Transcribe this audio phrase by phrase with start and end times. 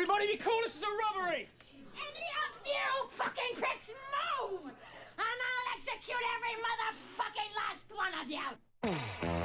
[0.00, 1.46] Everybody be cool, this is a robbery!
[1.92, 4.62] Any of you fucking pricks move!
[4.64, 4.72] And
[5.18, 9.39] I'll execute every motherfucking last one of you!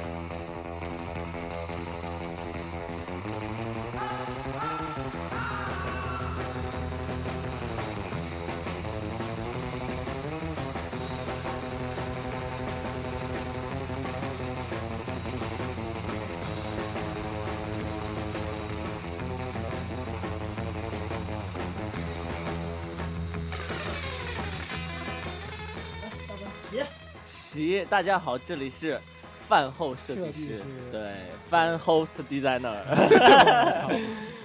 [27.56, 29.00] 齐，大家好，这里是
[29.48, 30.60] 饭后设计设计师，
[30.92, 31.00] 对，
[31.48, 32.76] 饭 host designer。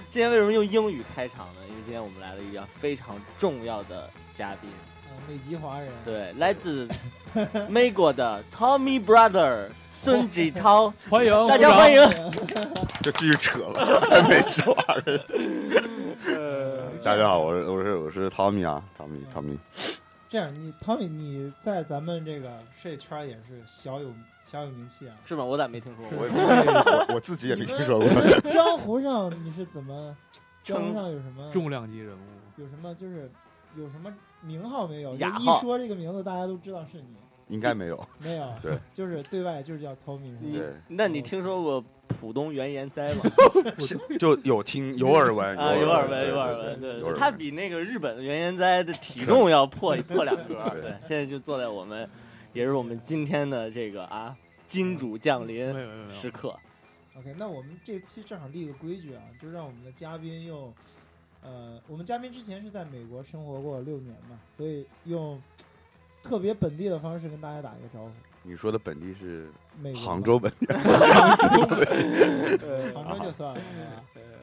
[0.08, 1.60] 今天为什么用英语开场呢？
[1.68, 4.70] 因为今天我们来了一个非常重要的嘉宾，
[5.10, 6.88] 呃美籍华人，对，来自
[7.68, 12.00] 美国的 Tommy Brother 孙继涛，欢迎大家欢迎。
[13.02, 15.20] 就继续扯了，美籍华人。
[16.28, 19.58] 呃大家好，我是我是我是 Tommy 啊，，Tommy Tommy。
[20.32, 24.10] 这样，你汤米，你在咱们这个设计圈也是小有
[24.50, 25.14] 小有名气啊。
[25.26, 25.44] 是吗？
[25.44, 26.20] 我咋没听说过？
[26.24, 28.08] 我也我我自己也没听说过。
[28.50, 30.16] 江湖上你是怎么？
[30.62, 31.50] 江湖称上有什么？
[31.52, 32.22] 重量级人物，
[32.56, 33.30] 有什么就是
[33.76, 34.10] 有什么
[34.40, 35.14] 名号没有？
[35.18, 37.08] 就一说这个名字，大家都知道是你。
[37.48, 38.08] 应该没有。
[38.18, 40.34] 没有， 对，就是对外就是叫 Tommy？
[40.50, 43.22] 对那你听说过浦东原研哉嘛？
[44.18, 52.08] 就有听有耳闻啊，有耳闻，有耳闻，对他比那个日本的原研哉的体重要破破两格，对对，现在就坐在我们，
[52.52, 55.74] 也是我们今天的这个啊金主降临
[56.08, 56.58] 时刻
[57.16, 60.72] ，OK，那我们这期正好立个规矩啊，就让我们的嘉宾用，
[61.42, 65.40] 呃，我们嘉宾之前是在美国生活过六年嘛，所以用
[66.22, 68.10] 特别本地的方式跟大家打一个招呼。
[68.44, 69.48] 你说的本地是
[69.94, 70.66] 杭州本地，
[72.66, 73.60] 呃杭州就算了，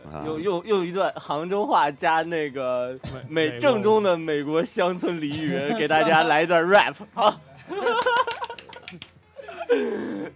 [0.05, 7.41] 好吧啊用用用一段杭州话加那个美美正宗的美国乡村俚语，给大家来一段 rap 好。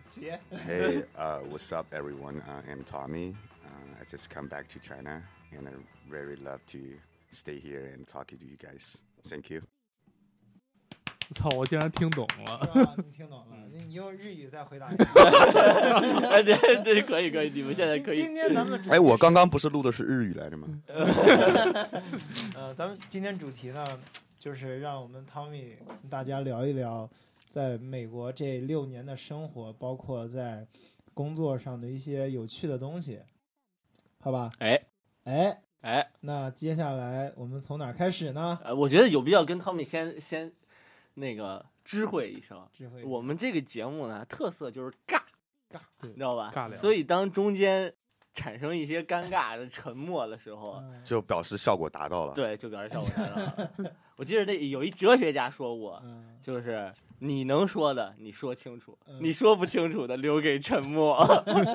[0.09, 2.41] 姐，Hey, uh, what's up, everyone?
[2.41, 3.33] Uh, I'm Tommy.
[3.65, 5.73] Uh, I just come back to China, and I
[6.07, 6.77] very love to
[7.31, 8.97] stay here and talk to you guys.
[9.27, 9.63] Thank you.
[11.35, 11.49] 操！
[11.51, 12.95] 我竟然听懂了。
[13.11, 13.57] 听懂了？
[13.71, 14.87] 那你用日语再回答。
[14.87, 20.67] 哎，对对，可以可以，你们现在可以今天咱们主哎，我刚刚不是录的是日语来着吗？
[22.55, 23.83] 呃，咱们今天主题呢，
[24.37, 27.09] 就是让我们汤米跟大家聊一聊
[27.49, 30.67] 在美国这六年的生活，包括在
[31.13, 33.19] 工作上的一些有趣的东西，
[34.19, 34.49] 好吧？
[34.59, 34.79] 哎
[35.23, 38.59] 哎，哎，那接下来我们从哪儿开始呢？
[38.63, 40.51] 呃，我觉得有必要跟汤米先先
[41.15, 45.19] 那个知会一声，智慧，我们这个节目呢，特色就是尬，
[45.69, 46.51] 尬，对你知道吧？
[46.55, 47.93] 尬聊所以当中间
[48.33, 52.33] 产生一些尴尬的沉默的时候，嗯就表示效果达到了。
[52.33, 53.71] 对，就表示效果达到了。
[54.15, 61.17] 我记得那有一哲学家说过，嗯，就是你能说的你说清楚，嗯你说不清楚的留给沉默，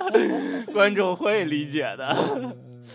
[0.73, 2.09] 观众会理解的。
[2.37, 2.87] 嗯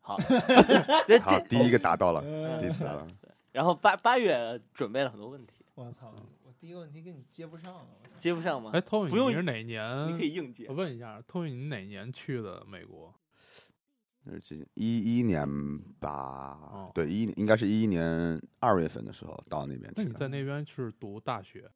[0.00, 0.18] 好，
[1.06, 3.08] 这好，这第一个达到了，嗯第一次达到了。
[3.60, 6.10] 然后八八月准备了很多问题，我操，
[6.46, 8.70] 我第一个问题跟你接不上了，我操接不上吗？
[8.72, 10.10] 哎，Tommy，不用你是哪年？
[10.10, 10.74] 你可以硬接我。
[10.74, 13.14] 问一下，Tommy，你哪年去的美国？
[14.22, 15.46] 那是几一一年
[15.98, 16.90] 吧哦？
[16.94, 20.02] 对，一应该是一一年二月份的时候到那边去的。
[20.02, 21.70] 那你在那边是读大学？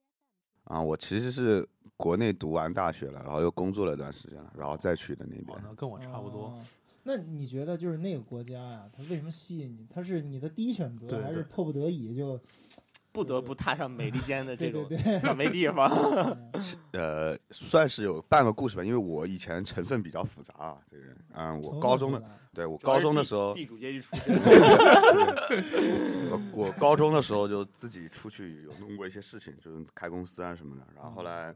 [0.62, 1.68] 啊，我其实是
[1.98, 5.58] 国内读完大学了，然后又工作了一段时间了，然后再去的那边，。
[5.58, 6.46] 哦那跟我差不多。
[6.46, 6.64] 哦
[7.04, 9.87] 那你觉得就是那个国家呀、它为什么吸引你？
[9.88, 12.38] 它是你的第一选择，对对还是迫不得已就？
[13.15, 15.88] 不得不踏上美利坚的 这种对对对，倒霉地方。
[16.50, 16.50] 嗯
[16.91, 22.20] 呃，算是有半个故事吧，因为我以前成分比较复杂啊，这个人，嗯，我高中的，
[22.53, 24.34] 对我高中的时候，地主阶级出身，
[26.32, 30.84] 我我高中的时候就自己出去有弄过一些事情，就是开公司啊什么的。
[30.97, 31.54] 然后后来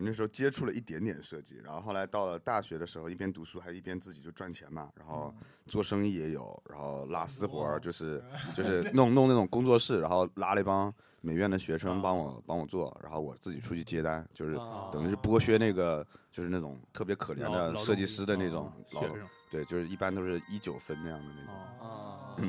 [0.00, 5.34] 那时候接触了一点点设计，然后后来到了大学的时候，一边读书还一边自己就赚钱嘛，然后
[5.66, 8.22] 做生意也有，然后拉私活儿，就是
[8.54, 21.54] 就是弄弄那种工作室，然后拉了一帮美院的学生帮我帮我做，然后我自己出去接单，就是啊等于是剥削那个就是那种特别可怜的设计师的那种老学生对，就是一般都是一九分那样的那种。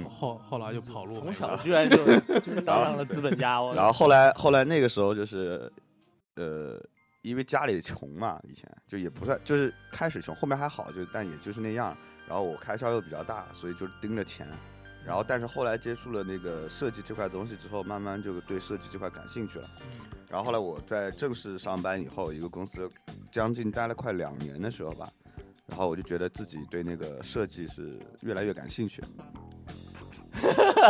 [0.07, 1.19] 后后来就跑路了。
[1.19, 1.97] 从小居然就
[2.61, 5.71] 当上了资本家，我然后后来后来那个时候就是，
[6.35, 6.79] 呃，
[7.21, 11.95] 因为家里穷嘛，以前就也不算，就是开始穷，后面还好，就但也就是那样。
[12.27, 14.47] 然后我开销又比较大，所以就盯着钱。
[15.05, 19.67] 然后但是后来接触了那个设计这块东西之后，慢慢就对设计这块感兴趣了。
[20.29, 22.87] 然后后来我在正式上班以后，一个公司
[23.31, 25.09] 将近待了快两年的时候吧，
[25.65, 29.01] 然后我就觉得自己对那个设计是越来越感兴趣。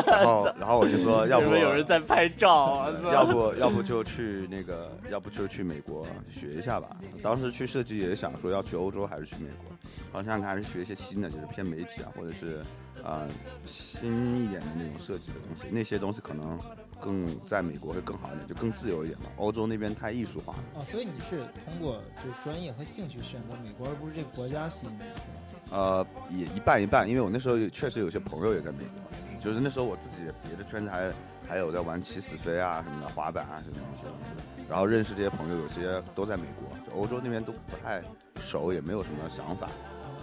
[0.05, 2.89] 然后， 然后我就说，要不有人在拍照啊？
[3.11, 6.95] 要不要不就去那个，要不就去美国学一下吧。
[7.21, 9.71] 当时去设计也想说要去欧洲还是去美国，
[10.11, 12.57] 好像还是学一些新的，就是偏媒体啊，或者是
[13.03, 13.27] 呃
[13.65, 15.67] 新一点的那种设计的东西。
[15.71, 16.57] 那些东西可能
[16.99, 19.25] 更在美国会更好一点，就更自由一点嘛。
[19.37, 20.59] 欧洲那边太艺术化了。
[20.75, 25.39] 哦，所以你是通过就专业和兴趣选择美国，而不是这个国家吸引你，是吧？
[25.71, 29.01] 呃，也一半一半，因为我那时候也确实有些朋友也在美国，
[29.39, 31.11] 就是那时候我自己别的圈子还
[31.47, 34.13] 还有在玩起死飞啊什么的，滑板啊什么的那些东
[34.57, 38.01] 西，然后认识这些朋友，有些都在美国，就欧洲那边都不太
[38.41, 39.67] 熟，也没有什么想法。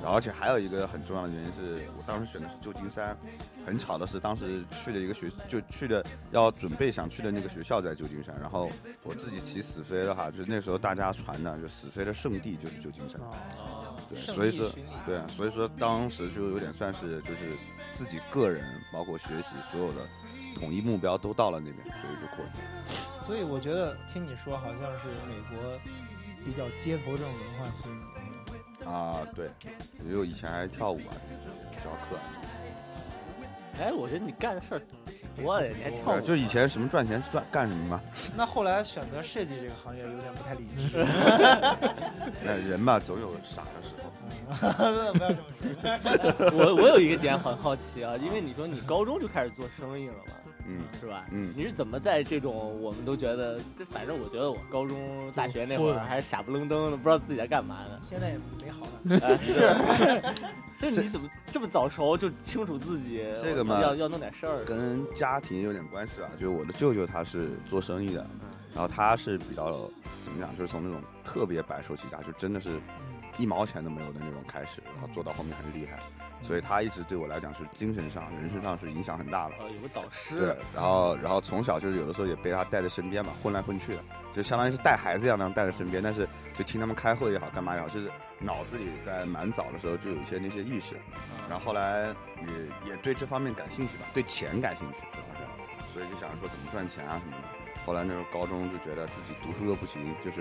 [0.02, 3.16] 然后而且还有一个很重要的原因是我当时选的是旧金山，
[3.66, 8.70] 很巧的是当时去的一个学就去的要准备想去的那个学校在旧金山，然后
[9.02, 13.20] 我自己骑死飞的话，就是那时候大家传的就死飞的圣地就是旧金山。
[13.56, 14.70] 哦，对，所以说
[15.06, 17.56] 对啊，所以说当时就有点算是就是
[17.94, 20.06] 自己个人，包括学习所有的
[20.54, 22.60] 统一目标都到了那边，所以就过去。
[23.26, 25.58] 所以我觉得听你说，好像是美国
[26.44, 27.66] 比较街头这种文化。
[28.86, 29.50] 啊，对，
[30.00, 31.12] 因为我以前还跳舞啊，
[31.76, 32.22] 教课啊，
[33.80, 38.00] 哎，我觉得你干的事儿挺多的，你还跳就以前什么赚钱赚干什么嘛，
[38.36, 41.04] 那后来选择设计这个行业有点不太理智
[42.44, 44.06] 那人嘛总有傻的时候。
[44.48, 45.34] 不要这么
[46.38, 46.50] 说。
[46.52, 50.34] 我我有一个点很好奇啊，因为你说你高中就开始做生意了嘛，
[50.68, 51.24] 嗯是吧？
[51.30, 57.98] 嗯你是怎么在这种我们都觉得，这反正我觉得我高中、大学那会儿 还是傻不愣登的，不知道自己在干嘛呢。
[58.02, 59.18] 现在也没好了。
[59.22, 59.74] 呃，是，
[60.76, 64.64] 这你怎么这么早熟就清楚自己这个嘛要要弄点事儿？
[64.64, 68.26] 跟家庭有点关系吧，就是我的舅舅他是做生意的，
[68.74, 69.70] 然后他是比较
[70.24, 72.68] 怎么讲，就是从那种特别白手起家，就真的是
[73.38, 75.98] 一毛钱都没有的那种开始，然后做到后面很厉害，
[76.42, 79.54] 所以他一直对我来讲是精神上、人生上是影响很大的。
[79.60, 80.36] 呃，有个导师。
[80.38, 83.98] 对师，，然后然后从小就是有的时候也被他带在身边嘛，混来混去的，
[84.34, 90.94] 就相当于是带孩子一样那样带在身边，但是就听他们开会也好，干嘛也好，就是脑子里在蛮早的时候就有一些那些意识，
[91.48, 92.14] 然后后来
[92.84, 97.48] 也也对这方面感兴趣吧，对钱感兴趣，主要是，所以就想着说怎么赚钱啊什么的。
[97.84, 100.40] 后来那时候高中就觉得自己读书又不行，就是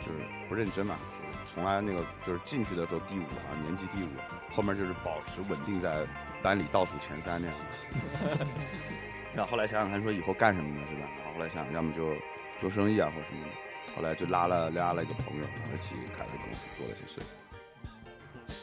[0.00, 0.18] 就是
[0.48, 0.96] 不认真嘛，
[1.30, 4.08] 就是从来那个就是进去的时候第五啊，年级第五，
[4.52, 6.06] 后面就是保持稳定在
[6.42, 8.46] 班里倒数前三那样的。
[9.34, 11.08] 然后后来想想看，说以后干什么呢，是吧？
[11.18, 12.14] 然后后来想，要么就
[12.60, 13.50] 做生意啊，或者什么的。
[13.96, 17.20] 后来就拉了拉了一个朋友，然后一起开了公司，做了些事。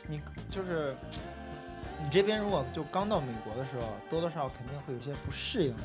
[0.08, 0.96] 你就是
[2.02, 5.84] 你这边如果就刚到美国的时候，多多少少肯定会有些不适应的，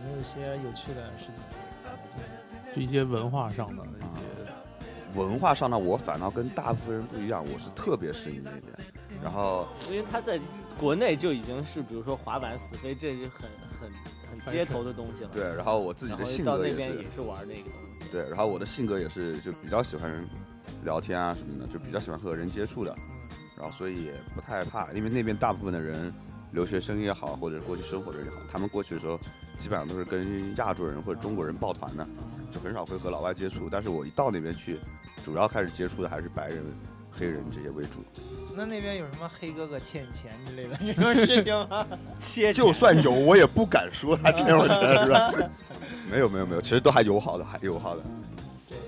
[0.00, 2.74] 有没有一些有趣的事情？
[2.74, 4.44] 就一些文化上的一些，
[5.16, 8.62] 文化上呢，我反倒跟大部分人不一样，我是特别适应那边。
[9.22, 10.38] 然后因为他在
[10.78, 13.48] 国内就已经是，比如说滑板、死飞，这就很
[13.80, 13.90] 很
[14.30, 15.30] 很街头的东西了。
[15.32, 18.08] 对，然后我自己的性格也是边也是玩那个东西。
[18.12, 20.24] 对，然后我的性格也是就比较喜欢
[20.84, 22.94] 聊天啊什么的，就比较喜欢和人接触的，
[23.56, 26.12] 然后所以也不太怕，因为那边大部分的人，
[26.52, 29.18] 留学生也好，或者过去生活的人也好，他们过去的时候
[29.58, 32.06] 基本上都是跟亚洲人或者中国人抱团的，
[32.52, 33.68] 就很少会和老外接触。
[33.70, 34.78] 但是我一到那边去，
[35.24, 36.64] 主要开始接触的还是白人、
[37.10, 38.04] 黑人这些为主。
[38.56, 41.86] 那那边有什么黑哥哥欠钱之类的这种事情吗？
[42.18, 45.32] 切 就算有，我也不敢说他欠我钱，是吧？
[46.10, 48.02] 没有没有没有，其实都还友好的，还友好的。
[48.68, 48.78] 对，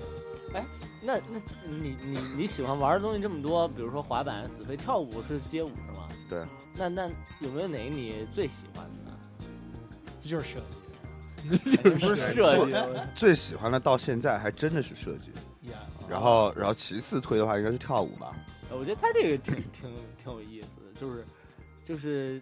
[0.59, 0.65] 哎
[1.01, 6.07] 那那你你你喜欢玩的东西这么多，比如说滑板、死飞、跳舞是街舞是吗？
[6.29, 6.43] 对。
[6.75, 7.09] 那那
[7.39, 9.17] 有没有哪个你最喜欢的呢？
[10.23, 10.59] 这就是设
[11.47, 12.75] 肯定不是设计，
[13.15, 15.31] 最喜欢的到现在还真的是设计。
[16.09, 18.35] 然后然后其次推的话应该是跳舞吧。
[18.71, 21.25] 我觉得他这个挺挺挺有意思的，就是
[21.83, 22.41] 就是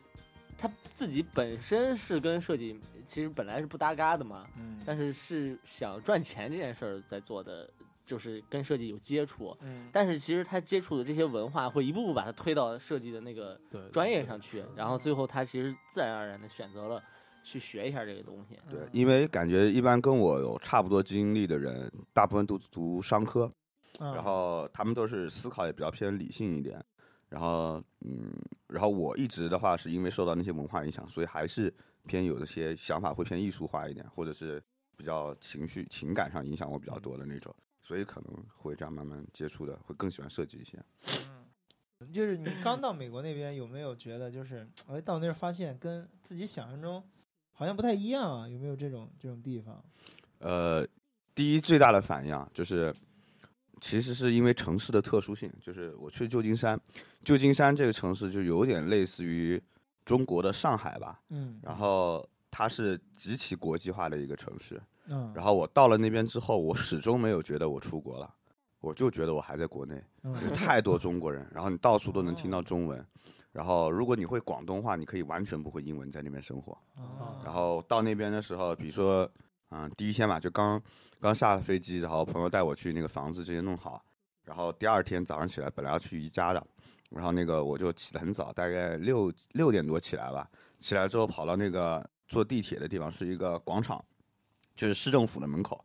[0.57, 7.69] 他自己本身是跟设计其实本来是不搭嘎的嘛，嗯但是是想赚钱这件事儿在做的，
[8.03, 9.55] 就是跟设计有接触。
[9.61, 13.59] 嗯，但是其实他接触的这些文化会一步步把他推到设计的那个
[13.91, 17.01] 专业上去，然后最后他其实自然而然的选择了
[17.43, 18.57] 去学一下这个东西。
[18.69, 23.53] 对，因为感觉一般跟我有差不多经历的人，大部分都读商科，嗯
[23.99, 26.83] 然后他们都是思考也比较偏理性一点。
[27.29, 28.31] 然后，嗯，
[28.67, 31.73] 然后我一直的话是因为受到那些文化影响，所以还是
[32.05, 34.63] 偏有的些想法会偏艺术化一点，或者是
[34.95, 40.77] 比较情绪情感上影响我比较多的那种，所以可能会这样慢慢接触的，会更喜欢设计一些。
[41.01, 41.45] 嗯
[42.13, 47.03] 就是你刚到美国那边，有没有觉得就是哎到那儿发现跟自己想象中
[47.51, 48.47] 好像不太一样啊？
[48.47, 49.83] 有没有这种这种地方？
[50.37, 50.87] 呃，
[51.33, 52.93] 第一最大的反应啊，就是
[53.81, 56.79] 其实是因为城市的特殊性，就是我去旧金山，
[57.23, 59.61] 旧金山这个城市就有点类似于
[60.05, 64.81] 中国的上海吧，嗯，然后它是极其国际化的一个城市。
[65.09, 68.33] 嗯，然后我到了那边之后，我始终没有觉得我出国了，
[68.81, 73.05] 我就觉得我还在国内，嗯有太多中国人，然后你到处都能听到中文。
[73.53, 76.77] 然后，如果你会广东话，你可以完全不会英文在那边生活。
[76.95, 79.27] 哦然后到那边的时候，比如说，
[79.69, 80.81] 嗯，第一天嘛，就刚
[81.19, 84.01] 刚下了飞机，然后朋友带我去那个房子这些弄好，
[84.43, 86.67] 然后第二天早上起来，本来要去宜家的，
[87.09, 94.03] 然后那个我就起得很早，大概六六点多起来吧，起来之后跑到那个坐地铁的地方是一个广场，
[94.75, 95.83] 就是市政府的门口，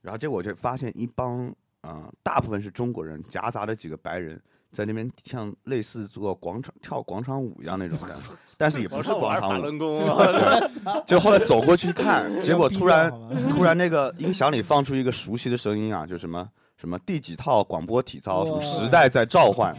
[0.00, 4.40] 然后结果就发现一帮嗯、呃大部分是中国人，夹杂着几个白人。
[4.70, 8.14] 在那边像类似做广场跳广场舞一样那种的，
[8.58, 13.10] 但是也不是广场舞， 轮功啊， 就后来走过去看， 结果突然
[13.48, 19.74] 突然那个音响里放出一个熟悉的声音啊，就什么什么第几套广播体操，什么时代在召唤，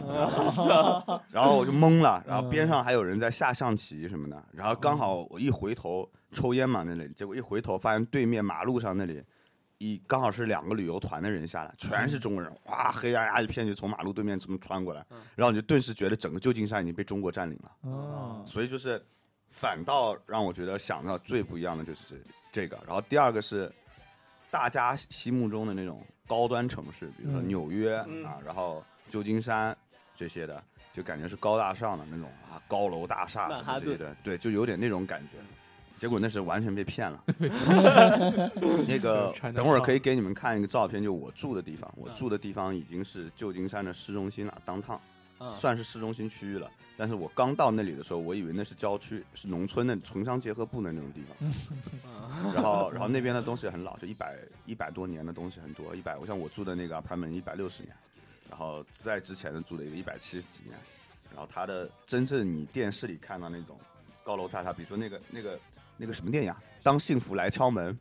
[1.30, 9.22] 然后我就懵了，然后边嗯上还有人在下象棋什么的，然后刚好我一回头抽烟嘛那里，结果一回头发现对面马路上那里。
[9.80, 15.02] 一刚好是两个旅游团的人下来，全是中国人，哇，黑压压一片就从马路对面这么穿过来，
[15.34, 17.72] 然后你就顿时觉得整个旧金山已经被中国占领了。
[17.90, 19.02] 哦，所以就是
[19.50, 22.22] 反倒让我觉得想到最不一样的就是
[22.52, 22.78] 这个。
[22.86, 23.72] 然后第二个是
[24.50, 29.74] 大家心目中的那种高端城市，比如说嗯纽约、嗯啊，然后旧金山
[30.14, 35.38] 这些的，就感觉是高大上的那种啊，高楼大厦曼哈顿这些的，对，就有点那种感觉。
[36.00, 37.22] 结果那是完全被骗了。
[38.88, 41.92] 那个等会儿可以给你们看一个照片，就我住的地方。
[41.94, 44.98] 我嗯住的地方已经是旧金山的市中心了，当趟。
[45.38, 46.70] 嗯算是市中心区域了。
[46.98, 51.36] 但是我刚到那里的时候，我以为那是郊区，是农村的城乡结合部的那种地方。
[52.04, 57.94] 嗯 然后，然后那边的东西很老，就一百一百多年的东西很多，一百，我像我住的那个 apartment 一百六十年，
[58.50, 60.76] 然后在之前的住的一个一百七十几年，
[61.34, 63.78] 然后它的真正你电视里看到那种
[64.22, 65.58] 高楼大厦，比如说那个那个
[66.00, 67.94] 那个什么电影啊，《当幸福来敲门》，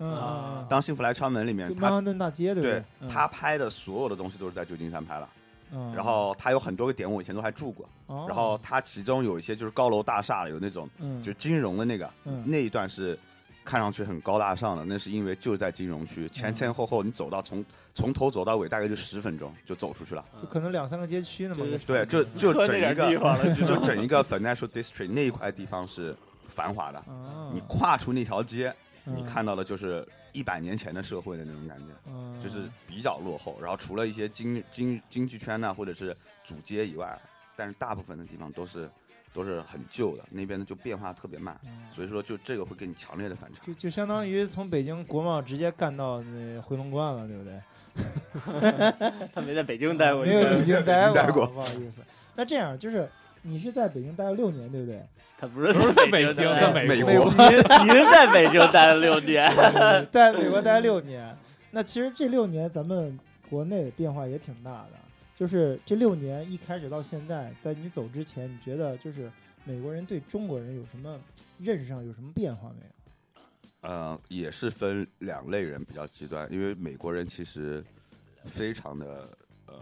[0.69, 5.27] 当幸福来敲门里面就，他曼哈顿大街对不对嗯他拍的所有的东西都是在旧金山拍了。
[5.71, 7.87] 嗯然后他有很多个点，我以前都还住过。
[8.07, 13.19] 哦然后他其中有一些就是高楼大厦的，有那种嗯就金融的那个，嗯那一段是
[13.63, 17.63] 看上去很高大上的，那是因为就在金融区，嗯前前后后你走到从
[17.93, 20.25] 从头走到尾大概就十分钟就走出去了。
[20.41, 26.15] 就可能两三个街区那么就是对，就就整一点地方了个就整一个 financial district 那一块地方是
[26.59, 28.73] 繁华的，啊你跨出那条街，
[29.05, 31.85] 嗯你看到的就是一百年前的社会的那种感觉。
[32.07, 37.17] 嗯就是比较落后，然后除了一些经经经济圈呐、或者是主街以外，
[37.55, 38.89] 但是大部分的地方都是
[39.33, 43.61] 都是很旧的，那边的就变化特别慢，嗯所以说就这个会给你强烈的反差。
[43.65, 47.61] 就就相当于从北京国贸直接干到那回龙观了，对不对？
[49.33, 52.01] 他没在北京待过，没有北京待待过不好意思。
[52.35, 53.09] 那这样就是
[53.41, 55.01] 你是在北京待了六年，对不对？
[55.37, 57.31] 他不是不是在北京，待在美美国国。
[57.49, 59.49] 您您在北京待了六年，
[60.11, 61.35] 在美国待了六年，
[61.71, 63.17] 那其实这六年咱们
[63.49, 64.91] 国内变化也挺大的。
[65.35, 69.31] 就是这六年一开始到现在，在你走之前，你觉得就是
[69.63, 71.17] 美国人对中国人有什么
[71.59, 73.89] 认识上有什么变化没有？
[73.89, 77.81] 呃，也是分两类人比较极端，因为美国人其实
[78.43, 79.25] 非常的
[79.69, 79.75] 嗯、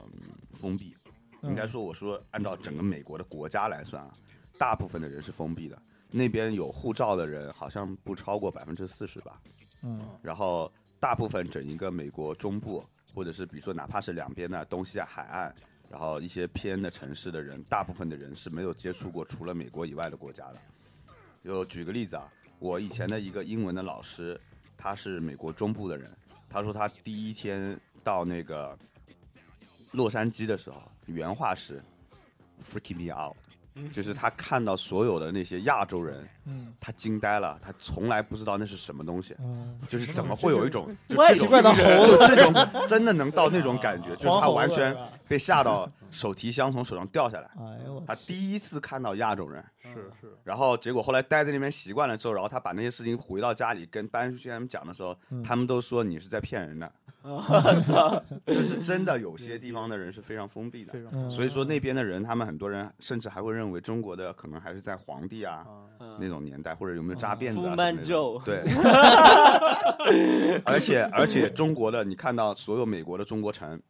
[0.54, 0.94] 封闭，
[1.44, 4.12] 应该嗯说我说按照整个美国的国家来算啊，
[4.58, 9.42] 大部分的人是封闭的，那边有护照的人好像不超过百分之四十吧。
[9.84, 15.54] 嗯然后大部分整一个美国中部，或者是比如说哪怕是两边的东西海岸，
[15.90, 20.58] 然后一些偏的城市的人，大部分的人是没有接触过除了美国以外的国家的。
[21.44, 22.28] 就举个例子啊，
[22.60, 24.40] 我以前的一个英文的老师，
[24.76, 26.12] 他是美国中部的人，
[26.50, 28.76] 他说他第一天到那个
[29.98, 31.82] 洛杉矶的时候，原话是
[32.64, 33.36] “freaking me out”，
[33.92, 36.74] 就是他看到所有的那些亚洲人，嗯。
[36.80, 39.36] 他惊呆了，他从来不知道那是什么东西。
[39.40, 44.96] 嗯，就是怎么会有一种 就外这种奇怪的猴子就这种真的能到那种感觉， 就是他完全
[45.28, 47.50] 被吓到手提箱从手上掉下来。
[47.60, 55.44] 哎呦他第一次看到亚洲人，是是，然后结果后来待在那边习惯了之后，然后他把那些事情回到家里跟搬出去他们讲的时候，嗯。
[55.44, 56.92] 他们都说你是在骗人的。
[58.46, 60.94] 就是真的有些地方的人是非常封闭的。
[61.30, 65.66] 所以说那边的人，他们很多人甚至还会认为中国的可能还是在皇帝啊
[66.00, 67.56] 啊，那种年代，或者有没有扎辫子。
[68.46, 68.62] 对，
[70.66, 73.82] 而且而且中国的，你看到所有美国的中国城，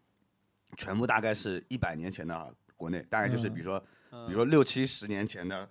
[0.75, 5.67] 全部大概是一百年前的国内，大概就是嗯比如说，嗯比如说六七十年前的。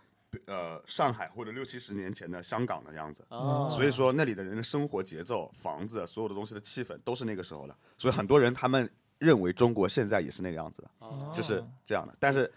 [0.46, 7.74] 呃，上海或者六七十年前的香港的样子，哦所以说那里的人的生活节奏、房子，所有的东西的气氛都是那个时候的。
[7.96, 12.14] 所以很多人他们认为中国现在也是那个样子的，哦就是这样的。
[12.20, 12.52] 但是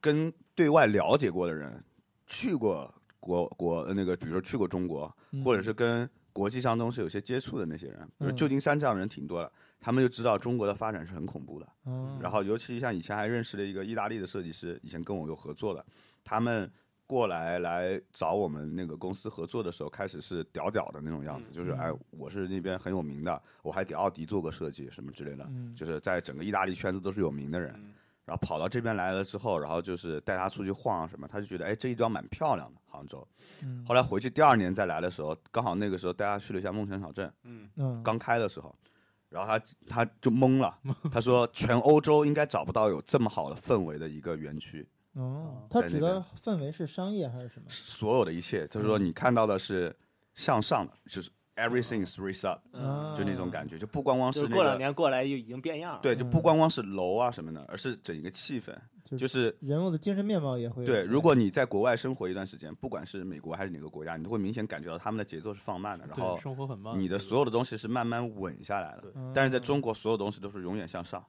[0.00, 1.82] 跟对外了解过的人，
[2.24, 5.10] 去过国国呃那个，比如说去过中国，
[5.42, 8.36] 或者是跟国际上东西有些接触的那些人，比如嗯。
[8.36, 9.50] 旧金山这样的人挺多的，
[9.80, 11.66] 他们就知道中国的发展是很恐怖的。
[11.86, 15.84] 嗯然后尤其像以前还认识了一个意大利的设计师，以前跟我有合作的，
[16.22, 16.70] 他们
[17.06, 25.74] 过来来找我们那个公司合作的时候，开始是屌屌的那种样子，就是嗯哎，我是那边很有名的，我还给奥迪做过设计什么之类的，嗯。
[25.74, 27.74] 就是在整个意大利圈子都是有名的人。
[28.24, 33.26] 嗯然后跑到这边来了之后，然后就是带他出去晃啊什么，他就觉得哎这一段蛮漂亮的杭州。
[33.62, 38.74] 嗯后来回去第二年再来的时候，刚好那个时候带他去了一下梦想小镇，嗯，嗯刚开的时候，
[39.28, 40.78] 然后他他就懵了，
[41.12, 47.66] 他说全欧洲应该找不到有这么好的氛围的一个园区，哦，他指的氛围是商业还是什么？
[47.68, 49.94] 所有的一切，就是说你看到的是
[50.34, 54.76] 向上的，就是 everything is 啊就那种感觉，就不光光就是是过两。
[54.76, 56.00] 年过来就已经变样了。
[56.02, 61.02] 对，就不光光是楼啊什么的，而是整一个气氛，就就是人物的精神面貌也会对。
[61.02, 69.02] 如果你在国外生活一段时间，不管是美国还是哪个国家，你都会明显感觉到他们的节奏是放慢的，然后生活很慢，你的所有的东西是慢慢稳下来的。
[69.02, 71.24] 对嗯但是在中国，所有东西都是永远向上。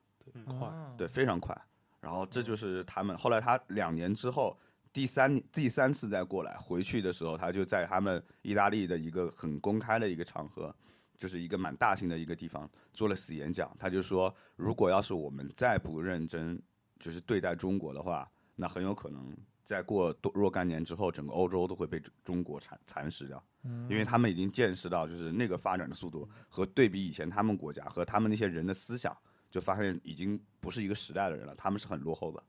[0.59, 1.55] 快，啊对，非常快。
[2.01, 4.57] 然后这就是他们后来他两年之后，
[4.95, 10.73] 第三第三次再过来回去的时候，他就在他们意大利的一个很公开的一个场合，
[11.17, 13.75] 就是一个蛮大型的一个地方做了死演讲。
[13.77, 16.57] 他就说，如果要是我们再不认真，
[16.97, 18.25] 就是对待中国的话，
[18.55, 19.35] 那很有可能
[19.65, 23.43] 再过多若干年之后，整个欧洲都会被中中国蚕蚕食掉。
[23.63, 29.13] 嗯因为他们已经见识到，就是那个发展的速度和对比以前他们国家和他们那些人的思想，
[29.51, 32.41] 就发现已经不是一个时代的人了，他们是很落后的。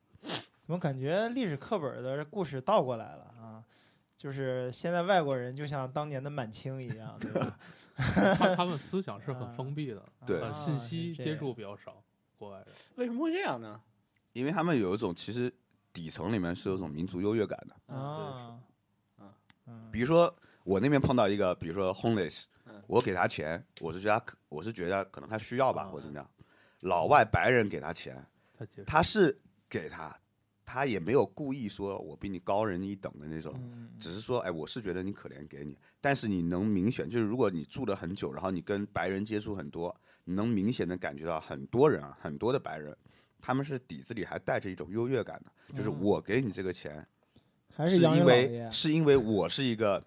[0.67, 3.63] 怎么感觉历史课本的故事倒过来了啊？
[4.17, 7.57] 就是现在外国人就像当年的满清一样，对吧？
[7.95, 12.03] 他他们思想是很封闭的，对信息接触比较少，
[12.37, 12.67] 国外人。
[12.97, 13.81] 为什么会这样呢？
[14.33, 15.53] 因为他们有一种其实
[15.93, 17.95] 底层里面是有种民族优越感的。
[17.95, 18.59] 啊，
[19.21, 19.33] 嗯
[19.67, 26.29] 嗯比如说我那边碰到一个，比如说 homeless，嗯我给他钱，我是觉得他可我是觉得可能他需要吧，啊或者怎么样。
[26.83, 28.21] 老外白人给他钱，
[28.59, 30.15] 他他是给他，
[30.67, 33.55] 他也没有故意说我比你高人一等的那种。
[33.57, 35.75] 嗯只是说，哎，我是觉得你可怜，给你。
[36.03, 42.95] 但是你能明显，就是如果你住了很久，然后你跟白人接触很多，你能明显的感觉到很多人啊，很多的白人，
[43.41, 47.09] 他们是底子里还带着一种优越感的，就是嗯我给你这个钱，
[47.89, 50.05] 是因为爷，是因为我是一个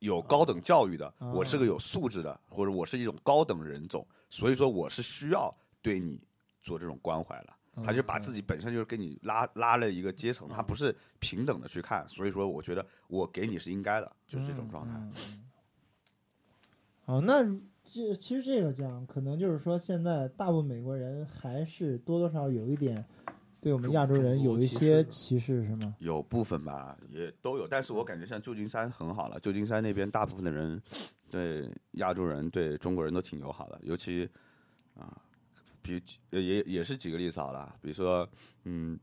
[0.00, 6.20] 有高等教育的，哦我是个有素质的，或者我是一种高等人种，所以说我是需要对你
[6.60, 7.55] 做这种关怀了。
[7.84, 14.94] 他就把自己本身就是给你拉拉了一个阶层，他不是平等的去看，所以说我觉得我给你是应该的，就是这种状态。
[14.96, 15.42] 嗯。
[17.04, 17.44] 好，那
[17.84, 23.04] 这其实这个讲，可能就是说，现在大部分美国人还是多多少少有一点
[23.60, 25.94] 对我们亚洲人有一些歧视，是吗？
[26.00, 30.82] 有部分吧，也都有，但是我感觉像旧金山很好了，旧金山那边大部分的人
[31.30, 34.28] 对亚洲人、对中国人都挺友好的，尤其
[34.98, 35.16] 啊，
[35.86, 38.28] 比也也是举个例子好了，比如说
[38.64, 38.98] 嗯，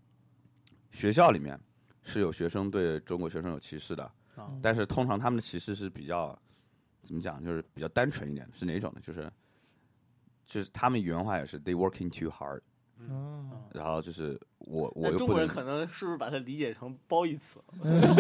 [0.91, 1.60] 学校里面
[2.04, 4.04] 是有学生对中国学生有歧视的，
[4.36, 6.38] 啊，但是通常他们的歧视是比较
[7.02, 9.02] 怎么讲，就是比较单纯一点，是哪种呢？
[9.02, 9.32] 就是
[10.46, 12.62] 就是他们原话也是 they working too hard，
[12.99, 17.60] 嗯，然后就是我我又中国人可能是不是把它理解成褒义词？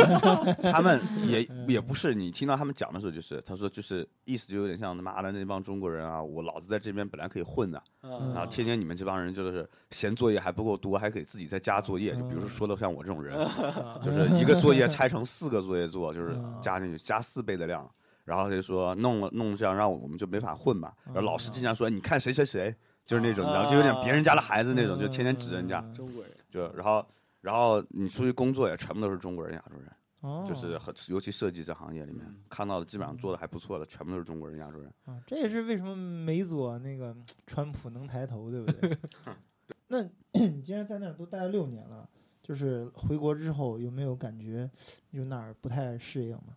[0.71, 13.37] 他们 也也不是，你听到他们讲的时候，就是他说就是意思就有点像他妈的那帮中国人啊，我老子在这边本来可以混的，嗯然后天天你们这帮人就是嫌作业还不够多，还给自己再加作业，就比如说说的像我这种人，
[14.03, 17.89] 就是一个作业拆成四个作业做，就是加进去加四倍的量，
[18.25, 27.05] 然后他就说弄了弄这样让我们就没法混嘛，然后老师经常说你看谁谁谁，就是那种，然后就有点别人家的孩子那种，就天天指着人家，嗯中国人，就然后
[27.41, 29.91] 然后你出去工作也全部都是中国人、亚洲人。
[30.21, 34.89] 哦，就是很，尤其设计这行业里面、嗯看到的，基本上做的还不错的，全部都是中国人、亚洲人。
[35.03, 37.13] 啊，这也是为什么美左那个
[37.45, 38.97] 川普能抬头，对不对？
[39.89, 42.07] 那 你既然在那儿都待了六年了，
[42.41, 44.69] 就是回国之后有没有感觉
[45.11, 46.55] 有哪儿不太适应吗？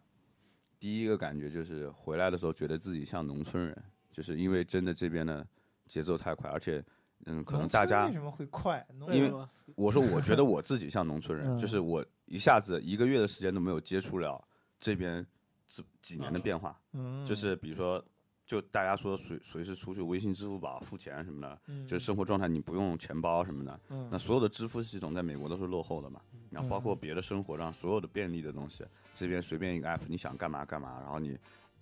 [0.78, 3.76] 第一个感觉就是回来的时候觉得自己像农村人，
[4.12, 5.44] 就是因为真的这边的
[5.86, 6.84] 节奏太快，而且
[7.26, 8.86] 嗯，可能大家为什么会快？
[9.10, 9.32] 因为
[9.74, 11.58] 我说我觉得我自己像农村人，嗯。
[11.58, 14.42] 就是我一下子一个月的时间都没有接触了
[14.78, 15.26] 这边
[15.66, 18.04] 这几年的变化，嗯，就是比如说。
[18.46, 21.84] 就大家说随随时出去微信、支付宝付钱什么的，嗯。
[21.84, 24.08] 就是生活状态你不用钱包什么的，嗯。
[24.08, 28.84] 那所有的支付系统在美国都是落后的嘛，然后包括别的生活上所有的便利的东西，
[29.16, 31.36] 这边随便一个 app，你想干嘛干嘛，然后你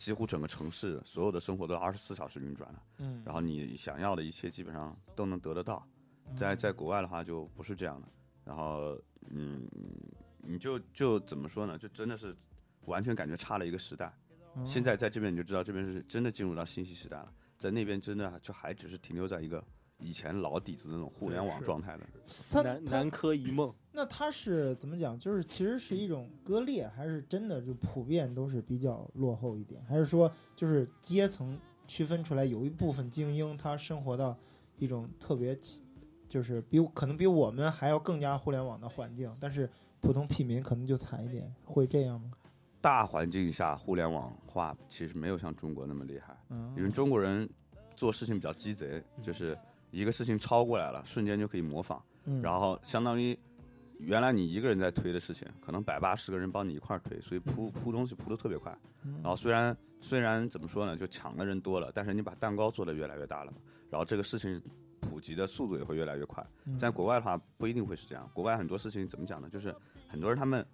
[0.05, 5.83] 几乎整个城市所有的生活都二十四小时运转了，嗯，然后你想要的一切基本上都能得得到。
[6.37, 8.09] 在在国外的话就不是这样的，
[8.45, 9.67] 然后嗯，
[10.43, 11.79] 你就就怎么说呢？
[11.79, 12.37] 就真的是
[12.83, 14.13] 完全感觉差了一个时代。
[14.57, 19.65] 嗯现在在这边你就知道，这边是真的进入到信息时代了，在那边真的就还只是停留在一个
[20.05, 22.05] 以前老底子那种互联网状态的。
[22.51, 25.19] 他他南南柯一梦，那他是怎么讲？
[25.19, 29.83] 就是其实是一种割裂，还是真的就普遍都是比较落后一点？
[29.85, 34.37] 还是说就是阶层区分出来，有一部分精英他生活到
[34.79, 35.59] 一种特别，
[36.29, 39.69] 就是比可能比我们还要更加互联网的环境，但是
[40.01, 42.31] 普通屁民可能就惨一点，会这样吗？
[42.81, 47.49] 大环境下，互联网化其实没有像中国那么厉害，嗯，因为中国人
[47.97, 49.57] 做事情比较鸡贼，就是
[49.95, 53.39] 一个事情超过来了，瞬间就可以模仿，嗯然后相当于
[53.99, 58.77] 原来你一个人在推的事情，可能百八十个人帮你一块儿推，所以铺铺东西铺的特别快。
[59.05, 64.61] 嗯然后虽然虽然怎么说呢，就抢的人多了，但是你把蛋糕做的越来越大了嘛，然后这个事情
[65.01, 66.45] 普及的速度也会越来越快。
[66.65, 69.49] 嗯在国外的话不一定会是这样，国外很多事情怎么讲呢？
[69.49, 69.75] 就是
[70.09, 70.67] 很多人他们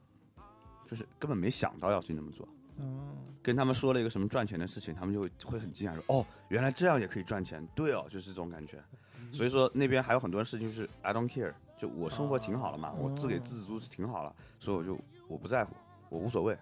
[0.86, 2.48] 就是根本没想到要去那么做。
[2.78, 8.82] 嗯跟他们说了一个什么赚钱的事情，他们就会会很惊讶说：“哦，原来这样也可以赚钱。”对哦，就是这种感觉。
[9.32, 15.74] 所以说那边还有很多事情就是 I don't care，就我生活挺好了嘛，我自给自足是挺好了，所以我就我不在乎，
[16.08, 16.56] 我无所谓。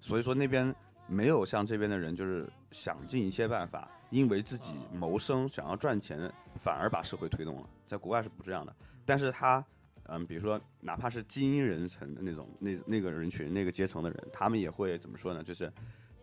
[0.00, 0.74] 所以说那边
[1.06, 7.68] 没有像这边的人，就是想尽一切办法，因为自己谋生想要赚钱，反而把社会推动了。
[7.86, 9.64] 在国外是不这样的，但是他。
[10.06, 15.44] 嗯，比如说，哪怕是精英人层的那种那那个人群、那个阶层的人，他们也会怎么说呢？
[15.44, 15.72] 就是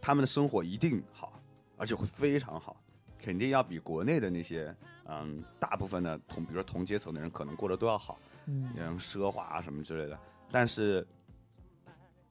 [0.01, 1.41] 他们的生活一定好，
[1.77, 2.75] 而且会非常好，
[3.21, 10.17] 肯定要比国内的那些嗯大部分的同，比如说同阶层的人，可能过得都要好，嗯嗯，奢华啊什么之类的。
[10.49, 11.05] 但是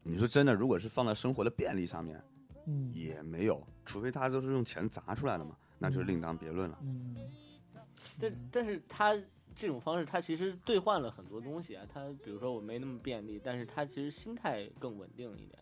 [0.02, 2.22] 你说真的，如果是放在生活的便利上面，
[2.66, 6.78] 嗯也没有，除非他都是用钱砸出来的嘛，那就是另当别论了。
[6.82, 7.16] 嗯
[8.18, 9.14] 但但是他
[9.54, 11.84] 这种方式，他其实兑换了很多东西啊。
[11.88, 15.58] 他比如说我没那么便利，但是他其实心态更稳定一点。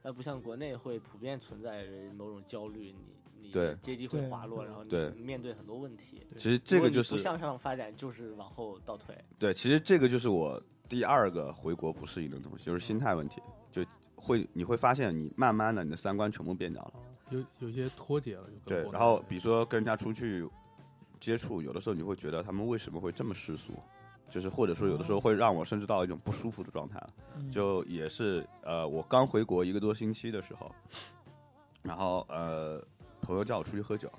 [0.00, 6.22] 它不像国内会普遍存在着某种焦虑，你你对阶级会滑落，然后你对面对很多问题。
[6.36, 9.14] 其实这个就是不向上发展，就是往后倒退。
[9.38, 16.94] 对，其实这个就是我第二个回国不适应的东西，就是心态问题，就会你会发现你慢慢的你的三观全部变掉了。
[17.30, 20.48] 有有些脱节了，对，然后比如说跟人家出去
[21.20, 23.74] 接触，有的时候你会觉得他们为什么会这么世俗，
[24.30, 26.98] 就是或者说有的时候会让我甚至到一种不舒服的状态
[27.52, 30.74] 就也是呃，我刚回国一个多星期的时候，
[31.82, 32.82] 然后呃，
[33.28, 34.10] 朋友叫我出去喝酒，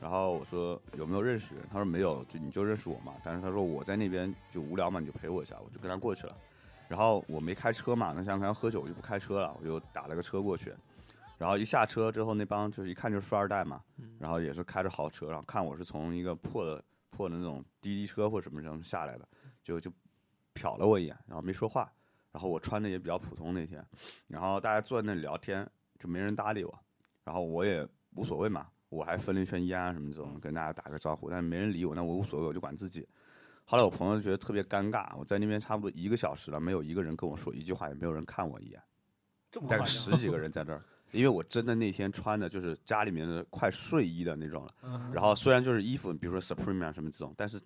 [0.00, 1.64] 然后我说有没有认识人？
[1.70, 3.14] 他说没有，就你就认识我嘛。
[3.22, 6.36] 但是他说我在那边就无聊嘛，你就陪我一下，我就跟他过去了。
[6.88, 10.74] 然后我没开车嘛，那想想喝酒我就不开车了，我就打了个车过去。
[11.38, 13.80] 然后一下车之后，那帮就是一看就是富二代嘛，
[14.18, 19.28] 然后也是开着豪车，然后看我是从一个破的破的那种滴滴车或什么什么下来的，
[19.62, 19.88] 就就
[20.56, 21.88] 瞟了我一眼，然后没说话。
[22.32, 23.84] 然后我穿的也比较普通那天，
[24.26, 25.64] 然后大家坐在那里聊天，
[25.98, 26.78] 就没人搭理我，
[27.24, 33.06] 然后我也无所谓嘛，我还分了一圈烟啊什么这种，跟大家打个招呼，但没人理我，那我无所谓，我就管自己。
[33.64, 38.82] 后来我朋友觉得特别尴尬，我在那边差不多一个小时了，没有一个人跟我说一句话，也没有人看我一眼，
[39.68, 44.74] 大概十几个人在这儿，因为我真的那天穿的就是家里面的快睡衣的那种了。
[44.82, 47.60] 嗯然后虽然就是衣服，比如说 Supreme 啊什么这种，但是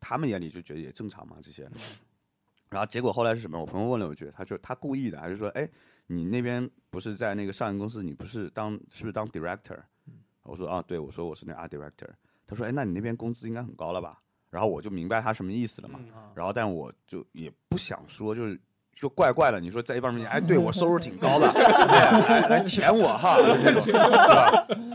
[0.00, 1.68] 他们眼里就觉得也正常嘛这些。
[2.70, 3.60] 然后结果后来是什么？
[3.60, 5.68] 我朋友问了我一句，他说他故意的，还是说，哎，
[6.06, 9.78] 你那边不是在那个上市公司，你不是当是不是当 director？
[10.42, 12.08] 我说啊，对，我说我是那 art director。
[12.46, 14.20] 他说，哎，那你那边工资应该很高了吧？
[14.50, 15.98] 然后我就明白他什么意思了嘛。
[16.34, 18.58] 然后，但我就也不想说，就是
[18.94, 19.58] 就怪怪的。
[19.58, 23.36] 你说在一帮人面前，哎，对我收入挺高的， 来来舔我哈？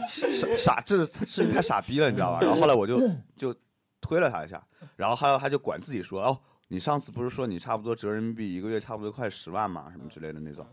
[0.08, 2.40] 傻傻，这是太傻逼了，你知道吧？
[2.42, 2.98] 然后后来我就
[3.36, 3.54] 就
[4.00, 10.66] 推了他一下，然后还有他就管自己说，哦，你上次不是说你差不多折人民币一个月差不多快十万嘛，什么之类的那种。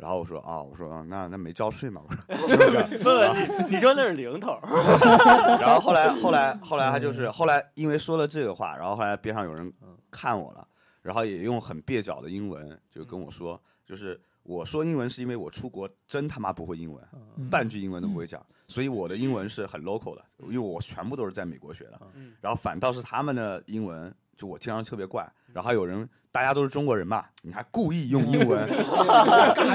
[0.00, 2.98] 然后我说啊，我说啊那那没交税嘛，我说 不是？
[2.98, 4.58] 不不，你你说那是零头，
[5.60, 9.72] 然后后来后来后来他就是后来因为说了这个话，然后后来边上有人
[10.10, 10.66] 看我了，
[11.02, 17.02] 然后也用很蹩脚的英文就跟我说，就是我说英文是因为我出国真他妈不会英文，
[17.36, 28.66] 嗯半句英文都不会讲，所以我的英文是很 local 的，因为我全部都是在美国学的嗯，然后反倒是他们的英文就我经常特别怪，然后还有人大家都是中国人嘛，你还故意用英文，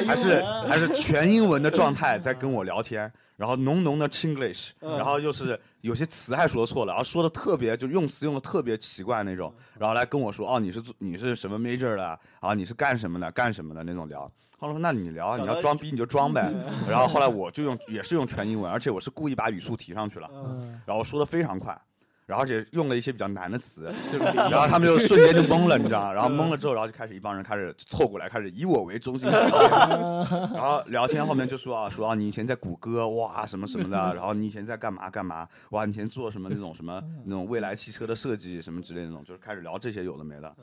[0.03, 14.21] 还是还是全英文的状态在跟我聊天，然后浓浓的 Chinglish，然后又是有些词还说错了，然后说的特别就用词用的特别奇怪那种，然后来跟我说哦你是做你是什么 major 的啊你是干什么的干什么的那种聊。
[14.57, 16.51] 后来说那你聊你要装逼你就装呗，
[16.89, 21.79] 然后后来我就用也是用全英文，而且我是故意把语速提上去了，嗯然后说的非常快，
[22.25, 26.13] 然后而且用了一些比较难的词， 就是然后他们就瞬间就懵了，你知道吗？
[26.13, 40.55] 然后懵了之后，然后就开始一帮人开始凑过来，开始以我为中心， 然后聊天后面就说啊说啊，你以前在谷歌哇什么什么的， 然后你以前在干嘛干嘛哇，你以前做什么那种什么那种未来汽车的设计什么之类的那种，就是开始聊这些有的没的。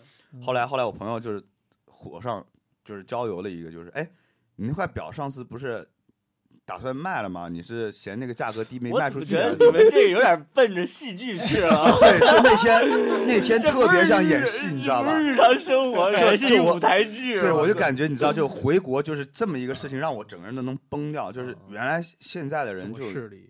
[0.42, 1.42] 后来后来我朋友就是
[1.86, 2.44] 火上
[2.84, 4.08] 就是交流了一个，就是哎，
[4.56, 5.88] 你那块表上次不是
[6.64, 7.48] 打算卖了吗？
[7.48, 11.90] 你是嫌那个价格低没卖出去你们这个有点奔着戏剧去了？
[12.00, 17.40] 对，就那天那天特别像演戏，你知道吧日常生活，感觉是一就舞台剧。
[17.40, 21.32] 对，我就感觉你知道，就回国就是这么一个事情，让我整个人都能崩掉。
[21.32, 23.02] 就是原来现在的人就？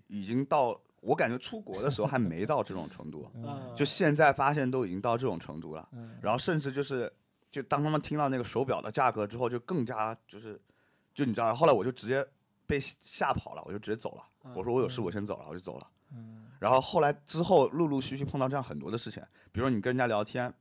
[0.08, 5.88] 已经到，我感觉出国的时候还没到这种程度，嗯就现在发现都已经到这种程度了。
[5.92, 7.10] 嗯然后甚至就是，
[7.50, 10.60] 就当他们听到那个手表的价格之后，就更加就是，
[11.14, 12.24] 就你知道，后来我就直接
[12.66, 14.52] 被吓跑了，我就直接走了。
[14.54, 15.86] 我说我有事，我先走了，我就走了。
[16.14, 19.20] 嗯然后后来之后陆陆续续碰到这样很多的事情，
[19.50, 20.52] 比如说你跟人家聊天，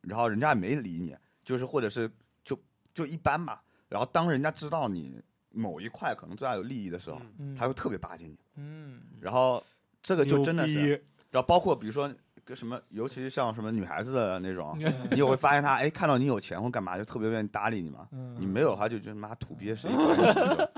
[0.00, 2.10] 然后人家也没理你，就是或者是
[2.42, 2.58] 就
[2.94, 3.62] 就一般吧。
[3.88, 8.38] 然后当人家知道你某一块可能对他有利益的时候，嗯他会特别巴结你。
[8.56, 9.62] 嗯然后
[10.02, 12.10] 这个就真的是，然后包括比如说
[12.44, 18.00] 个什么，尤其是像什么女孩子的那种，嗯你也会发现她哎看到你有钱或干嘛就特别愿意搭理你嘛。
[18.12, 20.08] 嗯你没有，的话就觉得妈土鳖谁管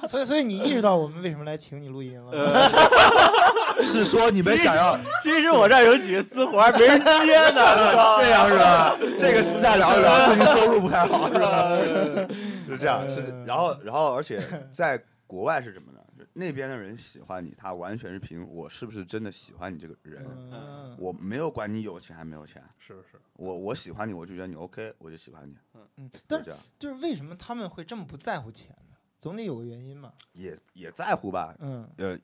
[0.03, 2.70] 你所以所以你意识到我们为什么来请你录音了？
[3.83, 8.18] 是说你们想要其实我这儿有几个私活儿没人接呢， 是吧？
[8.20, 8.96] 这样是吧？
[9.18, 11.77] 这个私下聊一聊，最近收入不太好是吧？
[12.68, 14.40] 是这样，是然后然后而且
[14.72, 15.98] 在国外是什么呢？
[16.25, 28.97] 就那边的人喜欢你，他完全是凭我是不是真的喜欢你这个人，嗯我没有管你有钱还没有钱，是是，我我喜欢你，我就觉得你 OK，我就喜欢你，嗯，嗯但是，就是为什么他们会这么不在乎钱呢？
[29.19, 30.13] 总得有个原因嘛。
[30.33, 31.55] 也也在乎吧。
[31.59, 32.19] 嗯呃，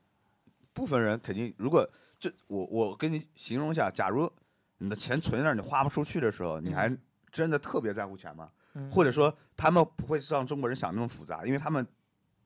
[0.73, 4.31] 部分人肯定，如果这我我跟你形容一下，假如
[4.79, 6.95] 你的钱存在那儿，你花不出去的时候，你还
[7.31, 8.51] 真的特别在乎钱吗？
[8.75, 11.85] 嗯，或者说他们不会像中国人想那么复杂，因为他们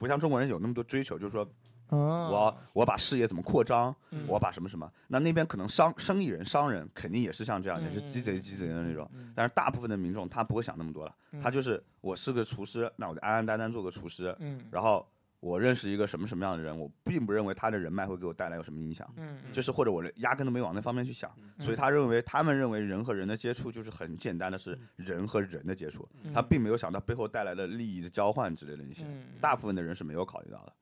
[0.04, 1.48] 不像中国人有那么多追求，就是说
[1.88, 4.86] 我我要我要把事业怎么扩张，嗯我要把什么什么。
[5.08, 9.10] 那那边可能商生意人、商人肯定也是像这样，嗯也是鸡贼鸡贼的那种。
[9.14, 15.06] 嗯但是大部分的民众他不会想那么多了，嗯他就是我是个厨师，那我就安安单单做个厨师，嗯然后
[15.44, 19.06] 我认识一个什么什么样的人，我并不认为他的人脉会给我带来有什么影响。
[19.18, 21.30] 嗯就是或者我压根都没往那方面去想，
[21.60, 30.72] 所以他认为他们认为人和人的接触就是很简单的是人和人的接触，嗯他并没有想到背后带来的利益的交换之类的那些，嗯大部分的人是没有考虑到的。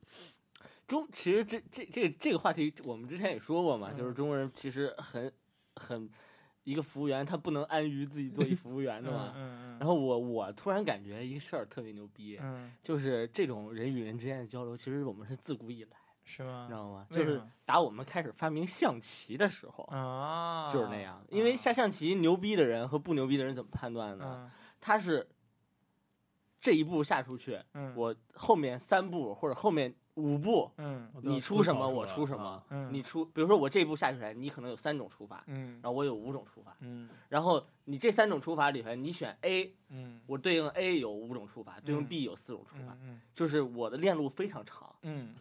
[0.87, 5.33] 中其实这这这个这个话题我们之前也说过嘛，嗯就是中国人其实很
[5.75, 6.09] 很
[6.65, 9.33] 一个服务员他不能安于自己做一服务员的嘛。
[9.37, 16.75] 嗯然后我我突然感觉一个事儿特别牛逼，嗯就是这种人与人之间的交流，其实我们是自古以来，是吗你知？
[16.75, 17.07] 道吗？
[17.11, 19.83] 就是打我们开始发明象棋的时候。
[19.85, 24.25] 啊，就是那样，因为下象棋牛逼的人和不牛逼的人怎么判断呢？
[24.45, 25.29] 嗯他是
[26.61, 31.09] 这一步下出去，嗯我后面三步或者后面五步，嗯。
[31.23, 35.75] 你出什么我出什么啊，嗯你出，比如说我这一步下去来，你可能有三种出法，嗯。
[35.83, 37.09] 然后我有五种出法，嗯。
[37.29, 43.21] 然后你这三种出法里边，你选 A，嗯我对应 A 有五种出法，对应嗯 B 有四种出法，嗯。
[43.35, 45.35] 就是我的链路非常长，嗯，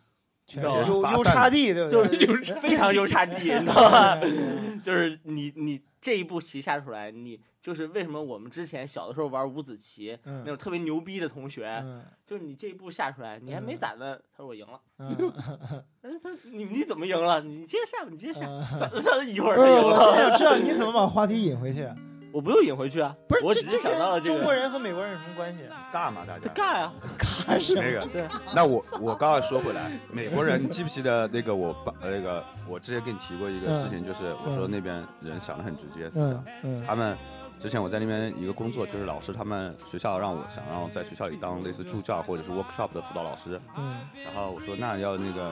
[0.59, 2.43] 知道吧优差地对不就对？
[2.43, 4.19] 是非常优差地，你知道吧？
[4.21, 15.15] 嗯 就是你你这一步棋下出来，你就是为什么我们之前小的时候玩五子棋，那嗯种特别牛逼的同学，嗯就是你这一步下出来，你还没嗯咋的，他说我赢了，嗯
[16.01, 17.39] 哎他你你怎么赢了？
[17.41, 19.23] 你接着下吧，你接着下，嗯咋的咋的？
[19.25, 21.87] 一会儿不是，他赢我现在了，想知道你怎么把话题引回去。
[22.33, 25.65] 我不用引回去啊，不是，我只是想到了这个，跟中国人和美国人有什么关系？
[25.93, 27.81] 尬嘛，大家尬呀，尬什么？
[27.81, 37.17] 那个，对，那我我刚刚说回来，美国人，你记不记得那个我爸那个我之前跟你提过一个事情，就是我说那边人想的很直接，思嗯想，嗯他们
[37.59, 45.51] 之前我在那边一个工作，就是老师他们学校让我想让我在学校里当类似助教或者是 workshop 的辅导老师，嗯然后我说那要那个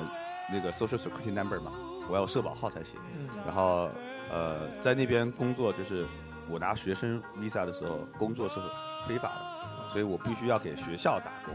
[0.51, 1.71] 那个 social security number 嘛，
[2.09, 2.99] 我要有社保号才行。
[3.17, 3.89] 嗯然后
[4.31, 6.05] 呃，在那边工作就是
[6.49, 8.59] 我拿学生 visa 的时候，工作是
[9.07, 11.53] 非法的，所以我必须要给学校打工。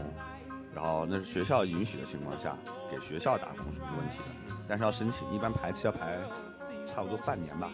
[0.73, 2.55] 然后那是学校允许的情况下，
[2.91, 6.19] 给学校打工是没问题的，但是要申请，一般排期要排
[6.85, 7.69] 差不多半年吧，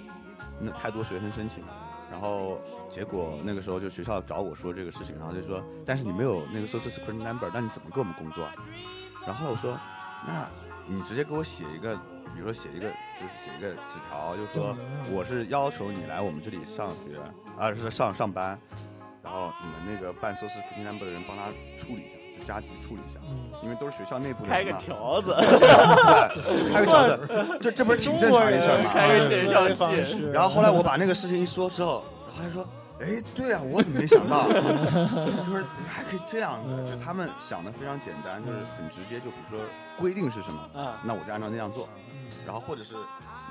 [0.60, 1.74] 那太多学生申请了。
[2.12, 8.48] 然后结果那个时候就学校找我说这个事情，然后就说，但是你没有那个 social security number，那你怎么给我们工作？
[9.26, 9.76] 然后我说，
[10.28, 10.48] 那
[10.86, 11.98] 你直接给我写一个
[12.34, 12.88] 比如说写一个，
[13.20, 14.76] 就是写一个纸条，就说
[15.12, 17.18] 我是要求你来我们这里上学，
[17.60, 18.58] 啊是上上班，
[19.24, 21.46] 然后你们那个办搜氏平台部的人帮他
[21.78, 28.90] 处理一下，就加急处理一下，嗯，因为都是学校内部的嘛开个条子， 对，开个条子， 这这不是挺正常的事儿吗？
[28.94, 32.68] 开个介绍信然后后来我把那个事情一说之后，然后他说
[33.02, 34.48] ：“哎，对啊，我怎么没想到？
[34.50, 39.66] 就是还可以这样子，就他们想的非常简单，就是很直接，就比如说
[39.98, 41.90] 规定是什么，啊，那我就按照那样做。
[42.40, 42.96] 嗯然后或者是，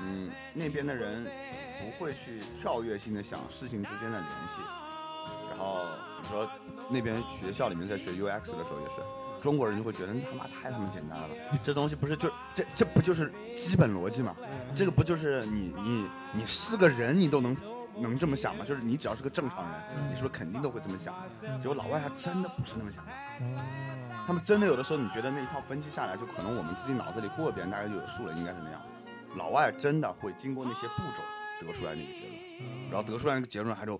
[0.01, 1.25] 嗯，那边的人
[1.79, 4.61] 不会去跳跃性的想事情之间的联系。
[5.49, 5.85] 然后
[6.21, 6.49] 比如说
[6.89, 9.01] 那边学校里面在学 UX 的时候也是。”
[9.41, 14.35] 中国人就会觉得那他妈太他妈简单了吧，这东西不是就这这不就是基本逻辑吗？
[14.75, 17.57] 这个不就是你你你是个人你都能
[17.97, 18.63] 能这么想吗？
[18.63, 21.15] 就是你只要是个正常人，你是不是肯定都会这么想？
[21.59, 23.61] 结果老外他真的不是那么想的，哦
[24.25, 28.81] 他们真的有的时候你觉得那一套分析下来，就可能我们自己脑子里过一遍大概就有数了，应该是那样。
[29.35, 33.95] 老外真的会经过那些步骤得出来那个结论，然后得出来那个结论还就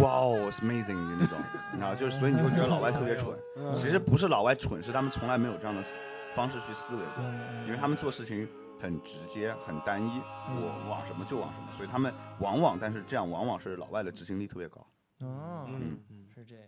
[0.00, 1.38] 哇哦，it's amazing 的那种，
[1.72, 3.34] 你知道，就是所以你就会觉得老外特别蠢。
[3.74, 6.00] 其实不是老外蠢，是他们从来没有这样的思
[6.34, 7.24] 方式去思维过。
[7.24, 8.46] 嗯因为他们做事情
[8.80, 14.86] 很直接、很单一，我往什么就往什么，所以他们往往，但是这样往往是老外的执行力特别高。
[15.20, 15.98] 哦，嗯，
[16.34, 16.64] 是这样，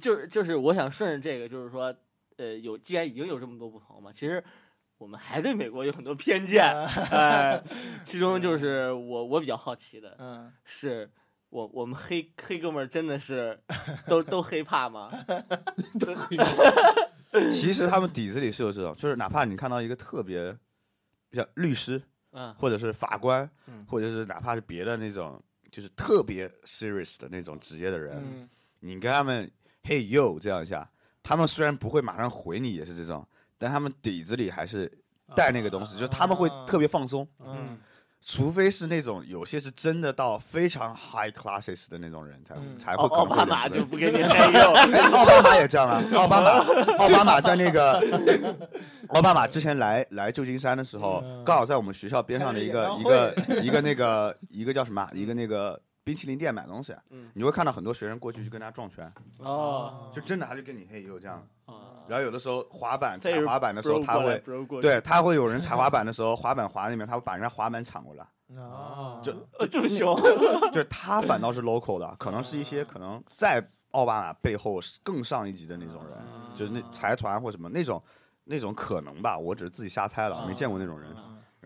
[0.00, 1.94] 就是就是我想顺着这个，就是说，
[2.36, 4.42] 呃，有既然已经有这么多不同嘛，其实
[4.98, 6.64] 我们还对美国有很多偏见，
[7.10, 7.62] 哎，
[8.04, 11.10] 其中就是我我比较好奇的嗯，是。
[11.48, 13.58] 我我们黑黑哥们儿真的是
[14.08, 15.10] 都 都黑怕吗？
[17.52, 20.54] 其实他们底子里是有这种，就是哪怕你看到一个特别
[21.32, 28.48] 像律师，嗯或者是法官，嗯或者是哪怕是别的那种，就是特别 serious 的那种职业的人，嗯
[28.80, 29.50] 你跟他们
[29.84, 30.90] Hey yo 这样一下，
[31.26, 33.26] 他们虽然不会马上回你，也是这种，
[33.58, 34.90] 但他们底子里还是
[35.34, 37.26] 带那个东西，就是他们会特别放松。
[37.44, 37.76] 嗯。
[38.28, 42.76] 除非是那种有些是真的到非常 high classes 的那种人才、嗯。
[42.76, 46.02] 才会奥巴马就不不给你黑用，哎，奥巴马也这样啊！
[46.14, 46.50] 奥巴马，
[46.98, 48.02] 奥巴马在那个，
[49.10, 51.44] 奥巴马之前来来旧金山的时候，嗯。
[51.44, 55.10] 刚好在我们学校边上的一个一个一个那个一个叫什么啊？
[55.12, 57.28] 一个那个冰淇淋店买东西，嗯。
[57.34, 61.44] 你会看到很多学生过去去跟他撞拳，哦，就真的他就跟你嘿有这样。
[61.64, 61.74] 啊
[62.06, 64.40] 然后有的时候滑板踩滑板的时候，他会
[64.80, 68.24] 对他会有人踩滑板的时候，滑板滑那边，他会把人家滑板抢过来。
[68.54, 70.14] 哦，就呃这么凶，
[70.70, 76.16] 就是他反倒是 local 的，可能是一些可能在奥巴马背后更上一级的那种人，
[76.54, 78.00] 就是那财团或什么那种
[78.44, 81.10] 那种可能吧，我只是自己瞎猜了，没见过那种人。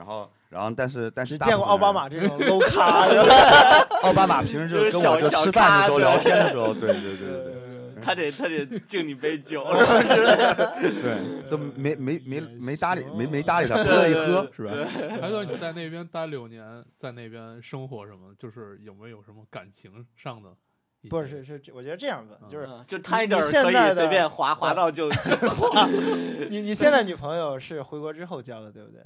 [0.01, 3.87] 然后，然后但是但是见过奥巴马这种 low 咖，是吧？
[4.03, 7.55] 奥巴马平时就是跟我小小这吃饭的时候聊天的时候，对对对对
[8.01, 14.73] 他得他得敬你杯酒，对对，都没没没没搭理没没搭理他，不乐意喝是吧？
[15.21, 20.49] 还说你在那边待六年，在那边生活什么，就是有没有什么感情上的？
[21.11, 25.17] 不是是是，我觉得这样问，就是嗯就你 Tiger 现在的可以随便滑滑到就就
[26.49, 29.03] 你你现在女朋友是回国之后交的，对不对？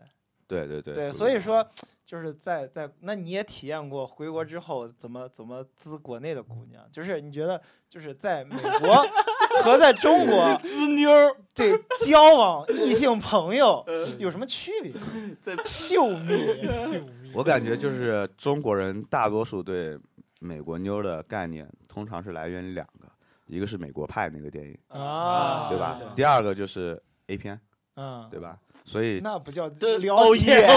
[0.54, 1.66] 对对对对，所以说
[2.04, 9.04] 就是在在，那你也体验过回国之后怎么怎么滋国内的姑娘，就是你觉得就是在美国
[9.62, 14.92] 和在中国 滋妞儿，这交往异性朋友呃有什么区别？
[15.40, 16.36] 在秀蜜
[16.70, 19.98] 性命我感觉就是中国人大多数对
[20.40, 23.08] 美国妞的概念，通常是来源于两个，
[23.46, 25.98] 一个是美国派那个电影，啊，对吧？
[26.14, 27.58] 第二个就是 A 片，
[27.96, 28.58] 嗯，对吧？
[28.84, 30.68] 所以那不叫对了哦解耶，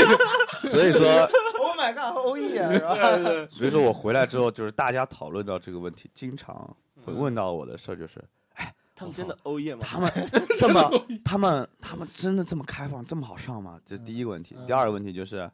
[0.60, 1.02] 所以说
[1.60, 2.94] Oh my god，欧耶是吧？
[3.52, 8.22] 所以说我回来之后，就是大家讨论到这个问题，经常会问到我的事儿，就是
[8.54, 9.82] 哎他们真的欧耶吗？
[9.84, 10.10] 他们
[10.58, 13.78] 这么，他们他们真的这么开放，这么好上吗？
[13.84, 14.56] 这是第一个问题。
[14.66, 15.50] 第二个问题就是，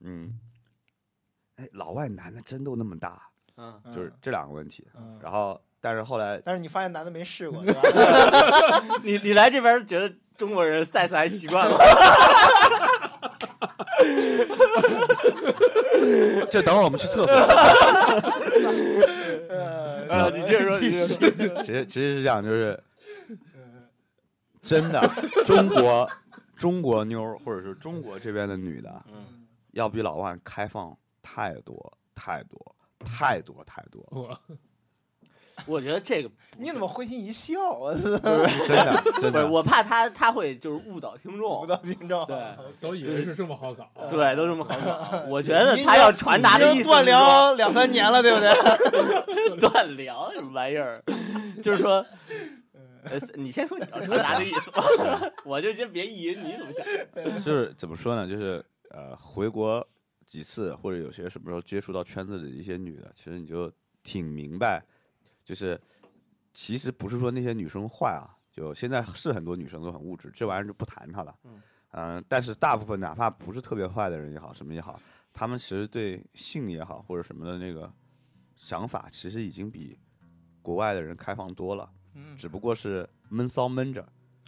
[0.00, 0.38] 嗯，
[1.56, 3.28] 哎，老外男的真都那么大？
[3.56, 4.86] 嗯，就是这两个问题。
[4.96, 7.82] 嗯，然后，但是后来但是你发现男的没试过， 对吧？
[9.02, 11.76] 你 你来这边觉得中国人 size 还习惯吗？
[16.50, 17.32] 这等会儿我们去厕所。
[20.08, 20.78] 呃，你接着说。
[20.78, 21.08] 其实
[21.86, 22.80] 其实是这样，就是
[24.62, 25.00] 真的
[25.44, 26.08] 中国
[26.56, 34.38] 中国妞儿或者是中国这边的女的，嗯，要比老外开放太多太多太多太多，我
[35.66, 37.94] 我觉得这个你怎么会心一笑啊？
[38.02, 39.44] 真的 真不是？
[39.44, 39.48] 的。
[39.48, 42.36] 我怕他他会就是误导听众，误导听众，对
[42.80, 43.88] 都以为是这么好搞。
[44.08, 45.22] 对，都这么好搞。
[45.28, 49.58] 我觉得他要传达的断意思是说粮两三年了，对不对？
[49.58, 51.02] 断粮什么玩意儿？
[51.62, 52.04] 就是说，
[53.04, 54.82] 呃，你先说你要传达的意思吧，
[55.44, 57.42] 我就先别意淫，你怎么想？
[57.42, 58.28] 就是怎么说呢？
[58.28, 59.86] 就是呃回国
[60.26, 63.70] 几次，或者有些什么时候接触到圈子里的一些女的，其实你就
[64.02, 64.82] 挺明白，
[65.44, 65.80] 就是
[66.52, 71.34] 其实不是说那些女生坏啊，就现在是很多女生都很物质，这玩意儿就不谈它了。
[71.44, 71.62] 嗯
[71.92, 74.98] 嗯、但是大部分哪怕不是特别坏的人也好，什么也好，
[75.32, 77.92] 他们其实对性也好或者什么的那个
[78.56, 79.98] 想法，其实已经比
[80.62, 84.06] 国外的人开放多了，嗯只不过是闷骚闷着。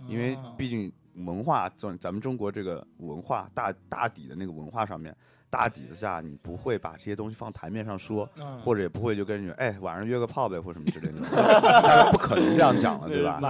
[0.09, 0.93] 因为哦毕竟
[1.25, 5.17] 文化，咱咱们中国这个文化大大底的那个文化上面，
[5.51, 11.21] 大底子下你不会把这些东西放台面上说，嗯或者也不会就跟人哎晚上约个炮呗或什么之类的，
[11.83, 13.41] 当然不可能这样讲了，对吧？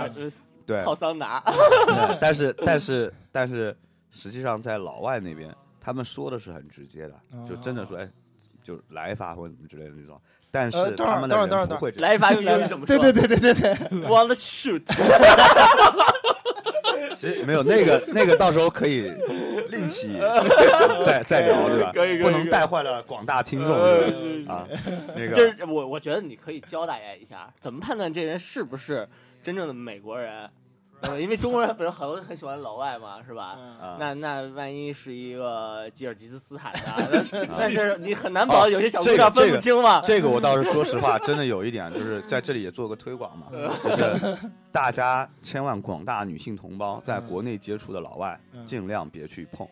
[0.66, 3.74] 对，泡桑拿， 对但是但是但是
[4.10, 7.14] 实际上在老外那边，他们说的是很直接的，
[7.48, 8.08] 就真的说哎
[8.62, 10.18] 就来一发或者怎么之类的那种，
[10.50, 12.08] 但是呃等会儿他们的人不会这样。
[12.08, 12.96] 来一发用英语怎么说？
[12.98, 14.82] 对对对对对对，，Wanna shoot，
[17.20, 19.12] 其实没有那个那个，到时候可以
[19.74, 20.18] 另起
[21.04, 21.92] 再再聊，对吧？
[21.94, 23.72] 可以可以不能带坏了广大听众？
[24.46, 24.66] 啊，
[25.14, 29.08] 那个就是我我觉得你可以教大家一下，怎么判断这人是不是
[29.42, 30.48] 真正的美国人。
[31.06, 33.58] 呃，因为中国人本身很多人很喜欢老外嘛，是吧？
[33.80, 36.80] 啊那那万一是一个吉尔吉斯斯坦的，
[37.32, 40.00] 那但是你很难保有些小姑娘分不清嘛。
[40.04, 43.46] 这个我倒是说实话，真的有一点，就是在这里也做个推广嘛，
[43.82, 44.38] 就是
[44.72, 49.66] 大家千万广大女性同胞在国内接触的老外，嗯尽量别去碰，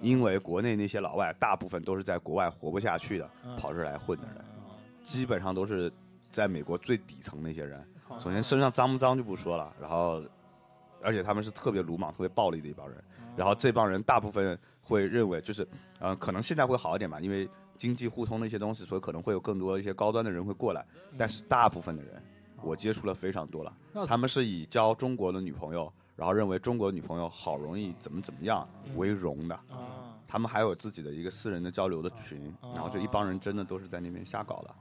[0.00, 4.44] 因为国内那些老外大部分都是在国外活不下去的，嗯跑这儿来混的人，
[5.04, 5.92] 基本上都是
[6.32, 7.78] 在美国最底层那些人。
[7.78, 7.86] 嗯
[8.18, 10.20] 首先身上脏不脏就不说了，然后
[11.02, 13.02] 而且他们是特别鲁莽、特别暴力的一帮人。
[13.36, 15.66] 然后这帮人大部分会认为，就是
[15.98, 17.48] 呃，可能现在会好一点吧，因为
[17.78, 20.84] 经济互通的一些东西，所以可能会有更多一些高端的人会过来。
[21.16, 22.22] 但是大部分的人，
[22.62, 23.72] 我接触了非常多了，
[24.06, 29.54] 他们是以交中国的女朋友，然后认为中国女朋友好容易怎么怎么样为荣的。
[29.54, 34.74] 啊，他们还有自己的一个私人的交流的群，然后就一帮人真的都是在那边瞎搞的，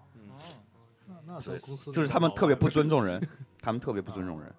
[1.07, 3.25] 那那对是就是 他们特别不尊重人，
[3.61, 4.53] 他们特别不尊重人。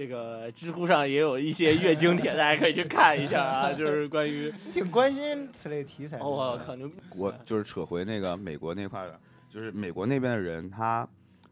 [0.00, 9.20] 这个知乎上也有一些月经帖，大家可以去看一下啊，就是关于 挺关心此类题材我靠牛逼，我就是扯回那个美国那块儿的，
[9.50, 11.06] 就是美国那边的人，他，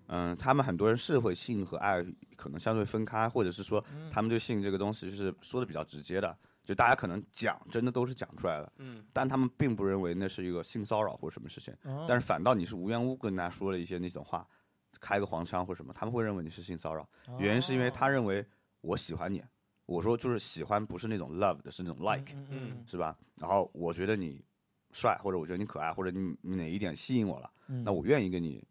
[0.06, 2.02] 嗯，他们很多人是会性和爱
[2.36, 6.34] 可能相对分开，或者是说他们对性这个东西就是说的比较直接的，
[6.64, 14.46] 就大家可能讲真的都是讲出来的，嗯，但他们并不认为那是一个性骚扰或者什么事情，嗯，但是反倒你是无缘无故跟大家说了一些那种话，
[15.00, 18.44] 开个黄腔或者什么，他们会认为你是性骚扰，原因是因为他认为
[18.80, 19.42] 我喜欢你，
[19.86, 22.34] 我说就是喜欢不是那种 love 的，是那种 like。
[22.50, 23.16] 嗯是吧？
[23.36, 24.44] 然后我觉得你
[24.92, 28.66] 帅，或者我觉得你可爱，或者你你哪一点吸引我了，嗯，那我愿意跟你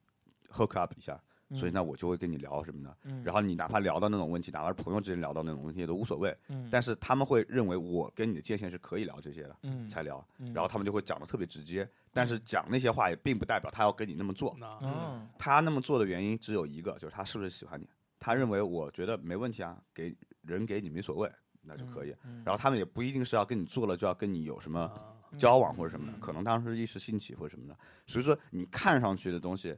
[0.52, 1.22] hook up 一下，
[1.56, 2.98] 所以嗯那我就会跟你聊什么的。
[3.04, 10.26] 嗯然后你哪怕聊到那种问题，哪怕是朋友之间聊到那种问题也都无所谓，嗯但是他们会认为我跟你的界限是可以聊这些的，嗯才聊。
[10.40, 14.56] 嗯然后他们就会讲的特别直接，但是讲那些话也并不代表他要跟你那么做。
[14.82, 17.88] 嗯他那么做的原因只有一个，就是他是不是喜欢你？
[18.20, 21.32] 他认为我觉得没问题啊，给人给你没所谓，
[21.62, 22.14] 那就可以。
[22.24, 27.78] 嗯然后他们也不一定是要跟你做了就要跟你有什么啊交往或者什么的，嗯可能当时一时兴起或者什么的。
[28.08, 29.78] 所以说你看上去的东西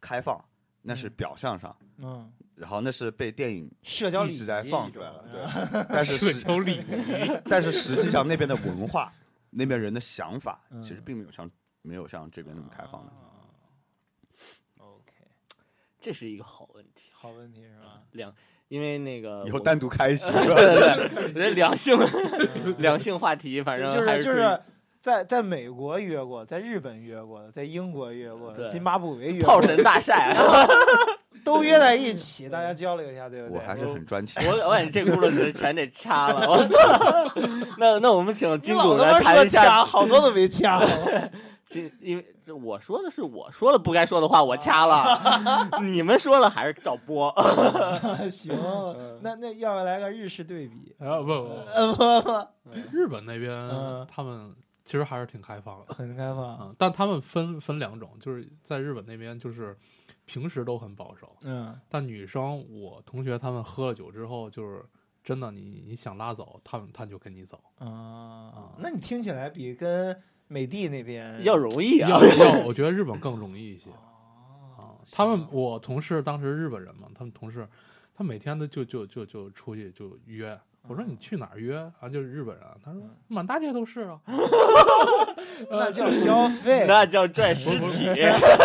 [0.00, 0.38] 开放，
[0.82, 5.86] 那是嗯表象上，嗯，然后那是被电影社交一直在放出来了，嗯对。
[5.90, 9.12] 但是社交礼仪， 但是实际上那边的文化，
[9.50, 11.50] 那边人的想法，嗯其实并没有像
[11.82, 13.12] 没有像这边那么开放的。
[14.78, 15.12] OK，
[16.00, 17.10] 这是一个好问题。
[17.12, 18.02] 好问题是吧？
[18.12, 18.34] 两，
[18.68, 21.98] 因为那个以后单独开一期， 是吧对对对，我觉得两性
[22.78, 24.60] 两性话题，反正就是就是
[25.08, 30.36] 在在美国约过，在日本约过，在英国约过，对津巴布韦约过，炮神大赛。
[31.44, 33.58] 都约在一起，大家交流一下，对不对？
[33.58, 34.42] 我还是很专情。
[34.46, 37.32] 我我感觉这轱辘得全得掐了，我操！
[37.78, 40.82] 那那我们请你金主老他妈来谈一下说掐，好多都没掐。
[41.66, 45.18] 金，因为这我说的是我说了不该说的话，我掐了，
[45.80, 47.32] 你们说了还是照播。
[48.28, 48.52] 行，
[49.22, 50.94] 那那要不要来个日式对比？
[50.98, 52.46] 啊不不呃不不，
[52.92, 54.54] 日本那边嗯他们
[54.88, 56.58] 其实还是挺开放的，很开放。
[56.62, 59.76] 嗯，但他们分分两种，就是在日本那边就是
[60.24, 64.82] 平时都很保守，嗯但女生我同学他们喝了酒之后就是。
[65.24, 70.16] 真的，你你想拉走，他们他就跟你走，啊，那你听起来比跟
[70.46, 72.24] 美帝那边要容易啊要！
[72.24, 74.82] 要，我觉得日本更容易一些哦啊。
[75.12, 77.68] 他们我同事当时日本人嘛，他们同事
[78.14, 80.58] 他每天都就就就就出去就约，
[80.88, 81.76] 我说你去哪儿约？
[82.00, 82.08] 啊？
[82.08, 84.20] 就是日本人，他说满大街都是啊，
[85.70, 88.06] 那叫消费，那叫拽尸体。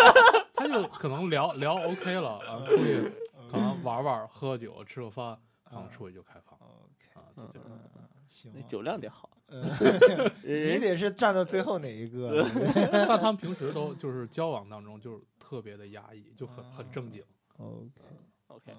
[0.54, 3.12] 他就可能聊聊 OK 了啊，出去
[3.50, 7.60] 可能玩玩、喝酒、吃个饭，可能出去就开房 OK，
[8.26, 9.30] 行那，酒量得好。
[9.48, 9.62] 嗯
[10.42, 12.44] 你得是站到最后哪一个？
[12.90, 17.22] 但他们平时都就是交往当中就是特别的压抑，就很很正经。
[17.58, 18.72] OK，OK，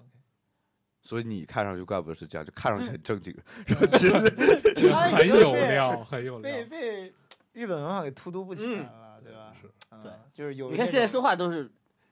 [1.05, 3.33] 所以你看上去怪不得是这样，就看上去很正经，
[4.75, 6.65] 就 很有料，很有料被。
[6.65, 7.13] 被
[7.53, 9.53] 日本文化给荼毒不起来嗯了，对吧？
[9.61, 9.69] 是
[10.33, 11.63] 就是有你看现在说话都是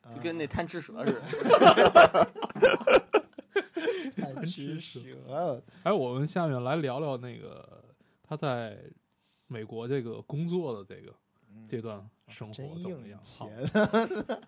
[0.04, 1.22] 嗯就跟那贪吃蛇似的。
[4.16, 7.84] 贪吃蛇，哎，我们下面来聊聊那个
[8.22, 8.78] 他在
[9.48, 11.14] 美国这个工作的这个
[11.68, 13.20] 阶段生活嗯真硬怎么样？
[13.38, 13.50] 好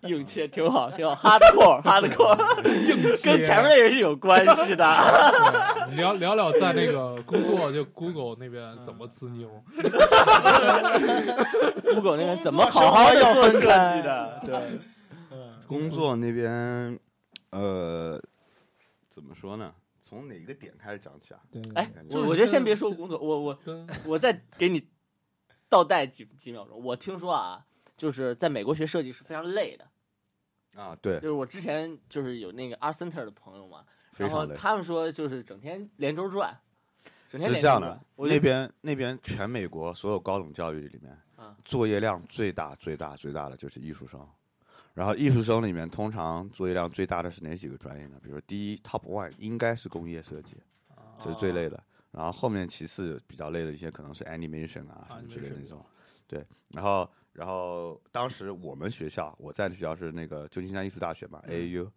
[0.10, 4.84] 硬切挺好，挺好，hardcore，hardcore， 硬 跟前面那个是有关系的。
[5.96, 9.48] 聊聊聊在那个工作就 Google 那边怎嗯么自妞
[11.94, 13.66] ？Google 那边怎么好好要做设计
[14.02, 14.40] 的？
[14.44, 14.54] 对，
[15.30, 16.98] 嗯，工作那边，
[17.50, 18.20] 呃，
[19.08, 19.72] 怎么说呢？
[20.08, 21.40] 从哪个点开始讲起啊？
[21.50, 24.84] 对，哎我我觉得先是别说工作，我我跟我再给你
[25.68, 26.82] 倒带几几秒钟。
[26.82, 27.64] 我听说啊，
[27.96, 29.86] 就是在美国学设计是非常累的，
[30.80, 33.84] 啊，对就，是我之前就是有那个 Art Center 的朋友嘛，
[34.16, 34.46] 然后。
[34.46, 36.58] 他们说就是整天连轴转，
[37.28, 44.26] 整天是这样的连轴转。，我那边那边全美国所有高等教育里面啊，作业量最大最大最大的就是艺术生。
[44.94, 48.16] 然后艺术生里面，通常作业量最大的是哪几个专业呢？
[48.22, 50.56] 比如说第一 top one 应该是工业设计，
[51.22, 51.82] 这是最累的。
[52.16, 55.84] 然后后面其次比较累的一些可能是 animation 啊什么之类的那种。
[56.26, 61.90] 对，然后然后当时我们学校，我在的学校是那个旧金山艺术大学嘛，AAU，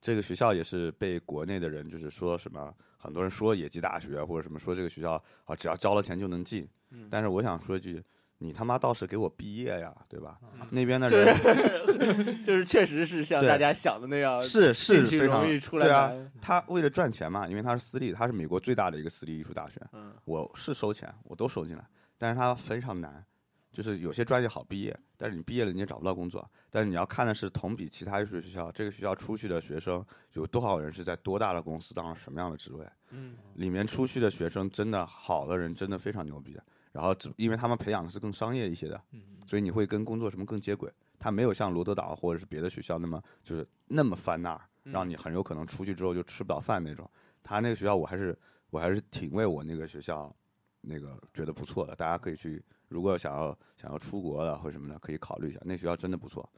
[0.00, 8.00] 这个学校也是被国内的人就是说什么，很多人说野鸡大学或者什么说这个学校啊只要交了钱就能进，嗯但是我想说一句，
[8.38, 10.38] 你他妈倒是给我毕业呀，对吧？
[10.42, 16.12] 嗯那边的就人是就是确实是像大家想的那样，是是进去非常容易出来对啊。
[16.40, 19.80] 他为了赚钱嘛，因为他是私立，他是美国最大的一个私立艺术大学。
[19.92, 21.84] 嗯我是收钱，我都收进来，
[22.18, 23.24] 但是他非常难，
[23.72, 26.46] 就是有些专业好毕业，但是你毕业了你也找不到工作。
[26.68, 36.58] 但是你要看的是同比其他艺术学校，这个学校出去的学生有多少人是在多大的公司当了什么样的职位，嗯里面出去的学生真的好的人真的非常牛逼。
[36.96, 40.90] 然后只因为他们培养的是更商业一些的，嗯所以你会跟工作什么更接轨。
[41.18, 47.08] 他没有像罗德岛或者是别的学校那么就是那么翻那儿，让嗯你很有可能出去之后就吃不到饭那种。
[47.42, 48.34] 他那个学校我还是
[48.70, 50.34] 我还是挺为我那个学校
[50.80, 56.48] 那个觉得不错的，大家可以去，如果想要想要出国了或什么的，可以考虑一下，那学校真的不错。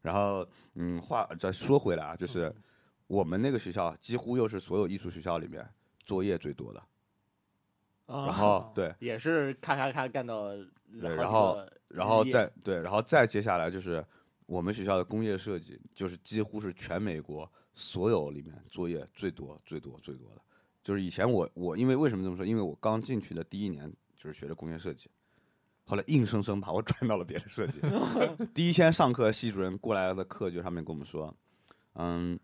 [0.00, 2.54] 然后嗯，话再说回来啊，就是
[3.08, 5.66] 我们那个学校几乎又是所有艺术学校里面
[6.04, 6.82] 作业最多的，
[8.08, 10.48] 然然后 对，也是咔咔咔干到
[11.00, 14.04] 对然后然后再对，然后再接下来就是
[14.46, 20.40] 我们学校的工业设计，就是几乎是全美国所有里面作业最多、最多、最多的。
[20.82, 22.46] 就是以前我我因为为什么这么说？
[22.46, 25.10] 因为我刚进去的第一年就是学的工业设计，
[25.84, 27.78] 后来硬生生把我 转到了别的设计。
[28.54, 31.34] 第一天上课，系主任过来的课就上面跟我们说，
[31.96, 32.38] 嗯，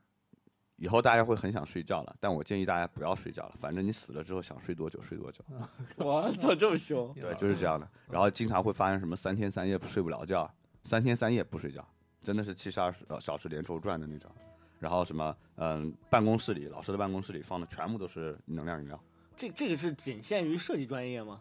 [0.84, 5.42] 以后大家会很想睡觉了，但我建议大家不要睡觉了，反正你死了之后想睡多久睡多久。
[5.96, 7.10] 我操，这么凶！
[7.14, 7.88] 对，就是这样的。
[8.10, 10.46] 然后经常会发生什么三天三夜不睡不了觉，
[10.82, 11.82] 三天三夜不睡觉，
[12.20, 14.30] 真的是七十二小时连轴转的那种。
[14.78, 19.00] 然后什么，嗯，办公室里老师的办公室里放的全部都是能量饮料。
[19.34, 21.40] 这这个是仅限于设计专业吗？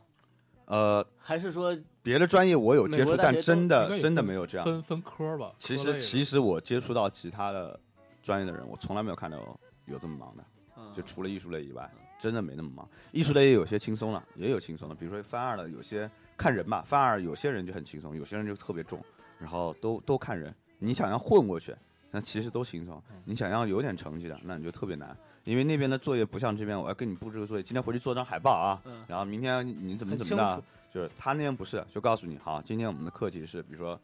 [0.67, 4.63] 呃，还是说别的专业我有接触，但真的真的没有这样。
[4.63, 5.51] 分分科吧。
[5.59, 7.77] 其实其实我接触到其他的
[8.23, 9.37] 专业的人，我从来没有看到
[9.85, 10.43] 有这么忙的。
[10.75, 12.87] 嗯就除了艺术类以外，真的没那么忙。
[13.11, 18.99] 艺术类也有些轻松了，也有轻松的，比如说翻二的，有些看人吧，翻二有些人就很轻松，有些人就特别重，
[19.39, 20.53] 然后都都看人。
[20.79, 21.75] 你想要混过去，
[22.09, 33.99] 那其实都轻松；你想要有点成绩的，那你就特别难，因为那边的作业不像这边，我要给你布置个作业，今天回去做张海报啊，嗯然后明天你怎么怎么的，就是他那边不是，就告诉你，好，今天我们的课题是，比如说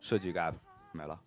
[0.00, 0.54] 设计一个 app，
[0.92, 1.20] 没了。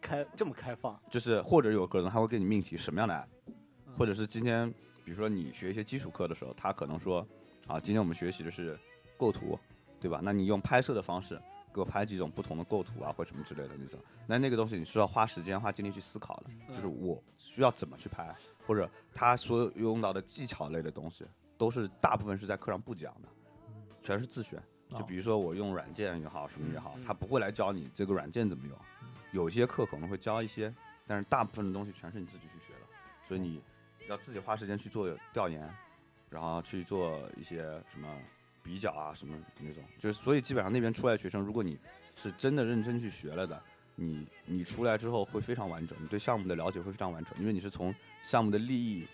[0.00, 0.98] 开这么开放？
[1.10, 4.70] 就是或者有可能他会给你命题什么样的 app，或者是今天
[5.04, 7.26] 比如说你学一些基础课的时候，他可能说
[7.66, 8.78] 啊，今天我们学习的是
[9.16, 9.58] 构图，
[10.00, 10.20] 对吧？
[10.22, 11.40] 那你用拍摄的方式
[11.72, 18.34] 给我拍几种不同的构图啊，或什么之类的那种，那那个东西你需要花时间花精力去思考的，就是我需要怎么去拍，
[18.66, 21.24] 或者他所有用到的技巧类的东西，
[21.56, 23.28] 都是大部分是在课上不讲的，
[24.02, 24.60] 全是自学。
[24.88, 28.78] 就哦比如说我用软件也好，什么也好，嗯他不会来教你这个软件怎么用。
[29.32, 30.72] 有些课可能会教一些，
[31.06, 32.86] 但是大部分的东西全是你自己去学的，
[33.26, 33.62] 所以你
[34.08, 35.68] 要自己花时间去做调研，
[36.30, 37.62] 然后去做一些
[37.92, 38.08] 什么
[38.62, 39.82] 比较啊，什么那种。
[39.98, 41.78] 就是所以基本上那边出来的学生，如果你
[42.16, 43.62] 是真的认真去学了的，
[43.94, 49.06] 你你出来之后会非常完整，你对项目的了解会非常完整，因为你是从项目的利益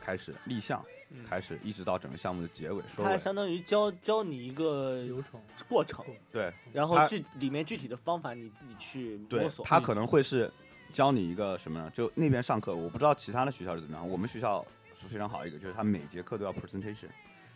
[0.00, 0.84] 开始立项，
[1.28, 3.08] 开始一直到整个项目的结尾收尾。
[3.08, 5.40] 它相当于教教你一个流程。
[5.68, 9.64] 过程，对然后具里面具体的方法你自己去摸，索。
[9.64, 10.50] 他可能会是
[10.92, 11.90] 教你一个什么呢？
[11.94, 14.08] 就那边上课，我不知道其他的学校是怎么样。
[14.08, 14.64] 我们学校
[15.00, 17.08] 是非常好一个，就是他每节课都要 presentation，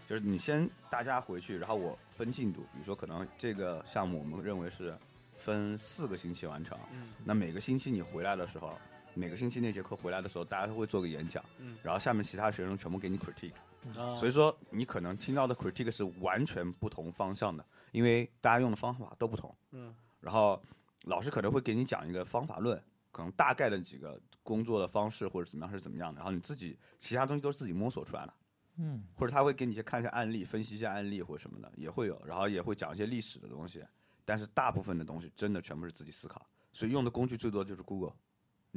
[0.08, 2.62] 就是你先大家回去，然后我分进度。
[2.72, 4.96] 比如说，可能这个项目我们认为是
[5.36, 8.78] 分四个星期完成，嗯那每个星期你回来的时候，
[9.16, 13.54] 每个星期那节课回来的时候，大家都会做个演讲，嗯然后下面其他学生全部给你 critique。
[13.98, 19.54] 啊，所以说你可能听到的 critique 是完全不同方向的，因为大家用的方法都不同。
[19.72, 20.62] 嗯然后
[21.04, 22.78] 老师可能会给你讲一个方法论，
[23.10, 28.34] 可能大概的几个工作的方式或者怎么样是怎么样的，然后你自己其他东西都是自己摸索出来的，
[28.76, 33.82] 嗯或者他会给你去看一下案例，分析一下案例或者什么的也会有，然后也会讲一些历史的东西，
[34.26, 38.12] 但是大部分的东西真的全部是自己思考，所以用的工具最多就是 Google。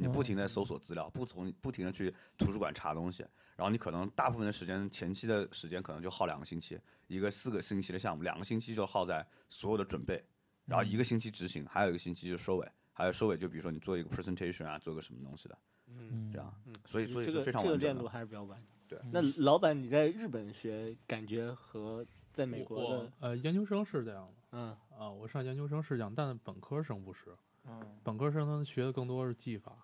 [0.00, 3.22] 你不停的搜索资料，不从不停的去图书馆查东西，
[3.56, 10.24] 然后你可能大部分的时间，前期的时间可能就耗两个星期，一个四个星期的项目，两个星期就耗在所有的准备，
[10.64, 18.08] 然后一个星期执行，还有一个星期就收尾，还有收尾就比如说你做一个 presentation 啊，做个什么东西的，嗯这样，嗯，所以所以这个这个链路。
[18.08, 18.66] 还是比较完整。
[18.88, 27.36] 对那老板你在日本学，感觉和在美国的，呃研究生是这样的嗯啊，我上研究生是这样，但本科生不是，
[27.66, 29.76] 嗯本科生他学的更多是技法。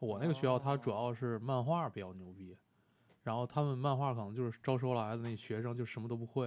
[0.00, 2.56] 我那个学校它主要是漫画比较牛逼，
[3.22, 6.46] 然后他们漫画可能就是招收来的那学生就什么都不会，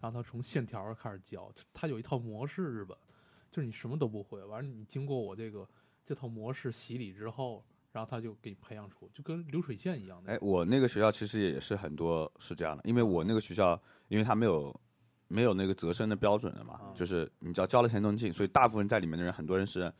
[0.00, 2.96] 然后他从线条开始教，他有一套模式，日本
[3.50, 5.68] 就是你什么都不会，完了你经过我这个
[6.06, 10.32] 这套模式洗礼之后，然后他就给你培养出，就跟流水线一样的。
[10.32, 14.80] 哎，我那个学校其实也是很多是这样的，因为我那个学校，因为他没有
[15.26, 19.92] 没有那个择生的标准的嘛，啊就是你只要交了钱都能进，所以大部分在里面的人，很多人是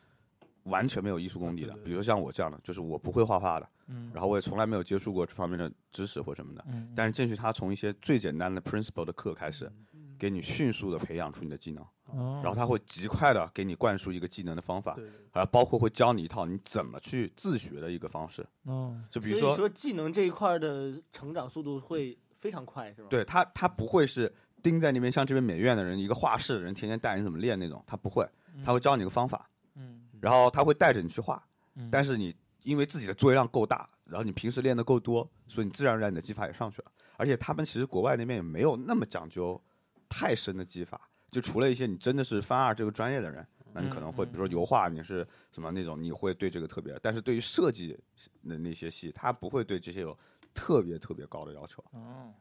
[0.65, 4.11] 完全没有艺术功底的比如说像我这样的，就是我不会画画的，嗯。
[4.13, 6.65] 然后我也从来没有接触过这方面的知识或什么的。
[6.69, 9.71] 嗯但是进去，他从一些最简单的 principle 的课开始，
[10.19, 12.41] 给你迅速的培养出你的技能，哦。
[12.43, 18.47] 然后他会极快的给你灌输一个技能的方法，对包括会教你一套你怎么去自学的一个方式。
[18.67, 18.97] 哦。
[19.11, 24.33] 就比如说，说技能这一块的成长速度会非常快，是吧？，对他，他不会是
[24.63, 28.29] 盯在那边像这边美院的人，一个画室的人天天带你怎么练那种，他不会，
[28.65, 31.45] 他会教你个方法，嗯然后他会带着你去画，
[31.75, 36.93] 嗯但是你因为自己的作业量够大，然后你平时练的够多，所以你自然而然你的技法也上去了。
[37.17, 39.61] 而且他们其实国外那边也没有那么讲究
[40.09, 47.99] 太深的技法，就除了一些你真的是翻二这个专业的人，那你可能会嗯比如说油画，你是什么那种，你会对这个特别，但是对于设计
[48.45, 50.17] 的那些系，他不会对这些有
[50.55, 51.85] 特别特别高的要求。
[51.91, 52.33] 哦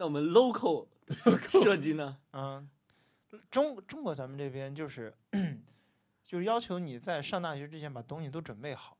[0.00, 0.86] 那我们 local
[1.42, 2.18] 设计呢？
[2.32, 2.68] 嗯，
[3.50, 5.12] 中中国咱们这边就是
[6.28, 8.96] 就是要求你在上大学之前把东西都准备好，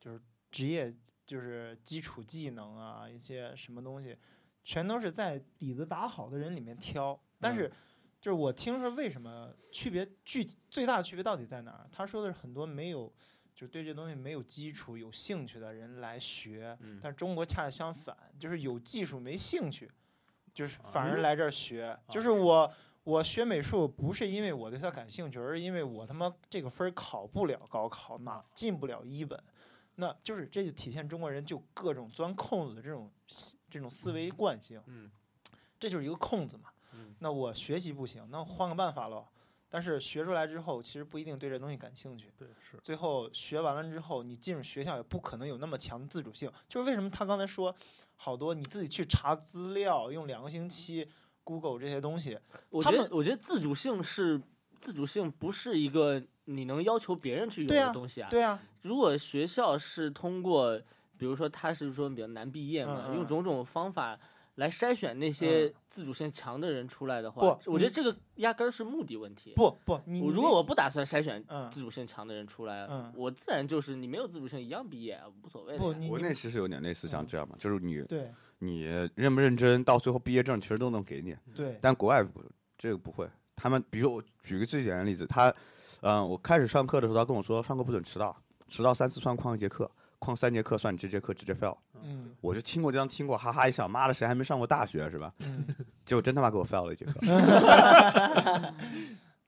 [0.00, 0.20] 就是
[0.50, 0.92] 职业
[1.24, 4.18] 就是基础技能啊，一些什么东西，
[4.64, 7.16] 全都是在底子打好的人里面挑。
[7.38, 7.70] 但是
[8.20, 11.88] 就是我听说为什么区别具体最大的区别到底在哪儿？
[11.92, 13.10] 他说的是很多没有。
[13.54, 19.88] 就对这东西没有基础、有兴趣的人来学，嗯但中国恰恰相反，就是有技术没兴趣，
[20.54, 21.96] 就是啊反而来这儿学。
[22.08, 22.74] 就啊是我
[23.04, 29.42] 我学美术不是因为我对它感兴趣，而是因为我他妈这个分儿考不了高考，哪进不了一本。
[29.96, 35.10] 那就是这就体现中国人就各种钻空子的这种思这种思维惯性，嗯
[35.78, 36.70] 这就是一个空子嘛。
[36.92, 39.26] 嗯那我学习不行，那我换个办法喽。
[39.68, 42.30] 但是学出来之后，其实不一定对这东西感兴趣。
[42.38, 46.50] 对是，最后学完了之后，你进入学校也不可能有那么强的自主性。
[46.68, 47.74] 就是为什么他刚才说，
[48.16, 51.08] 好多你自己去查资料，用两个星期
[51.44, 52.38] Google 这些东西，
[52.70, 54.40] 我觉得，我觉得自主性是
[54.80, 58.28] 自主性，不是一个你能要求别人去有的东西啊。
[58.30, 60.80] 对啊，如果学校是通过，
[61.16, 64.18] 比如说他是说比较难毕业嘛，嗯嗯用种种方法
[64.56, 69.52] 来筛选那些嗯自主性强的人出来的话，不我觉得这个压根儿是目的问题。
[69.56, 76.08] 不不，你我如果我不打算筛选嗯自主性强的人出来，嗯我自然就是你没有自主性一样毕业，无所谓的。
[76.08, 78.30] 国内其实有点类似像嗯这样嘛，就是你对
[78.64, 78.82] 你
[79.16, 81.36] 认不认真，到最后毕业证其实都能给你。
[81.52, 82.40] 对但国外不，
[82.78, 83.28] 这个不会。
[83.56, 85.52] 他们比如我举个最简单的例子，他，
[86.00, 88.36] 嗯、我开始上课的时候，他跟我说上课不准迟到，
[88.68, 89.90] 迟到三次算旷一节课，
[90.20, 91.76] 旷三节课算你这节课直接 fail。
[92.04, 95.32] 嗯我就听过这样听过，哈哈一笑，妈的，谁还没上过大学是吧？
[95.40, 95.66] 嗯
[96.04, 97.20] 结果真他妈给我 fail 了一节课。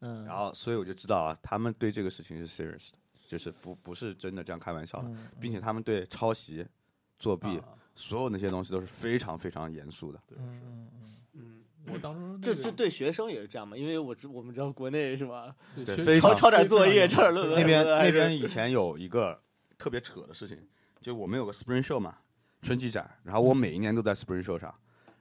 [0.00, 6.66] 嗯，然后，所以我就知道啊，他们对这个事情是 serious 的，就是不不是真的这样开玩笑的，嗯并且他们对抄袭、
[7.18, 7.64] 作弊、啊
[7.95, 10.20] 所有那些东西都是非常非常严肃的。
[10.26, 10.88] 对嗯
[11.32, 11.38] 是。
[11.38, 11.61] 嗯
[11.92, 13.76] 我当初这这对学生也是这样嘛？
[13.76, 19.38] 因为我知我们知道国内是吧，对抄抄点作业，抄点论文那边那边以前有一个
[19.76, 20.57] 特别扯的事情，
[21.03, 22.16] 就我们有个 Spring Show 嘛，
[22.62, 24.74] 春季展，然后我每一年都在 Spring Show 上，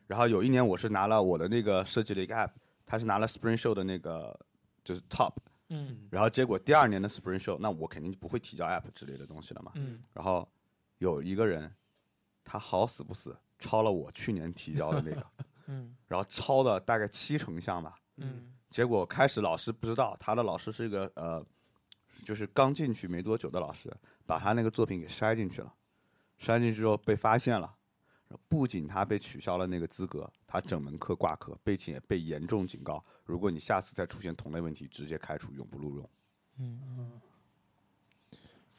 [0.07, 2.51] 然后有一年我是拿了我的那个设计的一个 App，
[2.85, 4.39] 他是拿了 Spring Show 的那个
[4.85, 5.33] 就是 Top，
[5.67, 9.73] 嗯然后结果第二年的 Spring Show，那我肯定就不会提交 App 之类的东西了嘛。
[9.75, 10.47] 嗯然后
[10.99, 11.69] 有一个人，
[12.43, 15.25] 他好死不死抄了我去年提交的那个，
[15.67, 17.95] 嗯然后抄了大概七成像吧。
[18.17, 21.45] 嗯结果开始老师不知道，他的老师是一个呃，
[22.25, 25.73] 就是刚进去没多久的老师，把他那个作品给筛进去了，
[26.39, 27.75] 筛进去之后被发现了。
[28.49, 36.09] 不仅他被取消了那个资格，他整门课挂科，并且被严重警告，如果你下次再出现同类问题，直接开除，永不录用。
[36.57, 37.21] 嗯嗯，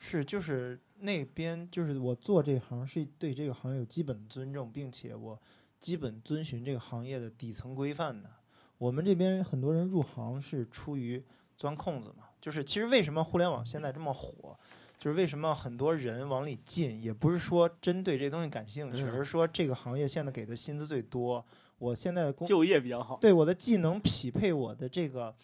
[0.06, 5.40] 是就是那边就是我做这行是对这个行业有基本的尊重，并且我
[5.80, 8.28] 基本遵循这个行业的底层规范的。
[8.76, 11.24] 我们这边很多人入行是出于
[11.56, 14.54] 钻空子嘛，就是其实为什么互联网现在这么火，
[14.98, 21.42] 就是为什么很多人往里进，也不是说针对这东西感兴趣，嗯而是说这个行业现在给的薪资最多，
[21.78, 23.16] 我现在的工就业比较好。
[23.20, 25.34] 对我的技能匹配我的这个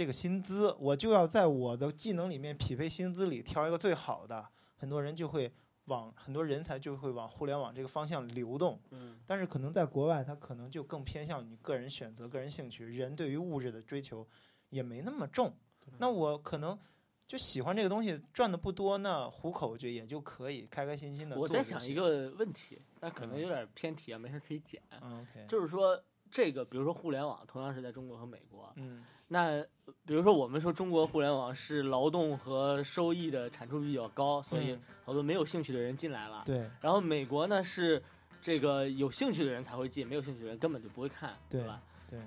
[0.00, 4.48] 这个薪资，我就要在我的技能里面匹配薪资里挑一个最好的。
[4.78, 5.52] 很多人就会
[5.88, 14.26] 往很多人才就会往互联网这个方向流动，嗯，但是可能在国外，他可能就更偏向你个人选择、个人兴趣，人对于物质的追求
[14.70, 15.54] 也没那么重。
[15.98, 16.78] 那我可能
[17.26, 21.38] 就喜欢这个东西，赚的不多，那糊口就也就可以开开心心的。
[21.38, 24.80] 我在想一，个问题，但可能有点偏题啊，没事可以剪。
[25.02, 29.02] 嗯，OK，就是说，这个比如说互联网，同样是在中国和美国，嗯
[29.32, 29.62] 那
[30.04, 36.42] 比如说我们说中国互联网是劳动和收益的产出比较高，所以嗯好多没有兴趣的人进来了。
[36.44, 38.02] 对然后美国呢是
[38.42, 41.80] 这个有兴趣的人才会进，没有兴趣的人根本就不会看，对吧？
[42.08, 42.18] 对，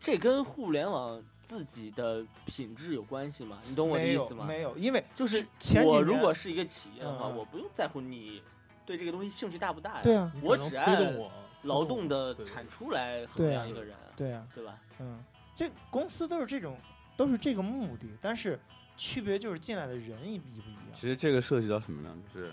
[0.00, 3.58] 这跟互联网自己的品质有关系吗？
[3.66, 4.46] 你懂我的意思吗？
[4.46, 8.42] 没有，因为就是前我如果是一个企业的话，我不用在乎你
[8.86, 10.00] 对这个东西兴趣大不大呀。
[10.02, 11.30] 对啊，我只爱推动我
[11.62, 14.78] 劳动的产出来衡量一个人，对啊，对吧？
[15.00, 15.22] 嗯，
[15.56, 16.78] 这公司都是这种，
[17.16, 18.58] 都是这个目的，但是
[18.96, 20.94] 区别就是进来的人一一不一样。
[20.94, 22.16] 其实这个涉及到什么呢？
[22.32, 22.52] 就是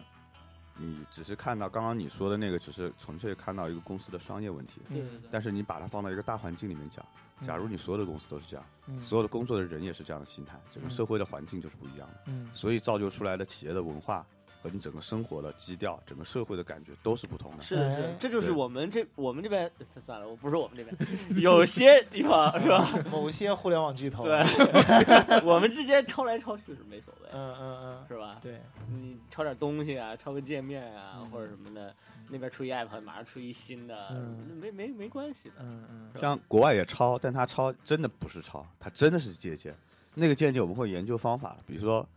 [0.77, 5.29] 你只是看到刚刚你说的那个，只是纯粹看到一个公司的商业问题，嗯对对对。
[5.31, 7.05] 但是你把它放到一个大环境里面讲，
[7.45, 14.25] 假如你所有的公司都是这样，嗯所有的工作的人也是这样的心态，整个嗯社会的环境就是不一样的，嗯所以造就出来的企业的文化
[14.65, 17.61] 和你整个生活的基调、整个社会的感觉都是不同的。
[17.61, 20.95] 是的，是的哎，这就是我们这我们这边算了，我不是我们这边，
[21.39, 22.89] 有些地方是吧？
[23.11, 24.41] 某些互联网巨头，对，
[25.45, 28.39] 我们之间抄来抄去是没所谓，嗯嗯嗯，是吧？
[28.41, 28.59] 对，
[28.89, 31.93] 你抄点东西啊，抄个界面啊，嗯或者什么的，
[32.29, 35.55] 那边出一 app，马上出一新的，嗯没没没关系的。
[35.59, 39.75] 嗯嗯像国外也抄，但他抄真的不是抄，他真的是借鉴。
[40.15, 42.07] 那个借鉴我们会研究方法，比如说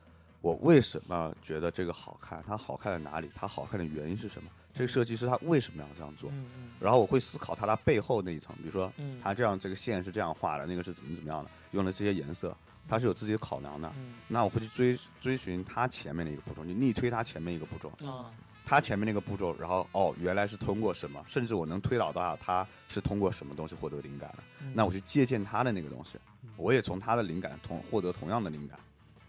[0.40, 6.30] 我为什么觉得这个好看，它好看在哪里，它好看的原因是什么，这个设计师他为什么要这样做，
[6.78, 13.92] 然后我会思考它它背后那一层，比如说嗯，他这样这个线是这样画的，那个是怎么怎么样的，用了这些颜色，他是有自己的考量的。
[13.98, 14.14] 嗯。
[14.28, 18.30] 那我会去追追寻他前面的一个步骤，就逆推他前面一个步骤，啊，
[18.64, 24.38] 他前面那个步骤，然后哦，原来是通过什么，甚至我能推导到他是通过什么东西获得灵感的。
[24.62, 24.72] 嗯。
[24.72, 26.16] 那我去借鉴他的那个东西，
[26.56, 28.78] 我也从他的灵感同获得同样的灵感，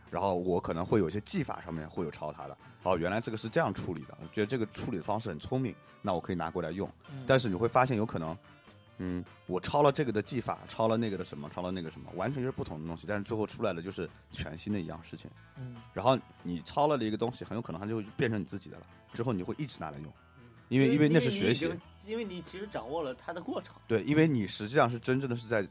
[0.09, 6.89] 然后我可能会有一些技法上面会有抄他的，哦，原来这个是这样处理的，我觉得这个处理的方式很聪明，那我可以拿过来用。
[7.11, 8.37] 嗯但是你会发现有可能，
[8.97, 15.29] 嗯，我抄了这个的技法，抄了那个的什么，抄了那个什么，完全就是不同的东西，但是最后出来的就是全新的一样事情。
[15.57, 20.11] 嗯然后你抄了的一个东西，很有可能它就会变成你自己的了，之后你会一直拿来用，
[20.69, 21.71] 因为因为那是学习
[22.05, 23.75] 因为你其实掌握了它的过程。
[23.87, 25.67] 对，因为你实际上是真正的是在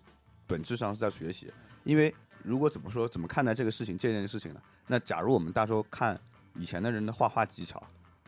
[0.46, 1.50] 本质上是在学习。
[1.84, 4.60] 因为如果怎么说怎么看待这个事情，这件事情呢？
[4.86, 6.18] 那假如我们大周看
[6.54, 7.82] 以前的人的画画技巧，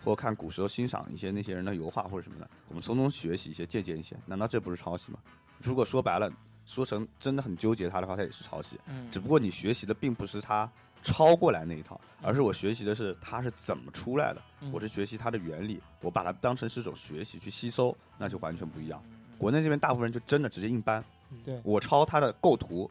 [0.04, 5.18] 或者看古时候欣赏一些那些人的油画或者什么的，我们从中学习一些、借鉴一些，难道这不是抄袭吗？
[5.58, 6.30] 如果说白了，
[6.66, 8.78] 说成真的很纠结他的话，他也是抄袭。
[8.86, 10.70] 嗯，只不过你学习的并不是他
[11.02, 14.42] 抄过来那一套，而是我学习的是他是怎么出来的。
[14.60, 19.02] 嗯我是学习它的原理，我把它当成是一种学习去吸收，那就完全不一样。
[19.38, 21.02] 国内这边大部分人就真的直接硬搬，
[21.42, 22.90] 对我抄他的构图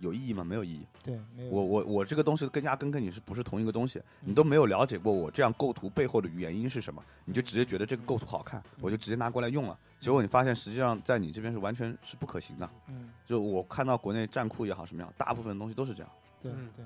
[0.00, 0.44] 有意义吗？
[0.44, 0.86] 没有意义。
[1.02, 3.98] 对没有我我我这个东西跟压根跟你是不是同一个东西？
[4.22, 9.78] 嗯你都没有了解过我这样构图背后的原因是什么，你就直接觉得这个构图好看，嗯我就直接拿过来用了。
[10.00, 12.70] 结果你发现实际上在你这边是完全是不可行的。
[12.88, 16.12] 嗯就我看到国内站酷也好什么样，大部分的东西都是这样。
[16.40, 16.84] 对嗯对，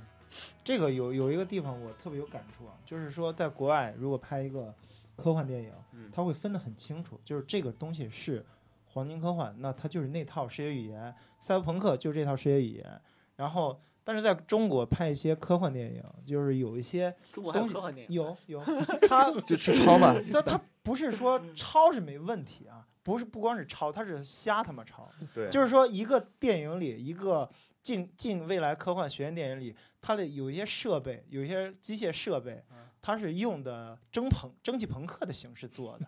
[0.64, 4.74] 这个有有一个地方我特别有感触啊，就是说在国外如果拍一个
[5.14, 8.44] 科幻电影，嗯它会分得很清楚，就是这个东西是
[8.93, 13.01] 黄金科幻，那它就是那套视觉语言；赛博朋克就是这套视觉语言。
[13.36, 18.62] 然后但是在中国拍一些科幻电影，就是有一些中国还有东西科幻电影，有有，
[19.09, 20.14] 它 就去抄嘛。
[20.32, 25.09] 但它不是说抄是没问题啊，不是不光是抄，它是瞎他妈抄。
[25.34, 27.49] 对， 就是说一个电影里，一个
[27.82, 32.62] 近近未来科幻学院电影里，它的有一些设备，有一些机械设备，
[33.01, 36.07] 它是用的蒸朋蒸汽朋克的形式做的，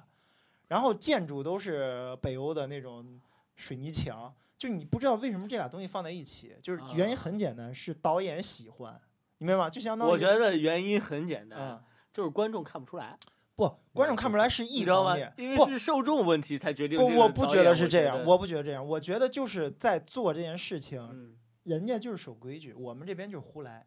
[0.74, 3.20] 然后建筑都是北欧的那种
[3.54, 9.00] 水泥墙，就是你不知道为什么这俩东西放在一起，就是原因很简单，是导演喜欢，
[9.38, 9.70] 你明白吗？
[9.70, 13.16] 就相当于我觉得原因很简单，啊、就是观众看不出来，
[13.54, 15.32] 不，观众看不出来是一你知道吗方面，？
[15.36, 23.86] 因为是受众问题才决定不，我不觉得是这样，我不觉得这样，我觉得就是在做这件事情，嗯人家就是守规矩，我们这边就是胡来，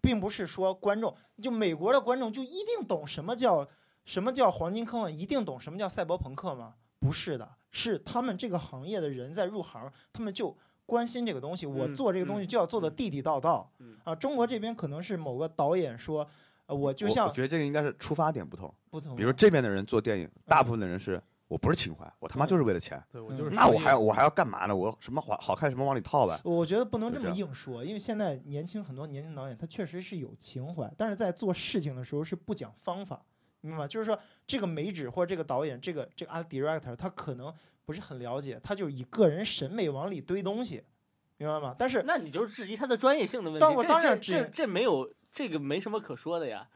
[0.00, 3.68] 并不是说观众就美国的观众就一定懂什么叫
[4.04, 6.74] 什么叫黄金科幻，一定懂什么叫赛博朋克吗？
[7.00, 14.14] 不是的，是他们这个行业的人在入行，他们就关心这个东西，我嗯做这个东西嗯就要做的嗯地地道道、嗯啊。
[14.14, 16.26] 中国这边可能是某个导演说，
[16.66, 18.72] 呃，我就像我觉得这个应该是出发点不同。
[18.90, 23.02] 不同，比如这边的人做电影，大部分的人是我不是情怀，我他妈就是为了钱。
[23.10, 24.74] 对我就是嗯那我还要我还要干嘛呢？
[24.74, 26.40] 我什么好好看什么往里套呗。
[26.42, 33.22] 我觉得不能这么硬说，因为现在年轻很多年轻导演他确实是有情怀，但是在做事情的时候是不讲方法，
[33.64, 33.88] 明白吗？
[33.88, 37.52] 就是说这个美指或者这个导演，这个这个 art director 他可能
[37.86, 40.82] 不是很了解，他就以个人审美往里堆东西，
[41.38, 41.74] 明白吗？
[41.78, 43.60] 但是那你就是质疑他的专业性的问题。
[43.60, 46.66] 当我这当然这这这没有这个没什么可说的呀，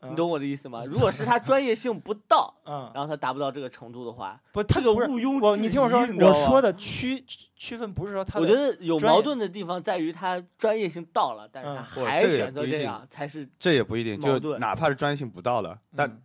[0.00, 0.84] 嗯你懂我的意思吗？
[0.86, 7.24] 如果是他专业性不到， 嗯，然后他达不到这个程度的话，不，他个毋庸我，置你听我说，我说的区
[7.56, 16.22] 区分不是说他，我觉得有矛盾的地方在于他专业性到了，但是他还选择这样，才是这也不一定，就哪怕是专业性不到了，但嗯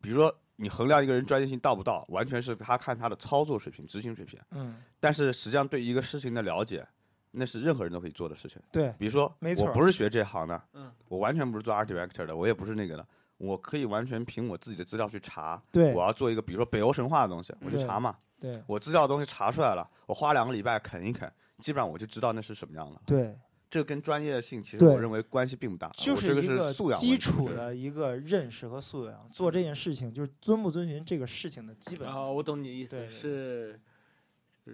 [0.00, 4.38] 比如说你衡量一个人专业性到不到，完全是他看他的操作水平、执行水平。
[4.50, 6.86] 嗯，但是实际上对一个事情的了解，
[7.30, 8.60] 那是任何人都可以做的事情。
[8.72, 15.62] 对，比如说，没错我不是学这行的，嗯，我完全不是做 art director 的，我也不是那个的，我可以完全凭我自己的资料去查。
[15.70, 18.16] 对我要做一个，比如说北欧神话的东西，我就查嘛。
[18.40, 21.28] 对我资料的东西查出来了，我花两个礼拜啃一啃，
[21.60, 23.00] 基本上我就知道那是什么样的。
[23.04, 23.36] 对，
[23.70, 32.08] 这跟专业性其实我认为关系并不大，就是一个素养基础的一个认识和素养，做这件事情就是遵不遵循这个事情的基本。
[32.08, 33.78] 啊，我懂你的意思，是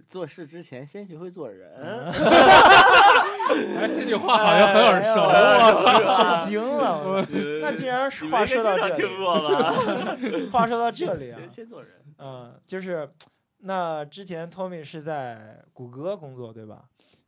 [0.07, 1.73] 做事之前先学会做人。
[3.77, 5.31] 哎，这句话好像很耳熟！
[6.23, 7.27] 震惊了！
[7.61, 9.07] 那既然话说到这？
[10.51, 11.91] 话说到这里啊先，先做人。
[12.19, 13.09] 嗯，就是
[13.59, 16.85] 那之前 Tommy 是在谷歌工作对吧？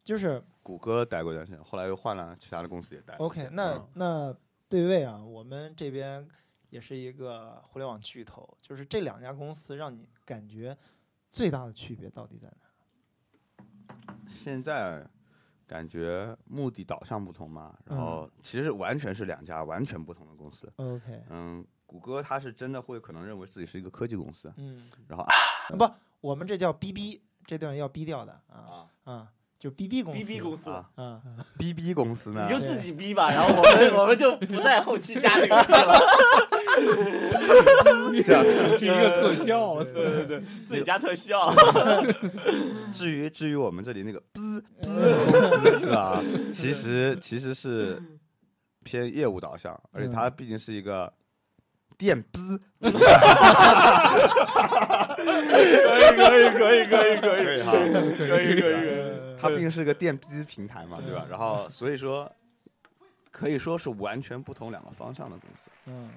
[0.06, 3.26] 就是谷歌待过一段时间，后来又换了其他的公司也待过。
[3.26, 4.36] OK，那嗯那
[4.68, 6.24] 对位啊，我们这边
[6.70, 10.78] 也是一个互联网巨头，就是这两家公司让你感觉
[11.32, 14.14] 最大的区别到底在哪？
[14.28, 15.04] 现在
[15.66, 20.72] 感觉目的导向不同嘛，然后其实完全是两家完全不同的公司。
[20.76, 25.34] OK，嗯，谷歌它是真的会可能认为自己是一个科技公司，嗯，然后啊
[25.76, 25.84] 不，
[26.20, 28.54] 我们这叫 BB，这段要逼掉的啊
[29.04, 31.20] 啊啊，就 BB 公司 BB 公司，啊嗯
[31.58, 35.98] ，，BB 公司呢你，就自己逼吧，然后我们我们就不在后期加那个 逼了，
[38.22, 38.44] 这样
[38.78, 40.42] 是一个特效，对对对！
[40.68, 41.54] 自己加特效。
[42.92, 46.22] 至于至于我们这里那个滋滋公司是吧？
[46.52, 48.00] 其实其实是
[48.84, 51.10] 偏业务导向，而且它毕竟是一个
[51.96, 52.38] 电逼。
[52.78, 52.90] 可
[55.98, 57.72] 以可以可以可以可以哈，
[58.18, 59.15] 可以可以可以。
[59.38, 61.26] 它毕竟是个电机平台嘛，对吧？
[61.28, 62.30] 然后所以说
[63.30, 65.70] 可以说是完全不同两个方向的公司。
[65.86, 66.10] 嗯，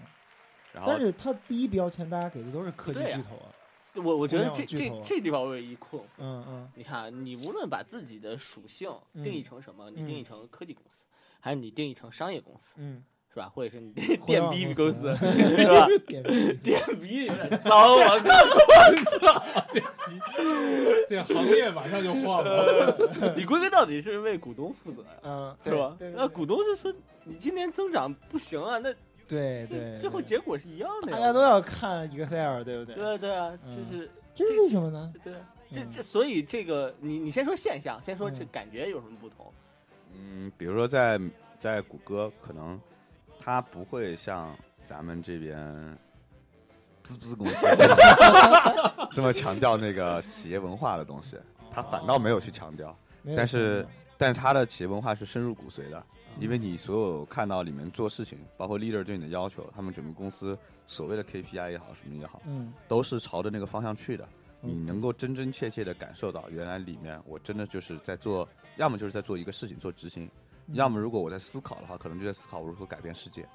[0.74, 3.48] 然后但是它第一标签大家给的都是科技巨头啊，
[3.96, 6.06] 我我觉得这这这地方我有一困惑。
[6.18, 11.04] 嗯嗯你看，你无论把自己的属性嗯定义成什么，你定义嗯成科技公司，
[11.40, 13.50] 还是你定义成商业公司，嗯，是吧？
[13.54, 15.28] 或者是你电电逼公公司司，
[15.58, 15.88] 是吧？
[16.08, 17.28] 电逼 电逼
[17.64, 19.66] 糟， 我操！
[21.08, 22.96] 这行业马上就换了。
[23.36, 28.94] 你归根到底是为股东负责呀，嗯，是吧那股东就说你今年增长不行啊，那
[29.28, 31.18] 对对，最后结果是一样的呀。
[31.18, 32.96] 大家都要看 Excel，对不对？
[32.96, 35.12] 对啊对啊，嗯就是这是为什么呢？
[35.24, 35.40] 对啊，
[35.72, 39.52] 这嗯这所以这个你你先说现象，先说这嗯感觉有什么不同？
[40.16, 41.20] 嗯，比如说在
[41.60, 42.80] 在谷歌，可能
[43.40, 45.98] 它不会像咱们这边
[47.04, 47.56] 滋滋公司
[49.12, 51.38] 这么强调那个企业文化的东西，
[51.72, 52.96] 他反倒没有去强调，
[53.36, 53.88] 但是
[54.18, 56.04] 但是他的企业文化是深入骨髓的，
[56.40, 64.28] 因为你所有看到里面做事情，包括 leader 对你的要求，他们整个公司所谓的 KPI 也好，什么也好，嗯，都是朝着那个方向去的。
[64.62, 70.30] 你能够真真切切的感受到，原来里面我真的就是在做，要么就是在做一个事情做执行，
[70.74, 73.46] 要么如果我在思考的话，可能就在思考我如何改变世界。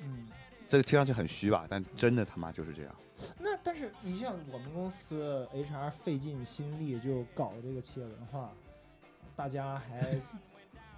[0.00, 0.28] 嗯。
[0.68, 2.94] 这个听上去很虚吧，但真的他妈就是这样。
[3.38, 8.50] 那但是你像我们公司 HR 费尽心力就搞这个企业文化，
[9.36, 10.16] 大家还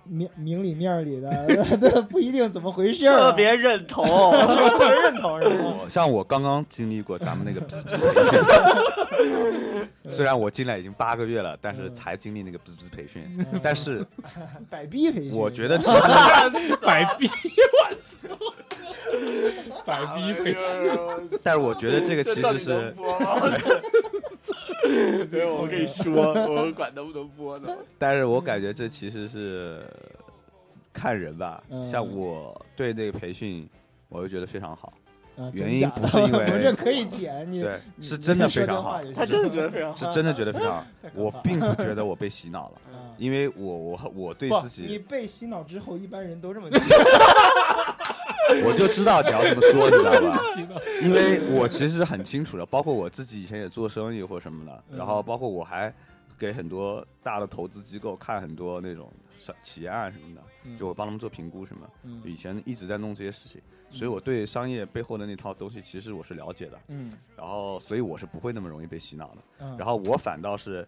[0.05, 4.05] 明 明里面儿里的 都不一定怎么回事儿啊、特别认同。
[4.07, 5.79] 特别认同是吗？
[5.83, 7.61] 我像我刚刚经历过咱们那个
[10.09, 13.23] 虽然我进来已经八个月了，但是才经历那个滋滋培训，
[13.53, 14.05] 嗯 但是
[14.71, 17.29] 百逼培训，我觉得其实，百逼，
[17.73, 17.91] 我
[18.29, 18.37] 操，
[19.85, 20.59] 百逼培训，
[21.43, 22.95] 但是我觉得这个其实是？
[25.31, 27.75] 所以我跟你说，我管能不能播呢？
[27.99, 29.83] 但是我感觉这其实是
[30.93, 31.89] 看人吧嗯。
[31.91, 33.67] 像我对那个培训，
[34.11, 35.04] 我就觉得非常好，啊
[35.53, 40.07] 原因不是因为我这可以剪你，对，是真的非常好，他真的觉得非常 好。
[40.07, 40.85] 是真的觉得非常好。
[41.15, 46.85] 我并不觉得我被洗脑了， 啊因为我我我对自己，你被洗脑之后，一般人都这么觉得。
[48.65, 50.39] 我就知道你要这么说，你知道吧？
[50.55, 55.93] 洗脑因为我其实很清楚的，包括我自己以前也做生意或什么的，嗯然后包括我还
[56.39, 63.61] 给很多大的投资机构看很多那种商企业啊什么的，嗯就我帮他们做评估什么，嗯就以前一直在弄这些事情，
[63.91, 70.87] 所以我对商业背后的那套东西其实我是了解的，嗯然后所以我是不会那么容易被洗脑的，嗯，然后我反倒是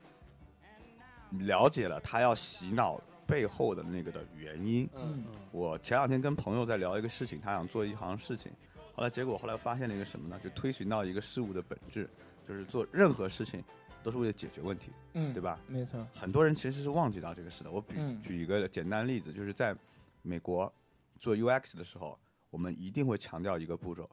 [1.30, 8.52] 了解了他要洗脑背后的那个的原因，嗯我前两天跟朋友在聊一个事情，他想做一行事情，
[8.94, 10.38] 后来结果后来发现了一个什么呢？
[10.42, 12.08] 就推寻到一个事物的本质，
[12.46, 13.62] 就是做任何事情
[14.06, 15.58] 都是为了解决问题，嗯，对吧？
[15.66, 17.70] 没错，很多人其实是忘记到这个事的。
[17.72, 19.76] 我举嗯举一个简单例子，就是在
[20.22, 20.72] 美国
[21.18, 22.16] 做 UX 的时候，
[22.48, 24.08] 我们一定会强调一个步骤，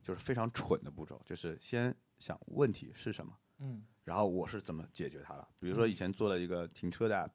[0.00, 5.48] 就是非常蠢的步骤，就是先想问题是什么，嗯然后我是怎么解决它的。
[5.58, 7.30] 比如说以前做了一个停车的 app，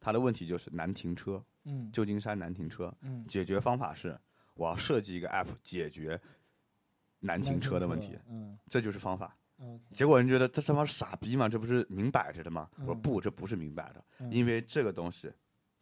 [0.00, 2.90] 它的问题就是难停车，嗯旧金山难停车。
[3.02, 4.18] 嗯，解决方法是
[4.54, 6.18] 我要设计一个 app 解决
[7.20, 9.36] 难停车的问题，嗯这就是方法。
[9.92, 11.48] 结果人觉得这他妈傻逼嘛？
[11.48, 12.68] 这不是明摆着的吗？
[12.78, 15.32] 我说嗯不，这不是明摆着，嗯因为这个东西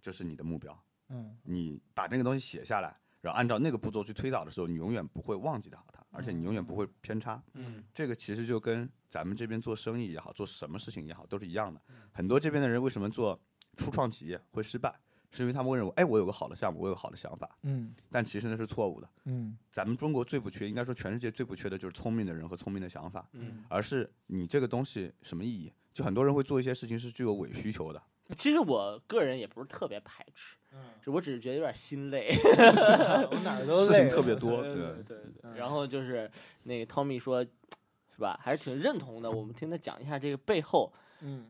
[0.01, 0.77] 就是你的目标。
[1.09, 7.43] 嗯你把那个东西写下来，然后按照那个步骤去推导的时候，你永远不会忘记掉它，而且你永远不会偏差。
[7.55, 11.81] 嗯这个其实就跟咱们这边做生意也好，做什么事情也好，都是一样的。
[12.13, 13.41] 很多这边的人为什么做
[13.77, 14.93] 初创企业会失败，
[15.37, 19.09] 是因为他们会认为，哎，我有个好的项目，我有个好的想法，嗯但其实那是错误的。
[19.27, 25.73] 嗯咱们中国最不缺，应该说全世界最不缺的就是聪明的人和聪明的想法，嗯，而是你这个东西什么意义？
[25.93, 28.03] 就很多人会做一些事情是具有伪需求的，
[28.37, 32.35] 其实我个人也不是特别排斥，嗯，只我只是觉得有点心累。
[33.31, 34.63] 我哪儿都累事情，特别多。
[34.63, 35.59] 对对，对对。
[35.59, 36.31] 然后就是
[36.65, 38.39] 那个 Tommy 说，是吧？
[38.43, 39.31] 还是挺认同的。
[39.31, 41.47] 我们听他讲一下这个背后嗯，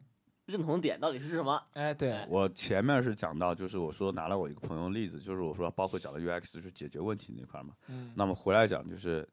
[0.46, 1.62] 认同点到底是什么。
[1.74, 7.74] 哎，对，我前面是讲到，就是我说拿了我一个朋友例子，就是我说包括讲到 UX 就是解决问题那块儿嘛。
[7.88, 9.28] 嗯那么回来讲，就是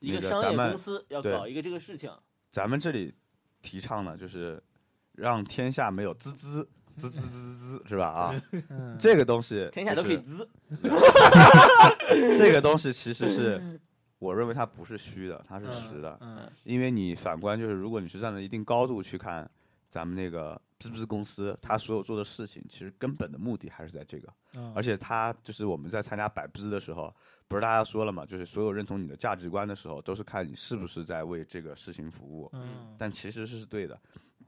[0.00, 2.10] 一个商业公司要搞一个这个事情，
[2.50, 3.14] 咱们这里
[3.62, 4.62] 提倡呢，就是
[5.14, 8.06] 让天下没有滋滋滋滋滋滋滋，是吧？
[8.08, 10.48] 啊， 嗯这个东西 天下都可以就是滋。
[12.38, 13.80] 这个东西其实是，
[14.18, 16.18] 我认为它不是虚的，它是实的。
[16.20, 19.48] 嗯因为你反观就是，如果你是站在一定高度去看
[19.88, 24.32] 咱们那个滋滋公司，他所有做的事情，其实根本的目的还是在这个。
[24.54, 27.14] 嗯，而且他就是我们在参加百滋的时候，
[27.46, 32.50] 不是大家说了嘛，就是所有认同你的价值观的时候，都是看你是不是在为这个事情服务。
[32.52, 33.98] 嗯但其实是对的。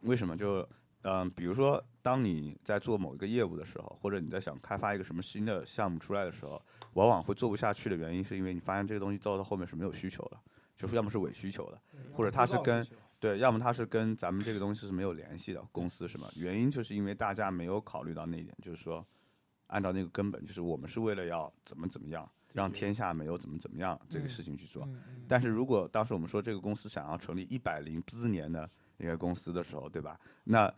[0.03, 0.37] 为什么？
[0.37, 0.67] 就
[1.03, 6.61] 嗯、比如说，当你在做某一个业务的时候，或者你在想开发一个什么新的项目出来的时候，
[6.93, 10.39] 往往会做不下去的原因，是因为你发现这个东西做到后面是没有需求的，
[10.77, 11.81] 就是要么是伪需求的，
[12.13, 12.87] 或者它是跟
[13.21, 16.71] 对，要么它是跟咱们这个东西是没有联系的，公司是吗原因？
[16.71, 19.07] 就是因为大家没有考虑到那一点，就是说，
[19.67, 24.85] 按照那个根本，就是我们是为了要怎么怎么样，让天下没有怎么怎么样这个事情去做。
[24.87, 30.19] 嗯嗯但是如果当时我们说这个公司想要成立一百零四年的一个公司的时候，对吧？
[30.45, 30.73] 那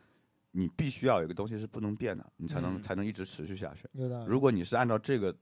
[0.50, 3.88] 你必须要有一个东西是不能变的，你才能、嗯才能一直持续下去。
[4.26, 5.34] 如果你是按照这个，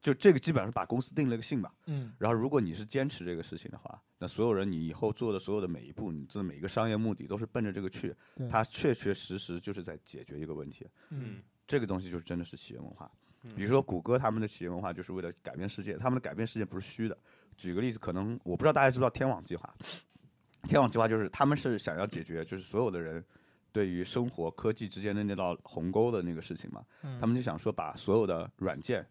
[0.00, 1.72] 就这个基本上是把公司定了个性吧。
[1.86, 10.86] 嗯然后如果你是坚持这个事情的话，那所有人你以后做的所有的每一步，你做的每一个商业目的都是奔着这个去对，它确确实实就是在解决一个问题。
[11.10, 13.10] 嗯这个东西就是真的是企业文化。
[13.42, 17.16] 嗯比如说谷歌他们的企业文化就是为了改变世界，他们的改变世界不是虚的。
[17.56, 19.72] 举个例子，可能我不知道大家知不知道天网计划。
[20.64, 23.24] 天网计划就是他们是想要解决就是所有的人
[23.72, 26.84] 对于生活科技之间的那道鸿沟的那个事情嘛。
[27.02, 29.06] 嗯，他们就想说把所有的软件、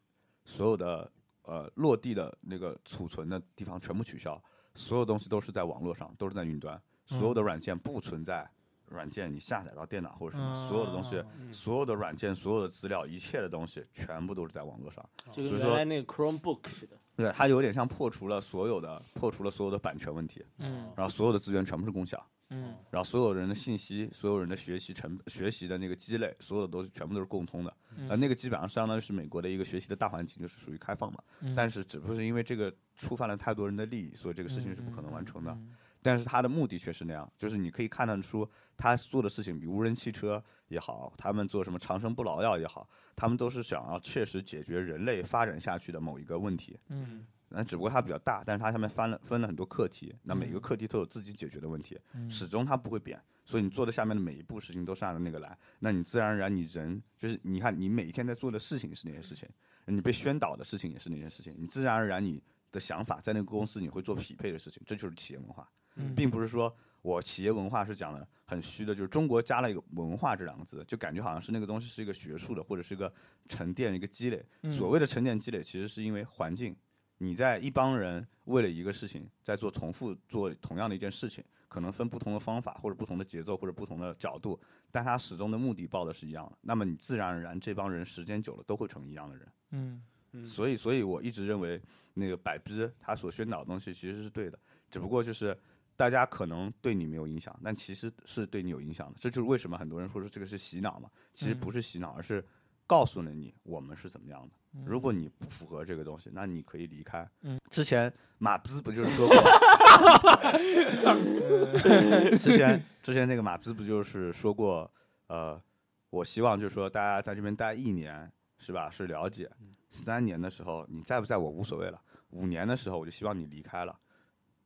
[0.48, 1.12] 所有的
[1.44, 4.42] 呃落地的那个储存的地方全部取消，
[4.74, 8.50] 所有东西都是在网络上，都是在云端，所有的软件不存在
[8.88, 15.08] 软件你下载到电脑或者什么，所有的东西，嗯所有的软件、所有的资料、一切的东西，全部都是在网络上。
[15.32, 16.98] 就跟所以说原来那个 Chromebook 似的。
[17.16, 27.74] 对，它有点像破除了所有的破除了所有的版权问题，嗯然后所有的资源全部是共享，嗯然后所有人的信息、所有人的学习成学习的那个积累，所有的都是全部都是共通的。
[27.98, 31.20] 嗯呃，那个基本上相当于是美国的一个学习的大环境，就是属于开放嘛。
[31.42, 35.52] 嗯但是只不过是因为这个触犯了太多人的利益，所以这个事情是不可能完成的。
[35.52, 46.80] 嗯但是他的目的却是那样，就是你可以看得出他做的事情，比无人汽车也好，他们做什么长生不老药也好，他们都是想要确实解决人类发展下去的某一个问题。
[46.90, 53.22] 嗯那只不过它比较大，但是它下面分了分了很多课题，那每个课题都有自己解决的问题，嗯始终它不会变。
[53.46, 59.48] 所以你做的下面的每一步事情都是按照那个来，那你自然而然你人就是你看你每一天在做的事情是那些事情，
[59.86, 62.44] 你被宣导的事情也是那些事情，你自然而然你
[62.74, 65.70] 的想法在那个公司你会做匹配的事情，这就是企业文化。
[65.96, 66.72] 嗯并不是说
[67.02, 73.12] 我企业文化是讲的很虚的，就是中国加了一个文化这两个字，就感觉好像是那个东西是一个学术的，或者是一个
[73.48, 74.46] 沉淀、一个积累。
[74.64, 76.76] 嗯所谓的沉淀积累，其实是因为环境，
[77.20, 84.60] 你在一帮人为了一个事情在做重复做同样的一件事情，可能分不同的方法或者不同的节奏或者不同的角度，
[84.92, 86.58] 但他始终的目的报的是一样的。
[86.62, 89.48] 那么你自然而然这帮人时间久了都会成一样的人。
[89.72, 90.02] 嗯
[90.46, 91.82] 所以，所以我一直认为
[92.14, 94.60] 那个百逼他所宣导的东西其实是对的，
[94.92, 95.58] 只不过就是
[95.96, 99.18] 大家可能对你没有影响，但其实是对你有影响的。
[99.20, 102.46] 这就是为什么很多人说是这个是洗脑嘛，其实不是洗脑，而是
[102.86, 104.54] 告诉了你我们是怎么样的。
[104.86, 107.28] 如果你不符合这个东西，那你可以离开。
[107.42, 109.36] 嗯，之前马兹不就是说过，
[112.40, 114.90] 之前之前那个马兹不就是说过，
[115.28, 115.62] 呃，
[116.10, 118.90] 我希望就是说大家在这边待一年，是吧？
[118.90, 119.50] 是了解。
[119.90, 122.00] 三年的时候你在不在我无所谓了，
[122.32, 123.98] 五年的时候我就希望你离开了，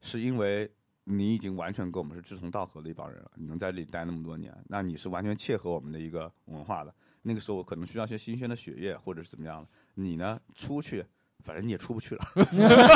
[0.02, 0.70] 是因为
[1.04, 6.94] 你已经完全跟我们是志同道合的一帮人了，你能在这里待那么多年，那你是完全切合我们的一个文化的。
[7.24, 9.70] 那个时候我可能需要一些新鲜的血液，或者是怎么样的。
[9.96, 11.06] 你呢，出去，
[11.44, 12.24] 反正你也出不去了。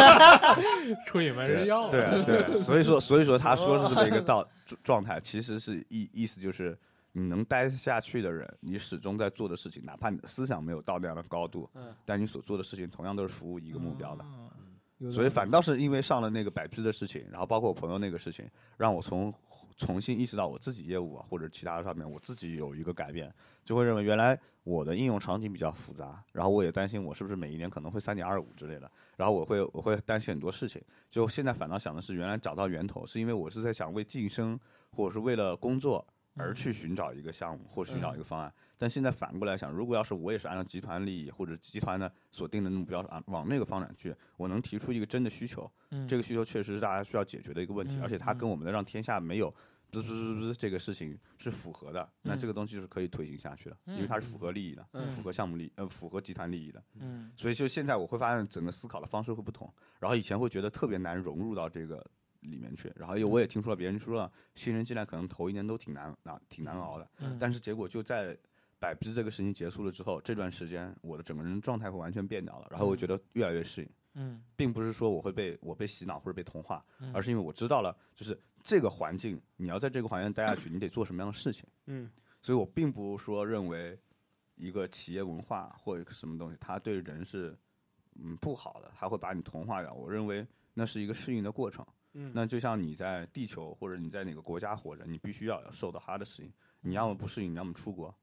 [1.08, 1.90] 出也没 人要。
[1.90, 6.78] 对啊对啊，所以说所以说他说是这么一个 道状状态，其实是意意思就是
[7.12, 14.26] 你能待下去的人，你始终在做的事情，哪怕你的思想没有到那样的高度，嗯但你所做的事情同样都是服务一个目标的。
[15.12, 19.32] 所以反倒是因为上了那个百知的事情，然后包括我朋友那个事情，让我从
[19.78, 30.82] 重新意识到我自己业务啊或者其他的上面我自己有一个改变，就会认为原来我的应用场景比较复杂，然后我也担心我是不是每一年可能会三点二五之类的，然后我会我会担心很多事情。
[31.12, 34.60] 就现在反倒想的是，原来找到源头是因为我是在想为晋升
[34.92, 36.06] 或者是为了工作
[36.36, 38.54] 而去寻找一个项目或者寻找一个方案。
[38.78, 46.08] 但现在反过来想，如果要是我也是按照集团利益或者集团的所定的目标啊往那个方向去，我能提出一个真的需求，嗯。
[46.08, 49.50] 这个需求确实是大家需要解决的一个问题，嗯而且它跟我们的让天下没有
[49.92, 55.10] 滋滋滋滋这个事情是符合的，那这个东西就是可以推行下去的，因为它是符合利益的，嗯。
[55.12, 57.32] 符合项目利呃符合集团利益的，嗯。
[57.38, 62.06] 所以就现在我会发现整个思考的方式会不同，然后以前会觉得特别难融入到这个
[62.50, 68.38] 里面去，然后又我也听说了别人说了，新人进来可能头一年都挺难啊挺难熬的，嗯但是结果就在
[68.80, 73.90] 百逼这个事情结束了之后，这段时间我的整个人状态会完全变掉了，然后我觉得越来越适应。
[74.18, 81.66] 嗯并不是说我会被我被洗脑或者被同化，嗯而是因为我知道了，就是这个环境，你要在这个环境待下去，你得做什么样的事情。
[81.88, 82.10] 嗯
[82.42, 84.00] 所以我并不说认为
[84.56, 87.58] 一个企业文化或者什么东西，它对人是
[88.24, 89.94] 嗯不好的，它会把你同化掉。
[89.94, 91.86] 我认为那是一个适应的过程。
[92.16, 96.52] 嗯，那就像你在地球或者你在哪个国家活着，你必须要受到它的适应。
[96.82, 98.14] 你要么不适应，你要么出国，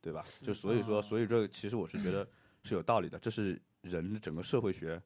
[0.00, 0.24] 对吧？
[0.42, 2.26] 就所以说，哦所以这个其实我是觉得
[2.62, 5.00] 是有道理的，这是人整个社会学、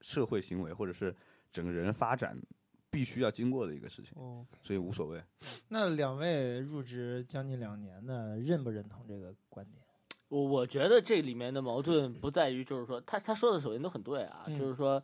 [0.00, 1.14] 社会行为或者是
[1.50, 2.40] 整个人发展
[2.90, 4.12] 必须要经过的一个事情，
[4.62, 5.22] 所以无所谓。
[5.68, 9.84] 那两位入职将近两年的，认不认同这个观点？
[10.28, 15.02] 我我觉得这里面的矛盾不在于，就是说他他说的首先都很对啊，嗯就是说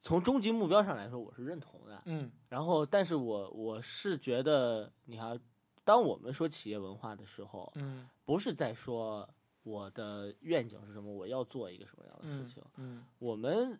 [0.00, 2.02] 从终极目标上来说，我是认同的。
[2.06, 5.38] 嗯然后，但是我我是觉得，你看，
[5.84, 9.28] 当我们说企业文化的时候，嗯不是在说
[9.62, 12.62] 我的愿景是什么，我要做一个什么样的事情。
[12.76, 13.78] 嗯我们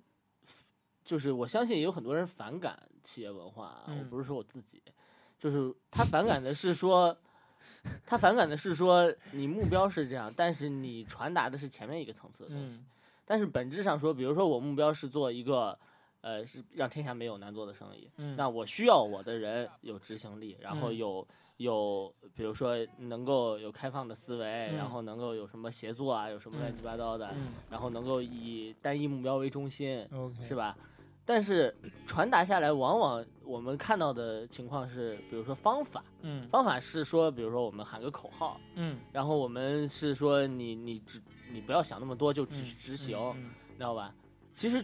[1.02, 4.82] 就是我相信也有很多人反感企业文化啊，我嗯不是说我自己，
[5.38, 7.16] 就是他反感的是说，
[8.04, 12.76] 他反感的是说你目标是这样，但是你传达的是前面一个层次的东西。
[12.76, 12.86] 嗯
[13.26, 15.78] 但是本质上说，比如说我目标是做一个，
[16.20, 20.96] 呃，是让天下没有难做的生意，嗯，那我需要我的人有执行力，然后嗯。
[20.96, 24.76] 有有，比如说能够有开放的思维，嗯。
[24.76, 30.08] 然后能够有什么协作啊，有什么乱七八糟的，嗯然后能够以单一目标为中心
[30.42, 30.74] 是吧？
[31.22, 31.74] 但是
[32.06, 36.48] 传达下来，往往我们看到的情况是，比如说方法，嗯。
[36.48, 41.20] 方法是说，比如说我们喊个口号，嗯，然后我们是说你你只
[41.52, 43.18] 你不要想那么多，就执嗯执行，
[43.76, 44.14] 知道吧？
[44.54, 44.82] 其实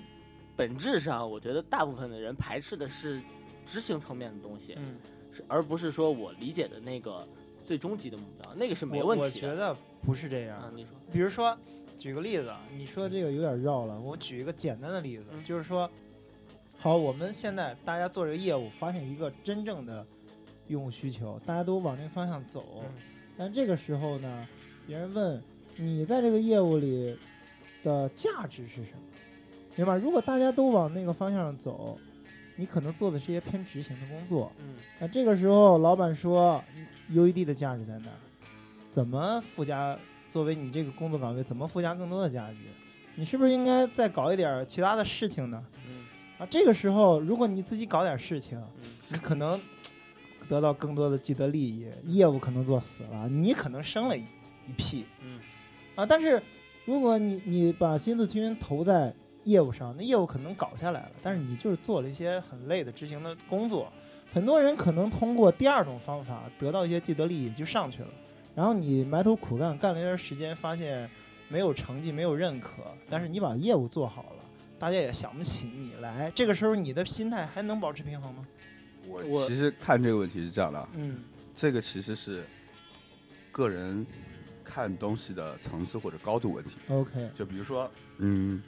[0.57, 3.21] 本质上，我觉得大部分的人排斥的是
[3.67, 4.97] 执行层面的东西，嗯，
[5.33, 7.27] 是而不是说我理解的那个
[7.63, 9.49] 最终极的目标，那个是没我问题的。
[9.49, 10.73] 我觉得不是这样啊，。
[10.75, 11.57] 你说，比如说，
[11.99, 15.91] 举个例子，啊，你说这个有点绕了，我举一个简单的例子，嗯就是说，
[16.79, 20.07] 好，我们现在大家做这个业务，发现一个真正的
[20.69, 22.91] 用户需求，大家都往这个方向走，嗯
[23.39, 24.49] 但这个时候呢，
[24.87, 25.43] 别人问
[25.77, 27.19] 你在这个业务里
[27.85, 29.03] 的价值是什么，
[29.77, 29.97] 明白？
[29.97, 31.99] 如果大家都往那个方向上走，
[32.57, 36.63] 你可能做的是一些偏执行的工作，嗯那这个时候，老板说
[37.11, 38.19] UED 的价值在哪儿？
[38.91, 39.97] 怎么附加？
[40.29, 42.57] 作为你这个工作岗位，怎么附加更多的价值？
[43.15, 45.65] 你是不是应该再搞一点其他的事情呢？
[45.89, 46.05] 嗯
[46.39, 49.59] 啊，这个时候，如果你自己搞点事情，嗯你可能
[50.49, 54.23] 得到更多的既得利益，业务可能做死了，你可能升了一
[54.67, 55.39] 一屁嗯
[55.95, 56.05] 啊。
[56.05, 56.43] 但是
[56.85, 59.15] 如果你你把心思全投在
[59.47, 63.91] 业务上，那业务可能搞下来了，但是你就是做了一些很累的执行的工作。
[64.33, 68.09] 很多人可能通过第二种方法得到一些既得利益就上去了，
[68.55, 71.09] 然后你埋头苦干干了一段时间，发现
[71.49, 74.43] 没有成绩，没有认可，但是你把业务做好了，
[74.79, 78.47] 大家也想不起你来，这个时候你的心态还能保持平衡吗？
[79.09, 81.23] 我我其实看这个问题是这样的啊，嗯
[81.55, 82.45] 这个其实是
[83.53, 84.05] 个人
[84.65, 86.73] 看东西的层次或者高度问题。
[86.89, 88.61] ，OK，就比如说，嗯，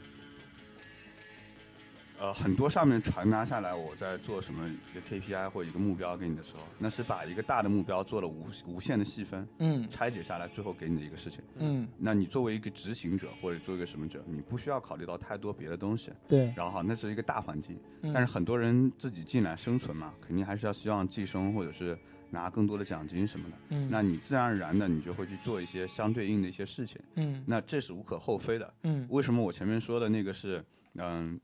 [2.20, 11.40] 呃，很多上面传达下来，我在做什么一个 KPI 或者一个目标给你的时候，那是把一个大的目标做了无无限的细分，嗯拆解下来，最后给你的一个事情。
[11.58, 16.10] 嗯，那你作为一个执行者或者做一个什么者，你不需要考虑到太多别的东西。
[16.26, 21.96] 对，然后好，那是一个大环境，嗯但是很多人自己进来生存嘛，肯定还是要希望寄生或者是
[22.30, 23.56] 拿更多的奖金什么的。
[23.70, 28.74] 嗯那你自然而然的，你就会去做一些相对应的一些事情，嗯那这是无可厚非的。
[28.82, 30.64] 嗯为什么我前面说的那个是，
[30.94, 31.38] 嗯，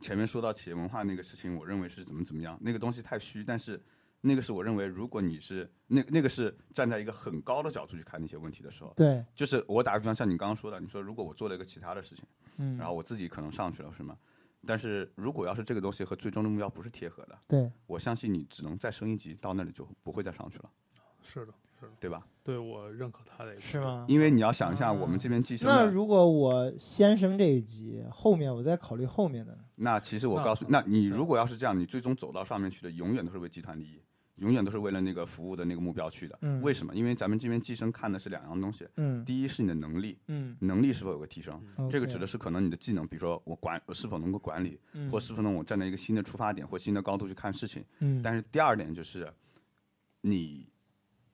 [0.00, 3.82] 前面说到企业文化那个事情，我认为是怎么怎么样，那个东西太虚，但是
[4.20, 12.24] 那个是我认为，如果你是那那个是站在一个很高的角度去看那些问题的时候，对，就是我打个比方，像你刚刚说的，你说如果我做了一个其他的事情，
[12.56, 14.16] 嗯，然后我自己可能上去了，是吗？
[14.66, 20.70] 但是如果要是这个东西和最终的目标不是贴合的，对，我相信你只能再升一级，到那里就不会再上去了，
[21.22, 21.52] 是的，
[21.84, 22.26] 是，对吧？
[22.42, 23.80] 对我认可他的是？
[23.80, 24.04] 吗？
[24.08, 29.58] 因为你要想一下，我们这边寄生的，那如果我先升这一级，后面我再考虑后面的呢？
[29.76, 34.02] 那其实我告诉你，那你如果要是这样，你最终走到上面去的，永远都是为集团利益，
[34.36, 36.38] 永远都是为了那个服务的那个目标去的。
[36.42, 36.94] 嗯为什么？
[36.94, 41.58] 因为咱们这边寄生看的是两样东西，嗯第一是你的能力，嗯，能力是否有个提升，
[41.90, 47.82] 这个指的是可能你的技能，比如说我管我是否能够管理，嗯或是否能我站在一个新的出发点或新的高度去看事情。
[48.00, 49.32] 嗯，但是第二点就是，
[50.20, 50.68] 你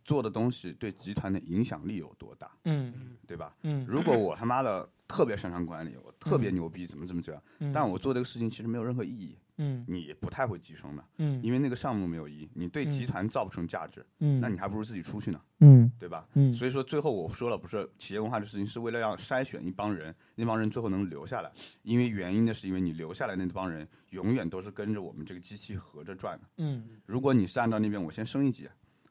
[0.04, 2.92] 做的东西对集团的影响力有多大，嗯。
[3.26, 3.54] 对吧？
[3.62, 7.72] 嗯，如果我他妈的特别擅长管理，我特别牛逼，怎么怎么怎么样，嗯。
[7.72, 9.84] 但我做这个事情其实没有任何意义，嗯。
[9.86, 15.88] 你不太会提升的，嗯，因为那个项目没有意义，你对集团造不成价值，嗯，那你还不如自己出去呢，嗯。
[15.96, 16.26] 对吧？
[16.34, 16.52] 嗯。
[16.52, 21.52] 所以说最后我说了，不是企业文化这事情是为了要筛选一帮人，那帮人最后能留下来，
[21.82, 26.48] 因为原因呢是因为你留下来那帮人永远都是跟着我们这个机器合着转的。
[26.56, 26.84] 嗯。
[27.06, 28.68] 如果你是按照那边我先升一级，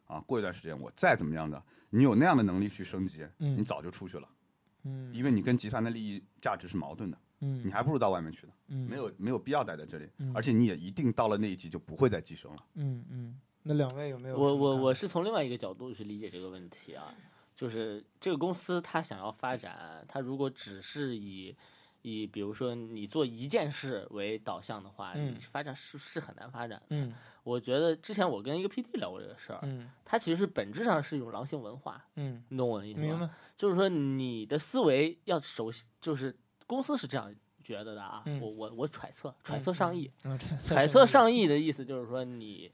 [0.10, 4.27] 啊，过一段时间我再怎么样的，你有那样的能力去升级，嗯你早就出去了，
[4.84, 12.65] 嗯，因为你跟集团的利益价值是矛盾的，嗯你还不如到外面去呢，嗯没有没有必要待在这里嗯，而且你也一定到了那一级就不会再晋升了。
[12.73, 14.56] 嗯嗯，那两位有没有我？
[14.56, 17.14] 我我是从另外一个角度去理解这个问题啊，
[17.56, 21.56] 就是这个公司它想要发展，它如果只是以
[22.01, 25.34] 以比如说你做一件事为导向的话，嗯。
[25.34, 26.85] 你发展是是很难发展的。
[26.89, 27.13] 嗯。
[27.43, 29.89] 我觉得之前我跟一个 PD 聊过这个事儿，嗯。
[30.05, 33.35] 它其实本质上是一种狼性文化，嗯，你懂我的意思吗？
[33.57, 36.35] 就是说你的思维要熟悉，就是
[36.67, 38.39] 公司是这样觉得的啊，嗯。
[38.41, 40.09] 我我我揣测揣测上亿，
[40.61, 42.71] 揣测上亿 的意思就是说你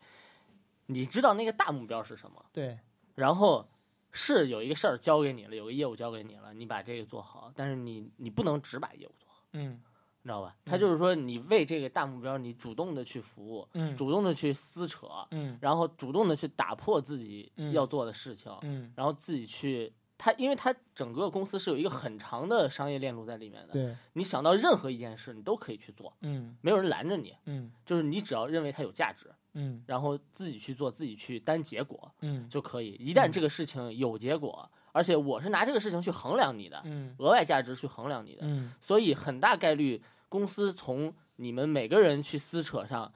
[0.87, 2.77] 你知道那个大目标是什么，对，
[3.15, 3.67] 然后
[4.17, 9.79] 是有一个事儿交给你了，有个业务交给你了，你把这个做好，但是你你不能只把业务做好，嗯
[10.23, 10.55] 你知道吧？
[10.65, 19.93] 他就是说你为这个大目标，你主动的去服务，嗯主动的去撕扯，嗯然后主动的去打破自己嗯要做的事情，嗯，然后自己去。
[20.17, 27.71] 他因为他整个公司是有一个很长的商业链路在里面的，对，你想到任何一件事，你都可以去做，嗯没有人拦着你，嗯。
[27.85, 29.83] 就是你只要认为它有价值，嗯。
[29.85, 32.47] 然后自己去做，自己去担结果嗯。
[32.49, 32.93] 就可以。
[32.93, 38.73] 一旦这个事情有结果，而且我是拿这个事情去衡量你的，嗯额外价值去衡量你的，嗯。
[38.79, 43.13] 所以很大概率公司从你们每个人去撕扯上，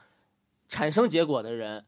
[0.67, 1.85] 产生结果的人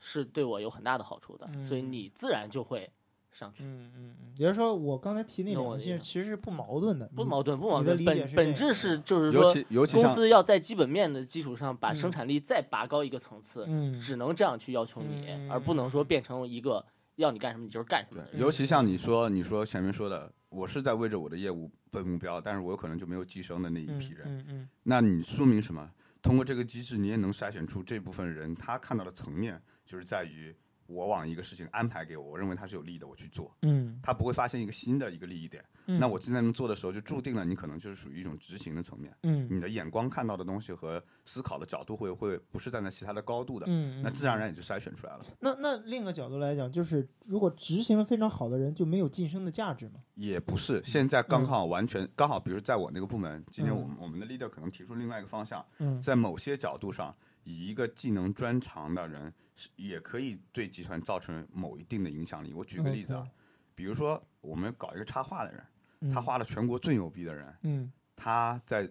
[0.00, 2.90] 是对我有很大的好处的，所以嗯你自然就会
[3.34, 3.64] 上去。
[3.64, 16.82] 嗯嗯嗯，也就是说，我刚才提那两个其实其实是不矛盾的，不矛盾，不矛盾，你的理解本本质是就是尤说，其尤其像公司要在基本面的基础上把嗯生产力再拔高一个层次，嗯只能这样去要求你，嗯而不能说变成一个
[17.16, 18.22] 要你干什么你就是干什么。
[18.32, 24.22] 尤其像你说，你说前面说的，我是在为着我的业务奔目标，但是我有可能就没有晋升的那一嗯批人。
[24.24, 25.90] 嗯嗯那你说明什么？
[26.22, 30.56] 通过这个机制，你也能筛选出这部分人他看到的层面，就是在于
[30.86, 33.98] 我往一个事情安排给我，我认为它是有利的，我去做，嗯。
[34.02, 35.64] 他不会发现一个新的一个利益点。
[35.86, 39.48] 嗯，那我正在能做的时候，就注定了你可能就是属于一种执行的层面，嗯。
[39.50, 45.20] 你的眼光看到的东西和思考的角度会会不是站在其他的高度的，嗯，那自然而然也就筛选出来了。
[45.40, 50.00] 那那另一个角度来讲，就是如果执行的非常好的人，就没有晋升的价值吗？
[50.14, 53.76] 也不是，现在刚好完全刚好，比如在我那个部门，今天嗯。
[53.76, 56.00] 我们我们的 leader 可能提出另外一个方向，嗯。
[56.00, 59.43] 在某些角度上，以一个技能专长的人是
[59.76, 62.52] 也可以对集团造成某一定的影响力。
[62.52, 63.26] 我举个例子啊
[63.74, 65.64] 比如说我们搞一个插画的人，
[66.00, 66.12] 嗯。
[66.12, 67.92] 他画了全国最牛逼的人，嗯。
[68.16, 68.88] 他在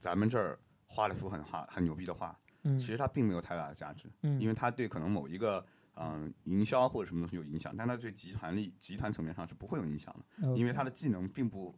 [0.00, 4.40] 咱们这儿画了幅很画很牛逼的画，嗯，其实他并没有太大的价值，嗯。
[4.40, 5.64] 因为他对可能某一个
[5.94, 11.74] 嗯营销或者什么东西有影响，但他对集团力集团层面上是不会有影响的，因为他的技能并不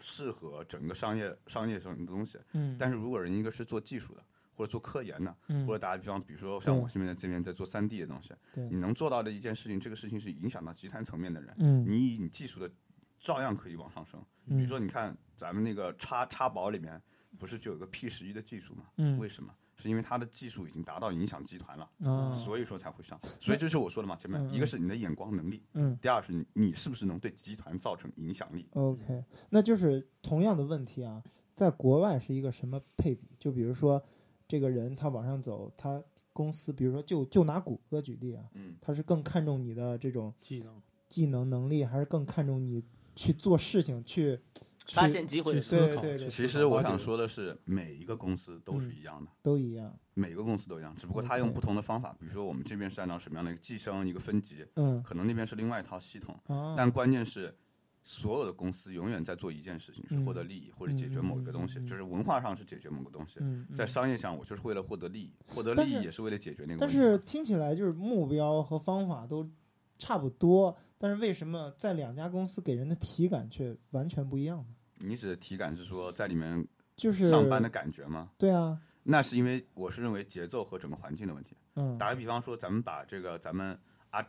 [0.00, 2.38] 适合整个商业商业上的东西。
[2.52, 4.24] 嗯，但是如果人一个是做技术的，
[4.54, 8.32] 或者做科研的，嗯或者打个比方，比如说像对我现在这边在做三 D 的东西，
[8.70, 12.70] 你能做到的一件事情，这个事情是影响到集团层面的人，嗯你以你技术的
[13.18, 14.20] 照样可以往上升。
[14.46, 17.00] 比如说，你看咱们那个插插宝里面，
[17.38, 18.84] 不是就有个 P 十一的技术吗？
[18.98, 19.52] 嗯为什么？
[19.76, 23.18] 是因为它的技术已经达到影响集团了，啊所以说才会上。
[23.40, 28.68] 所以这是我说的嘛，前面一个是你的眼光能力，嗯第二是你你是不是能对集团造成影响力。
[28.74, 31.20] OK，那就是同样的问题啊，
[31.52, 33.28] 在国外是一个什么配比？
[33.36, 34.00] 就比如说，
[34.46, 36.02] 这个人他往上走，他
[36.32, 42.82] 公司，比如说就就拿谷歌举例啊，嗯，他是更看重你的这种技能技能能力，还是更看重你
[43.14, 44.38] 去做事情去
[44.84, 49.30] 去发现机会思考对对对其实我想说的是，每一个公司都是嗯一样的。
[49.42, 49.96] 都一样？
[50.14, 52.14] 每个公司都一样，只不过他用不同的方法。
[52.18, 56.38] 比如说我们这边是按照什么样的一个计生一个分级，嗯可能那边是另外一套系统。
[56.48, 57.56] 啊，但关键是，
[58.04, 66.90] 所有的公司永远在做一件事情，是获得嗯利益或者解决某一个东西，就是文化上是解决某个东西，嗯，在嗯商业上我就是为了获得利益，获得利益也是为了解决那个但。
[66.90, 69.50] 是听起来就是目标和方法都
[69.98, 74.66] 差不多，但是为什么在两家公司给人的体感却完全不一样呢？
[74.98, 76.66] 你指的体感是说在里面
[76.96, 78.30] 就是上班的感觉吗？
[78.36, 81.56] 对啊，那是因为我是认为节奏和整个环境的问题。
[81.76, 83.76] 嗯，打个比方说，咱们把这个咱们
[84.10, 84.24] 啊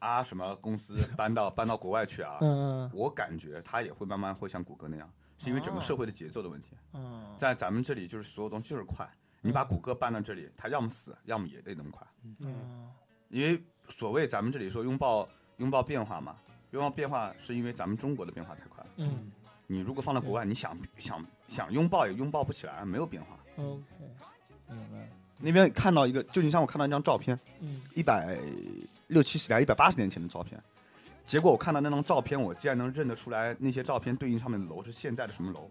[0.00, 5.08] 啊什么公司 搬到搬到国外去啊，嗯嗯我感觉它也会慢慢会像谷歌那样，
[5.38, 6.76] 是因为整个社会的节奏的问题。
[6.92, 9.08] 嗯，在咱们这里，就是所有东西就是快，
[9.40, 12.06] 你把谷歌搬到这里，它要么死，要么也得那么快。
[12.40, 12.90] 嗯
[13.28, 15.28] 因为所谓咱们这里说拥抱
[15.58, 16.34] 拥抱变化嘛，
[16.72, 18.90] 拥抱变化是因为咱们中国的变化太快了。
[18.96, 19.30] 嗯
[19.68, 23.38] 你如果放到国外，你想想想拥抱也拥抱不起来，没有变化。
[23.56, 23.80] ，OK，
[24.68, 25.08] 明白，
[25.38, 28.36] 那边看到一个，就你像我看到一张照片，嗯一百
[29.10, 30.60] 六七十年、一百八十年前的照片，
[31.26, 35.70] 结果我看到那张照片，我竟然能认得出来那些照片对应上面的楼是现在的什么楼。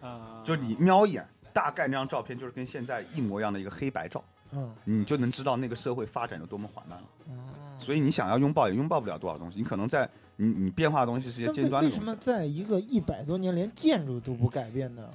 [0.00, 7.08] 啊，就是你瞄一眼，大概那张照片就是跟现在一模一样的一个黑白照，嗯你就能知道那个社会发展有多么缓慢了。
[7.28, 7.38] 嗯。
[7.80, 12.30] 所以你想要拥抱也拥抱不了多少东西，你可能在你你变化的东西是一些那尖为为什么端的东西。
[12.30, 15.10] 在一个一百多年连建筑都不改变的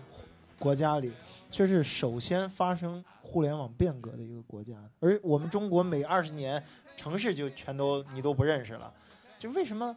[0.60, 1.12] 国家里，
[1.50, 4.74] 却是首先发生互联网变革的一个国家？
[5.00, 6.62] 而我们中国每二十年
[6.98, 8.94] 城市就全都你都不认识了，
[9.40, 9.96] 就为什么？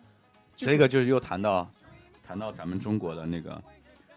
[0.54, 1.68] 就是这个就是又谈到
[2.22, 3.60] 谈到咱们中国的那个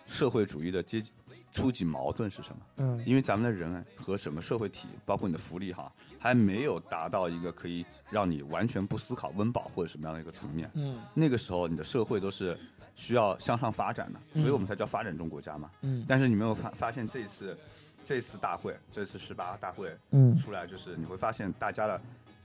[0.05, 1.11] 社会主义的阶级
[1.51, 2.61] 初级矛盾是什么？
[2.77, 10.69] 嗯因为咱们的人和什么社会体，包括你的福利哈，还没有达到一个可以让你完全不思考温饱或者什么样的一个层面。
[10.76, 12.59] 嗯那个时候，你的社会都是
[12.95, 14.41] 需要向上发展的，嗯。
[14.41, 15.69] 所以我们才叫发展中国家嘛。
[15.81, 16.03] 嗯。
[16.07, 17.57] 但是你没有发发现这一次，
[18.03, 20.38] 这次大会，这次十八大会嗯。
[20.38, 22.01] 出来，就是你会发现大家的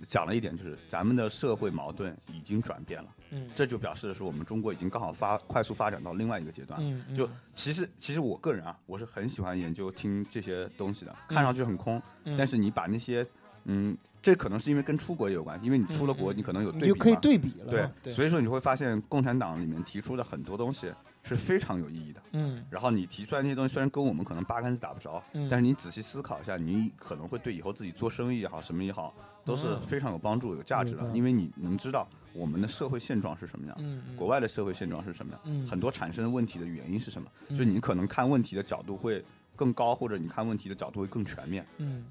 [0.09, 3.49] 讲了一点，就是咱们的社会矛盾已经转变了，嗯。
[3.55, 6.81] 这就表示的是我们中国已经刚好发快速发展到另外一个阶段。
[6.83, 12.37] 嗯就其实其实我个人啊，我是很喜欢研究听这些东西的，看上去很空，嗯。
[12.37, 13.27] 但是你把那些
[13.65, 20.93] 嗯，这可能是因为跟出国也有关系，因为你出了国，你可能有你就可以对比对比了对，对，所以说你会发现共产党里面提出的很多东西
[21.23, 22.21] 是非常有意义的。
[22.33, 29.15] 嗯然后你提出来那些东西，虽然跟我们可能八竿子打不着，嗯但是你仔细思考一下，你可能会对以后自己做生意也好，什么也好，
[29.45, 39.25] 都是嗯非常有帮助、有价值的因为你能知道我们的社会现状是什么样，嗯嗯国外的社会现状是什么样，嗯很多产生的问题的原因是什么，嗯就你可能看问题的角度会
[39.57, 41.65] 更高，或者你看问题的角度会更全面。
[41.79, 42.05] 嗯。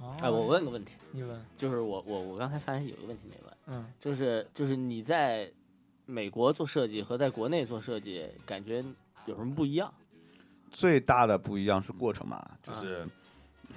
[0.00, 5.50] 哦哎，我问个问题，你问，就是我我我刚才发现有一个问题没问，嗯就是就是你在
[6.06, 8.82] 美国做设计和在国内做设计，感觉
[9.26, 9.92] 有什么不一样？
[10.72, 13.06] 最大的不一样是过程嘛，就是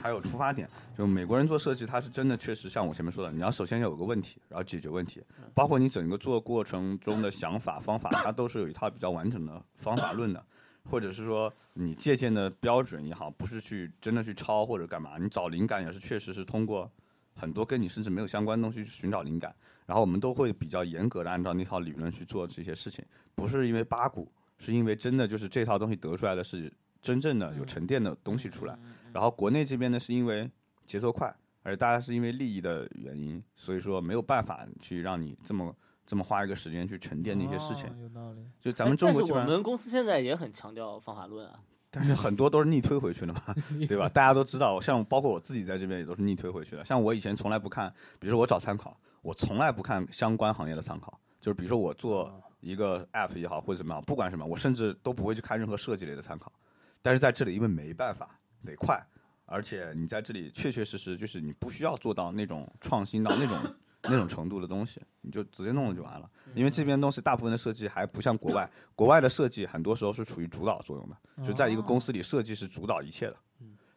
[0.02, 0.70] 还有出发点。
[0.98, 5.22] 就美国人做设计，他是真的确实像我前面说的，你要首先有个问题，然后解决问题，
[5.54, 10.46] 包括你整个做过程中的想法方法，它都是有一套比较完整的方法论的。
[10.90, 16.90] 或者是说你借鉴的标准也好，不是去真的去抄或者干嘛，你找灵感也是确实是通过
[17.36, 19.54] 很多跟你甚至没有相关的东西去寻找灵感。
[19.86, 23.04] 然后我们都会比较严格的按照那套理论去做这些事情，
[23.36, 28.78] 不是因为八股，是因为真的就是这套东西得出来的是真正的有沉淀的东西出来。
[29.12, 30.50] 然后国内这边呢，是因为
[30.86, 37.86] 节奏快，而且大家是因为利益的原因，所以说没有办法去让你这么这么花一个时间去沉淀那些事情。
[37.88, 38.40] 哦有道理。
[38.62, 41.60] 就咱们中国但是我们公司现在也很强调方法论啊。
[41.96, 43.42] 但是很多都是逆推回去的嘛，
[43.88, 44.10] 对吧？
[44.10, 46.84] 大家都知道，像包括我自己在这边也都是逆推回去的。
[46.84, 47.88] 像我以前从来不看，
[48.20, 56.52] 比如说我找参考，我从来不看相关行业的参考，就是比如说我做一个 app 也好或者怎么样，不管什么，我甚至都不会去看任何设计类的参考。
[57.00, 59.00] 但是在这里，因为没办法，得快，
[59.46, 63.56] 而且你在这里确确实实就是你不需要做到那种创新到那种
[64.04, 66.30] 那种程度的东西，你就直接弄了就完了。
[66.56, 73.36] 因为这边东西大部分的设计还不像国外，国外的设计很多时候是处于主导作用的，就在一个公司里，设计是主导一切的。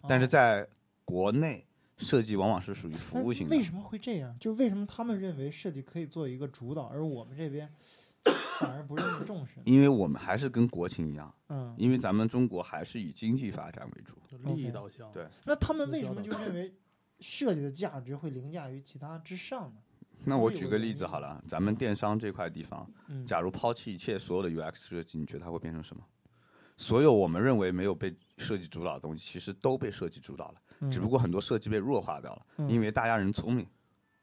[0.08, 0.66] 但是在
[1.04, 1.66] 国内，
[1.98, 3.62] 设计往往是属于服务型的为。
[3.62, 4.36] 什么会这样？
[4.38, 7.68] 就为什么他们认为设计可以做一个主导，而我们这边
[8.60, 9.60] 反而不是那么重视？
[9.64, 14.14] 因为我们还是跟国情一样，嗯，因为咱们中国还是以经济发展为主。
[14.54, 15.10] 利益导向。
[15.12, 16.72] 对那他们为什么就认为
[17.20, 19.80] 设计的价值会凌驾于其他之上呢？
[20.27, 26.03] 那我举个例子好了，咱们电商这块地方，嗯，假如抛弃一切所有的 UX 设计，你觉得它会变成什么？
[26.77, 33.66] 所有我们认为没有被设计主导的东西，其实都被设计主导了，嗯只不过很多设计被弱化掉了，嗯因为大家人聪明，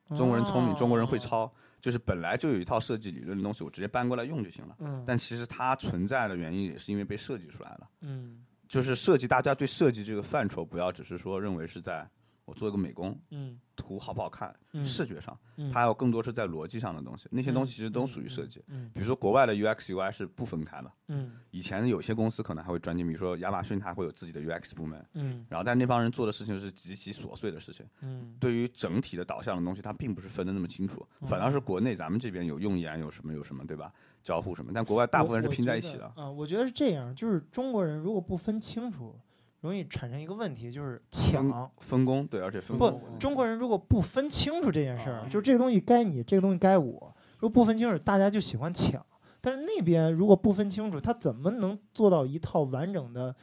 [0.09, 4.75] 中国人聪明，中国人会哦，抄，就是本来就有一套设计理论的东西，我直接搬过来用就行了。
[4.79, 7.89] 嗯，但其实它存在的原因也是因为被设计出来了。
[8.01, 12.09] 嗯就是设计，大家对设计这个范畴，不要只是说认为是在
[12.53, 17.27] 我做一个美工，嗯图好不好看，嗯视觉上，嗯它要更多是在逻辑上的东西。
[17.31, 18.63] 那些东西其实都属于设计。
[18.67, 33.91] 嗯比如说国外的 UX UI 是不分开的，嗯以前有些公司可能还会专精，比如说亚马逊，它会有自己的 UX 部门，嗯然后但那帮人做的事情是极其琐碎的事情，嗯对于整体的导向的东西，它并不是分的那么清楚，反倒是国内咱们这边有用眼，有什么有什么，对吧？
[34.23, 36.05] 交互什么，但国外大部分是拼在一起的。
[36.15, 39.19] 啊、我觉得是这样，就是中国人如果不分清楚，
[39.63, 41.71] 容易产生一个问题，就是抢。
[41.79, 49.03] 分工对，而且分不工中国人如果不分清楚这件事儿，啊就是这个东西该你，这个东西该我，如果不分清楚，大家就喜欢抢。
[49.39, 53.35] 但是那边如果不分清楚，他怎么能做到一套完整的，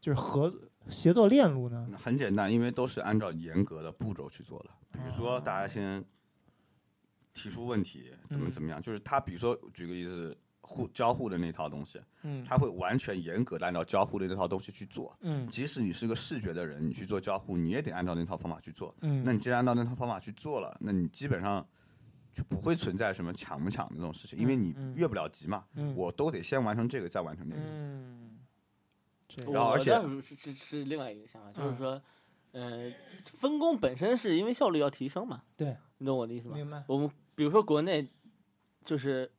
[0.00, 0.52] 就是合
[0.88, 1.88] 协作链路呢？
[1.96, 4.70] 很简单，因为都是按照严格的步骤去做的。
[4.92, 6.04] 比如说，大家先
[7.32, 15.14] 提出问题，怎么嗯怎么样，就是他，比如说举个例子，互交互的那套东西，嗯他会完全严格的按照交互的那套东西去做。
[15.20, 18.94] 嗯即使你是个视觉的人，你去做交互，你也得按照那套方法去做。
[19.00, 21.66] 嗯，那你既然按照那套方法去做了，那你基本上
[22.32, 27.62] 就不会存在什么抢不抢的这种事情，因为你越不了级嘛，嗯我都得先完成这个，再完成那个。
[27.64, 28.38] 嗯，
[29.28, 29.90] 这我然后而且
[30.22, 32.02] 是是是是另外一个想法，就是嗯说，
[32.52, 32.92] 呃，
[33.24, 36.54] 分工本身是因为效率要提升嘛，对，你懂我的意思吗？
[36.54, 36.84] 明白。
[36.86, 38.06] 我们比如说国内，
[38.84, 39.30] 就是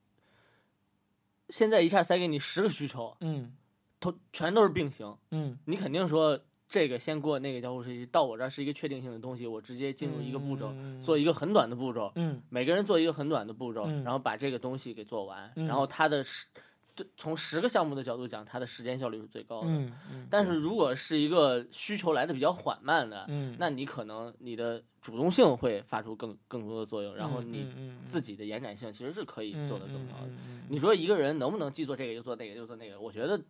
[1.54, 3.54] 现在一下塞给你十个需求，嗯。
[4.00, 11.00] 都全都是并行，嗯，你肯定说这个先过那个交互设计，到我这儿是一个确定性的东西，我直接进入一个步骤，嗯。
[11.00, 12.42] 做一个很短的步骤，嗯。
[12.50, 14.04] 每个人做一个很短的步骤，嗯。
[14.04, 15.68] 然后把这个东西给做完，嗯。
[15.68, 16.48] 然后他的时，
[16.96, 19.68] 对，从十个项目的角度讲，它的时间效率是最高的。
[19.68, 30.28] 嗯嗯，但是如果是一个需求来的比较缓慢的，嗯，那你可能你的主动性会发出更更多的作用，然后你你自己的延展性其实是可以做得更高的。
[30.28, 33.00] 嗯嗯你说一个人能不能既做这个又做那个又做那个？
[33.00, 33.42] 我觉得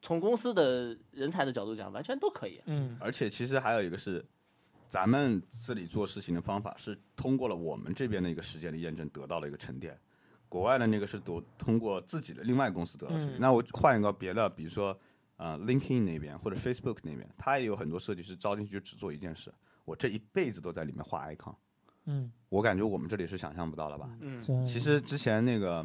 [0.00, 2.60] 从公司的人才的角度讲，完全都可以。
[2.66, 4.24] 嗯而且其实还有一个是，
[4.88, 9.98] 咱们这里做事情的方法是通过了我们这边的一个时间的验证得到了一个沉淀，
[10.48, 14.98] 国外的那个是读通过自己的另外公司得到那我换一个别的，比如说
[15.36, 19.52] 呃 LinkedIn 那边或者 Facebook 那边，他也有很多设计师招进去就只做一件事，
[19.84, 21.54] 我这一辈子都在里面画 icon。
[22.06, 22.32] 嗯。
[22.48, 24.08] 我感觉我们这里是想象不到了吧？
[24.20, 25.82] 嗯，嗯，其实之前那个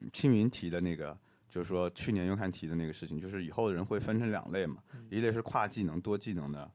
[0.00, 1.16] 嗯青云提的那个，
[1.48, 6.70] 就是说去年又看提的那个事情，就是以后的人会分成两类嘛，一类是跨技能多技能的，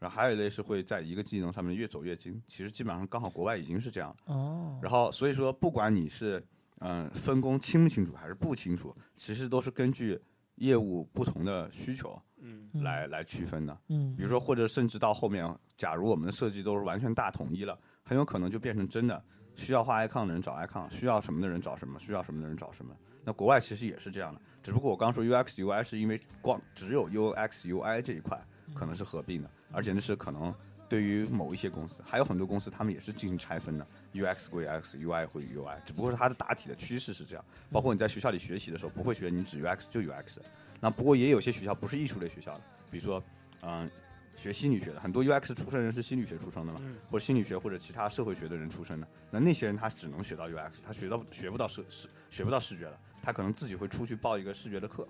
[0.00, 2.42] 然后还有一类是会在一个技能上面越走越精。
[2.48, 6.44] 其实基本上刚好国外已经是这样了，哦，然后所以说不管你是
[6.80, 10.20] 嗯、分工清不清楚还是不清楚，其实都是根据
[10.56, 13.78] 业务不同的需求，嗯嗯来来区分的。
[13.88, 19.22] 嗯，比如说，或者甚至到后面，假如我们的设计都是完全大统一了，很有可能就变成真的
[19.56, 22.94] 需要画 icon 的人找 icon，需要什么的人找什么，需要什么的人找什么。
[23.24, 28.42] 那国外其实也是这样的，只不过我刚说 UX UI 是因为光只有 UX UI 这一块
[28.74, 30.54] 可能是合并的，而且那是可能
[30.88, 37.44] 对于某一些公司，还有很多公司他们也是进行拆分的，UX 归 UX，UI 归 UI，只不过是它的大体的趋势是这样。
[37.70, 40.38] 包括你在学校里学习的时候，不会学你只 UX 就 UX，
[40.80, 42.60] 那不过也有些学校不是艺术类学校的，
[42.90, 43.22] 比如说，
[43.62, 43.90] 嗯、
[44.36, 49.06] 学心理学的，很多 UX 出身人是心理学出身的嘛，嗯或者心理学或者其他社会学的人出身的。
[49.30, 55.06] 那那些人他只能学到 UX，他学到学不到视视学不到视觉了，他可能自己会出去报一个视觉的课，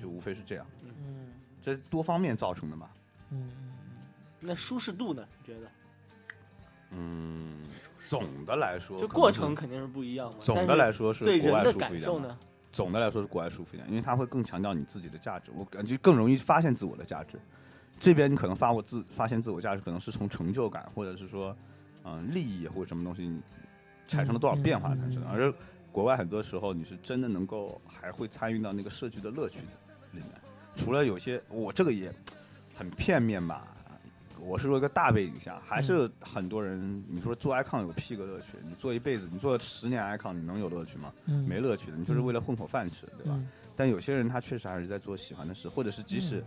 [0.00, 0.66] 就无非是这样。
[0.84, 1.32] 嗯
[1.62, 2.90] 这多方面造成的嘛。
[3.30, 3.50] 嗯
[4.40, 5.22] 那舒适度呢？
[5.40, 5.70] 你觉得？
[6.92, 7.62] 嗯，
[8.08, 10.38] 总的来说，就过程肯定是不一样嘛。
[10.42, 12.38] 总的来说是对国外人的舒服一点嘛感受呢？
[12.72, 17.38] 总的来说是国外舒服一点，因为它会更强调你自己的价值，我感觉更容易发现自我的价值。
[17.98, 21.54] 这边你可能发我自发现自我价值，可能是从成就感，或者是说，
[22.04, 23.40] 嗯、利益或者什么东西你
[24.08, 25.22] 产生了多少变化产生的。
[25.22, 25.54] 嗯嗯嗯而
[25.92, 29.58] 国外很多时候你是真的能够还会参与到那个社区的乐趣
[30.12, 30.26] 里面。
[30.76, 32.10] 除了有些我这个也
[32.76, 33.66] 很片面吧，
[34.42, 38.58] 我是说一个大背景下，还是很多人你说做 icon 有个屁个乐趣？
[38.66, 41.12] 你做一辈子，你做十年 icon，你能有乐趣吗？
[41.26, 43.32] 嗯，没乐趣的，你就是为了混口饭吃，对吧？
[43.34, 46.44] 嗯但有些人他确实还是在做喜欢的事，或者是即使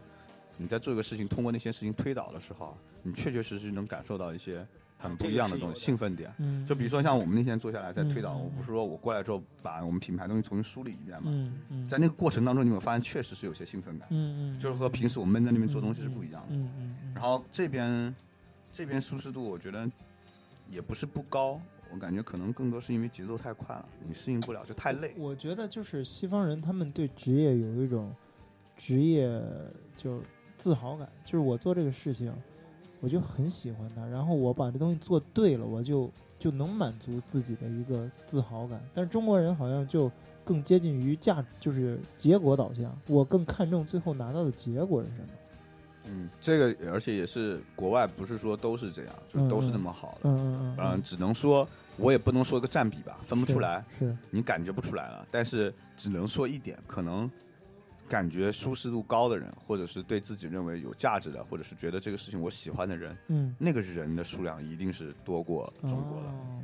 [0.55, 4.63] 你在做一个事情，通过那些事情推导的时候，你确确实实能感受到一些
[5.03, 6.33] 很不一样的东西，兴奋点。
[6.37, 11.51] 嗯，就比如说像我们那天坐下来在推导，嗯我不是说我过来之后把我们品牌东西重新梳理一遍嘛，
[11.89, 16.55] 在那个过程当中，你有发现确实是有些兴奋感，嗯嗯，就是和平时我闷在那边做东西是不一样的。
[16.55, 18.15] 嗯嗯嗯，然后这边
[18.71, 19.89] 这边舒适度，我觉得
[20.69, 21.59] 也不是不高，
[21.91, 25.13] 我感觉可能更多是因为节奏太快了，你适应不了，就太累。
[25.17, 28.15] 我觉得就是西方人他们对职业有一种
[28.77, 29.29] 职业
[29.97, 30.21] 就
[30.57, 32.33] 自豪感，就是我做这个事情，
[33.03, 36.09] 我就很喜欢它，然后我把这东西做对了，我就
[36.39, 38.81] 就能满足自己的一个自豪感。
[38.93, 40.09] 但是中国人好像就
[40.45, 45.27] 更接近于价，就是结果导向，我更看重最后拿到的结果是什么。
[46.05, 50.29] 嗯，这个而且也是国外，不是说都是这样，就都是那么好的。
[50.29, 51.67] 嗯嗯嗯，只能说
[51.97, 55.27] 我也不能说个占比吧，分不出来，是，你感觉不出来了。
[55.29, 57.29] 但是只能说一点，可能
[58.07, 66.59] 感觉舒适度高的人，或者是对自己认为有价值的，或者是觉得这个事情我喜欢的人，嗯，那个人的数量一定是多过中国的，哦。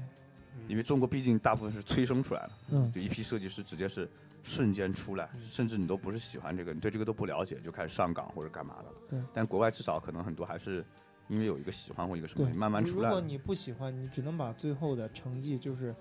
[0.67, 2.91] 因为中国毕竟大部分是催生出来的，嗯。
[2.91, 4.07] 就一批设计师直接是
[4.43, 8.85] 瞬间出来，甚至你都不是喜欢这个，你对这个都不了解就开始上岗或者干嘛的。
[9.09, 10.85] 对，但国外至少可能很多还是
[11.27, 13.09] 因为有一个喜欢或一个什么对，慢慢出来。
[13.09, 15.95] 如果你不喜欢，你只能把最后的成绩就是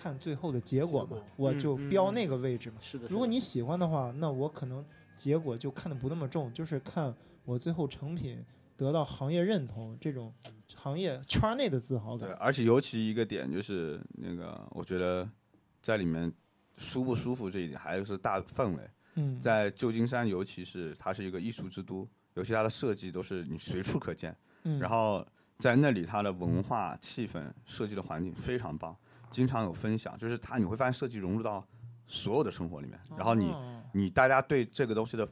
[0.00, 2.76] 看最后的结果嘛，我就标那个位置嘛。
[2.80, 3.02] 是的。
[3.02, 4.82] 是的如果你喜欢的话，那我可能
[5.18, 7.14] 结果就看的不那么重，就是看
[7.44, 8.42] 我最后成品
[8.76, 10.32] 得到行业认同，这种
[10.74, 12.38] 行业圈内的自豪感对，感。
[12.38, 15.28] 而且尤其一个点就是那个，我觉得
[15.82, 16.32] 在里面
[16.78, 18.90] 舒不舒服这一点，还有是大氛围。
[19.16, 24.34] 嗯，在旧金山，尤其是它是一个艺术之都，尤其它的设计都是你随处可见。
[24.62, 25.26] 嗯然后
[25.58, 28.96] 在那里，它的文化气氛、设计的环境非常棒，
[29.30, 31.66] 经常有分享，就是它你会发现设计融入到
[32.06, 35.28] 所有的生活里面，然后你哦你大家对这个东西的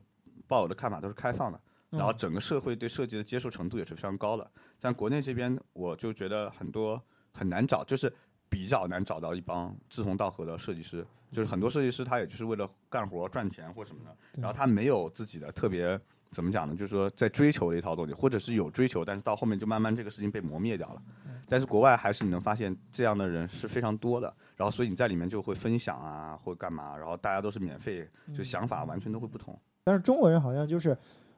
[0.46, 1.60] 抱有的看法都是开放的，
[1.90, 4.50] 然后嗯整个社会对设计的接受程度也是非常高的。
[4.78, 7.02] 在国内这边，我就觉得很多
[7.32, 8.12] 很难找，就是
[8.48, 11.06] 比较难找到一帮志同道合的设计师。
[11.30, 16.00] 就是很多设计师他也就是为了干活赚钱或什么的，然后他没有自己的特别
[16.30, 16.74] 怎么讲呢？
[16.74, 21.02] 就是说在追求的一套东西，或者是有追求，但是到后面就慢慢这个事情被磨灭掉了。
[21.48, 29.58] 但是国外还是你能发现这样的人是非常多的，然后所以你在里面就会分享啊，或干嘛，然后大家都是免费，就想法完全都会不同。
[29.84, 30.94] 但是中国人好像就是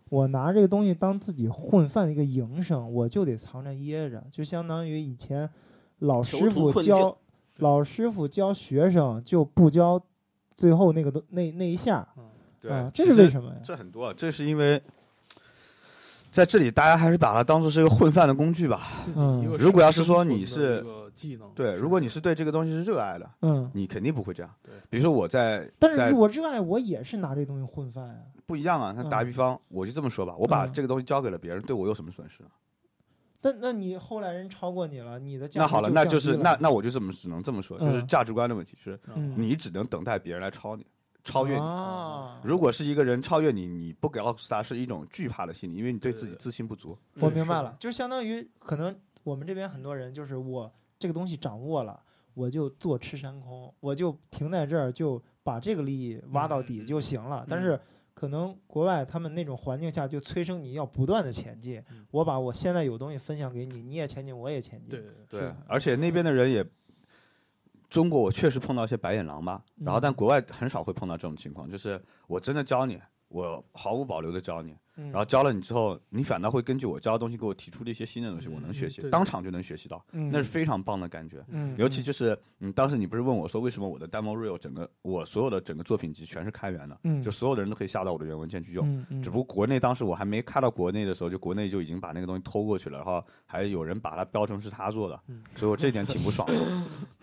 [0.08, 5.48] 我拿这个东西当自己混饭的一个营生，我就得藏着掖着，就相当于以前
[6.00, 7.16] 老师傅教
[7.58, 10.02] 老师傅教学生就不教
[10.56, 12.08] 最后那个东那那一下，
[12.60, 13.56] 对，啊，这是为什么呀？
[13.64, 14.80] 这很多，这是因为
[16.30, 18.82] 在这里大家还是把它当做是一个混饭的工具吧。
[19.16, 24.72] 嗯如果要是说你是一个技能，对，如果你是对这个东西是热爱的，嗯，你肯定不会这样对。
[24.88, 28.20] 比如说我在但是我热爱，我也是拿这东西混饭啊。
[28.46, 28.94] 不一样啊。
[28.96, 32.48] 那打比方，我就这么说吧，我把嗯这个东西交给了别人，对我有什么损失呢？
[33.40, 40.84] 但那你后来人超过你了，你的价值那好了，那就是那那我就这么只能这么说，就是嗯价值观的问题，是嗯你只能等待别人来超你，
[41.24, 41.60] 超越你。
[41.60, 46.96] 啊，如果是一个人超越你，你不告诉他是一种惧怕的心理，因为你对自己自信不足。
[47.20, 52.00] 我明白了，就相当于可能我们这边很多人就是我这个东西掌握了，
[52.34, 57.46] 我就坐吃山空，我就停在这儿，就把这个利益挖到底就行了。
[57.48, 57.78] 但是
[58.12, 61.82] 可能国外他们那种环境下就催生你要不断的前进。
[61.90, 64.90] 嗯我把我现在有东西分享给你，你也前进，我也前进。
[64.90, 66.64] 对对对，对，而且那边的人也，
[67.90, 72.98] 中国我确实碰到一些白眼狼吧，然后但嗯国外很少会碰到这种情况，就是我真的教你，
[73.28, 80.30] 我毫无保留的教你，嗯，然后教了你之后，你反倒会根据我教的东西给我提出了一些新的东西，我能学习，当场就能学习到，嗯。
[80.32, 81.44] 那是非常棒的感觉。
[81.48, 87.22] 嗯，尤其就是，嗯，当时你不是问我说，为什么我的 demo reel 整个我所有的整个作品集全是开源的，嗯。
[87.22, 89.06] 就所有的人都可以下到我的原文件去用。
[89.22, 95.42] 只不过国内当时我还没开到国内的时候，就国内就已经把那个东西偷过去了，然后还有人把它标成是他做的，嗯。
[95.54, 96.54] 所以我这点挺不爽的，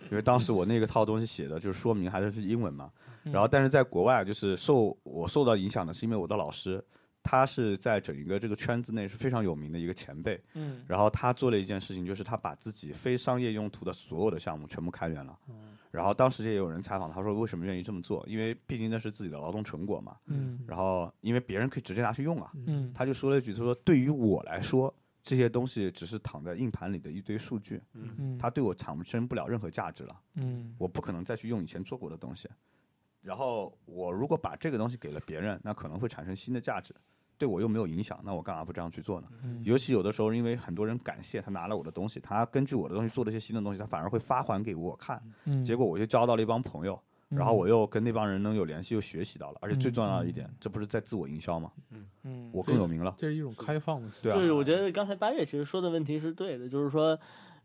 [0.10, 2.90] 因为当时我那个套东西写的就是说明还是是英文嘛，
[3.24, 3.32] 嗯。
[3.32, 6.84] 然后但是在国外就是受我受到影响的是因为我的老师，
[7.30, 15.38] 他是在整一个这个圈子内是非常有名的一个前辈，嗯然后他做了一件事情，就是他把自己非商业用途的所有的项目全部开源了。
[15.49, 20.16] 嗯然后当时也有人采访他说为什么愿意这么做，因为毕竟那是自己的劳动成果嘛。
[20.28, 30.16] 嗯然后因为别人可以直接拿去用啊，嗯他就说了一句，他说对于我来说，这些东西只是躺在硬盘里的一堆数据，嗯嗯，它对我产生不了任何价值了。
[30.36, 32.48] 嗯我不可能再去用以前做过的东西。
[33.22, 36.95] 然后我如果把这个东西给了别人，那可能会产生新的价值，
[37.38, 39.27] 对我又没有影响，那我干嘛不这样去做呢？
[39.43, 46.99] 嗯尤其有的时候，因为很多人感谢他拿了我的东西，他根据我的东西做了一些新的东西，他反而会发还给我看，嗯，结果我就交到了一帮朋友，
[47.30, 51.72] 然后我又跟那帮人能有联系，又学习到了，而且最重要的一点，这不是在自我营销吗？
[52.23, 53.14] 嗯我更有名了。
[53.18, 57.18] 这是一种开放的思对啊就是我觉得刚才八月其实说的问题是对的，就是说，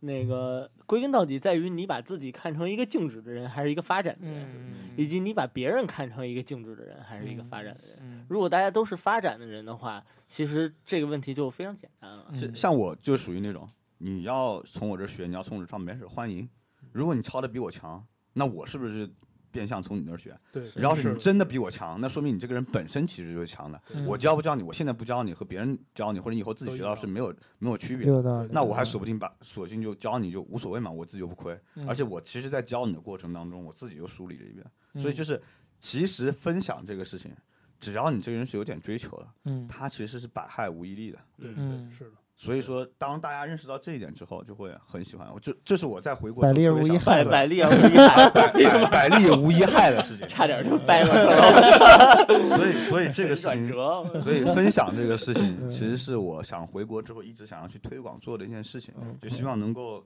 [0.04, 7.96] 那个归根到底在于你把自己看成一个静止的人，还是一个发展的人，嗯以及你把别人看成一个静止的人，还是一个发展的人。
[8.00, 12.32] 嗯如果大家都是发展的人的话，其实这个问题就非常简单了。
[12.54, 13.68] 像我就属于那种，
[13.98, 16.48] 你要从我这儿学，你要从我这儿上没事欢迎。
[16.90, 19.08] 如果你抄的比我强，那我是不是
[19.52, 20.36] 变相从你那儿学？
[20.50, 23.80] 对，要是是你真的比我强，那说明你这个人本身其实就是强的。
[23.94, 28.12] 嗯我教不教你，我现在不教你，和别人教你，或者你以后自己学到是没有没有区别的。
[28.12, 31.56] 有道理，那我还说不定把索性就教你就无所谓嘛，我自己又不亏。
[31.76, 34.64] 嗯而且我其实，在教你的过程当中，我自己又梳理了一遍。
[34.94, 35.40] 所以嗯就是，
[35.78, 37.30] 其实分享这个事情，
[37.78, 41.18] 只要你这个人是有点追求的，嗯他其实是百害无一利的。
[41.38, 45.28] 对嗯对是的，所以说，当大家认识到这一点之后，就会很喜欢。
[45.32, 45.39] 我。
[45.39, 48.51] 这这是我在回国百利而无一害百百利而无一害，百
[48.90, 50.27] 百利 无一害的事情。
[50.27, 52.27] 差点就掰过去了。
[52.48, 55.70] 所以，所以这个事转情，折，所以分享这个事情，嗯。
[55.70, 59.16] 其实是我想回国之后一直想要去推广做的一件事情，嗯。
[59.23, 60.05] 就希望能够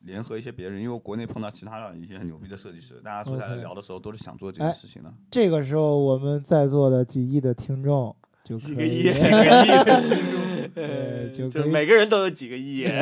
[0.00, 5.10] 联合一些别人，因为国内碰到其他的一些很牛逼的设计师，大家坐下来聊的时候都是想做这哎件事情的。
[5.30, 9.68] 这个时候我们在座的几亿的听众就可以几个亿，几个亿。
[9.84, 12.84] 的听众，对呃就就每个人都有几个亿。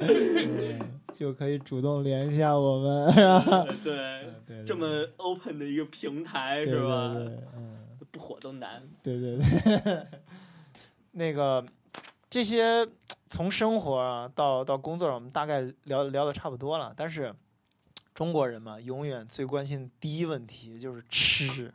[0.00, 0.80] 嗯
[1.14, 3.64] 就可以主动联系一下我们 是吧？
[3.82, 3.94] 对，
[4.46, 4.86] 对对这么
[5.16, 7.14] open 的一个平台是吧？
[7.56, 7.78] 嗯。
[8.10, 8.82] 不火都难。
[9.02, 10.06] 对对对，
[11.12, 11.64] 那个
[12.30, 12.86] 这些
[13.28, 16.92] 从生活啊到到工作上，我们大概聊聊的差不多了。
[16.96, 17.34] 但是
[18.14, 21.72] 中国人嘛，永远最关心的第一问题就是吃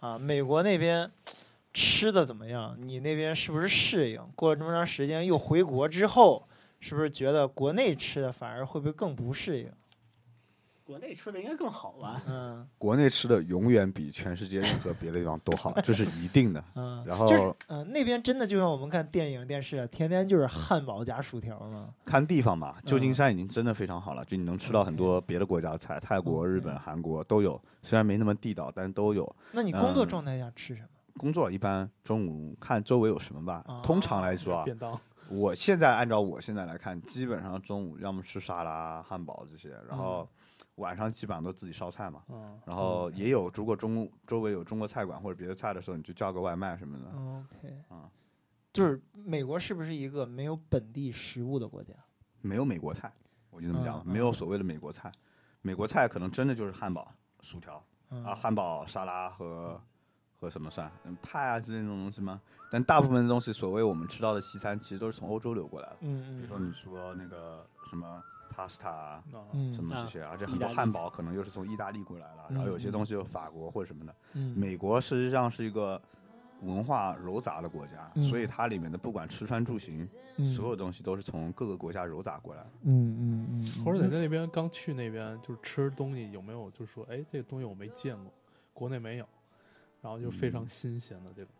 [0.00, 0.18] 啊。
[0.18, 1.08] 美国那边
[1.72, 2.76] 吃的怎么样？
[2.78, 4.20] 你那边是不是适应？
[4.34, 6.48] 过了这么长时间又回国之后，
[6.80, 9.70] 是不是觉得国内吃的反而会不会更不适应？
[10.82, 12.20] 国内吃的应该更好吧？
[12.26, 16.64] 嗯国内吃的永远比全世界任何别的地方都好，这是一定的。
[16.74, 21.94] 嗯，然就是后嗯、那边真的就像我们看电影电视啊，天天就是汉堡加薯条嘛。
[22.04, 29.36] 看地方吧，旧金嗯山已经真的非常好了，就你能吃到很多别的国家的菜，泰国、日本、韩国都有，虽然没那么地道，但都有。
[29.52, 30.88] 那你工作嗯状态下吃什么？
[31.20, 33.62] 工作一般中午看周围有什么吧。
[33.84, 34.98] 通常来说啊，便当，
[35.28, 40.26] 我现在按照我现在来看，基本上中午要么吃沙拉、汉堡这些，然后
[40.76, 42.22] 晚上基本上都自己烧菜嘛。
[42.30, 47.04] 嗯，然后也有，如果中周围有中国菜馆或者别的菜的时候，你就叫个外卖什么的。
[47.10, 48.08] OK，啊
[48.72, 51.92] 就是美国是不是一个没有本地食物的国家？
[52.40, 53.12] 没有美国菜，
[53.50, 55.12] 我就这么讲，嗯没有所谓的美国菜。
[55.60, 59.78] 美国菜可能真的就是汉堡、薯条嗯啊，汉堡、沙拉和
[60.40, 62.40] 和什么算嗯派啊之类的那种东西吗？
[62.70, 65.96] 但大部分的东西，所谓我们吃到的西餐，其实都是从欧洲流过来的。
[66.00, 68.22] 嗯比如说你说那个什么
[68.56, 74.14] pasta 嗯啊什么这些，而且很多汉堡可能又是从意大利过来的，然后有些东西又法国或者什么的。
[74.32, 76.00] 嗯美国实际上是一个
[76.62, 80.08] 文化糅杂的国家，嗯所以它里面的不管吃穿住行，
[80.38, 82.70] 嗯所有东西都是从各个国家糅杂过来的。
[82.84, 88.32] 嗯嗯嗯，或者你在那边刚去那边，就是吃东西有没有就是说，哎，这个东西我没见过，
[88.72, 89.26] 国内没有，
[90.02, 91.50] 然后就非常新鲜的这种。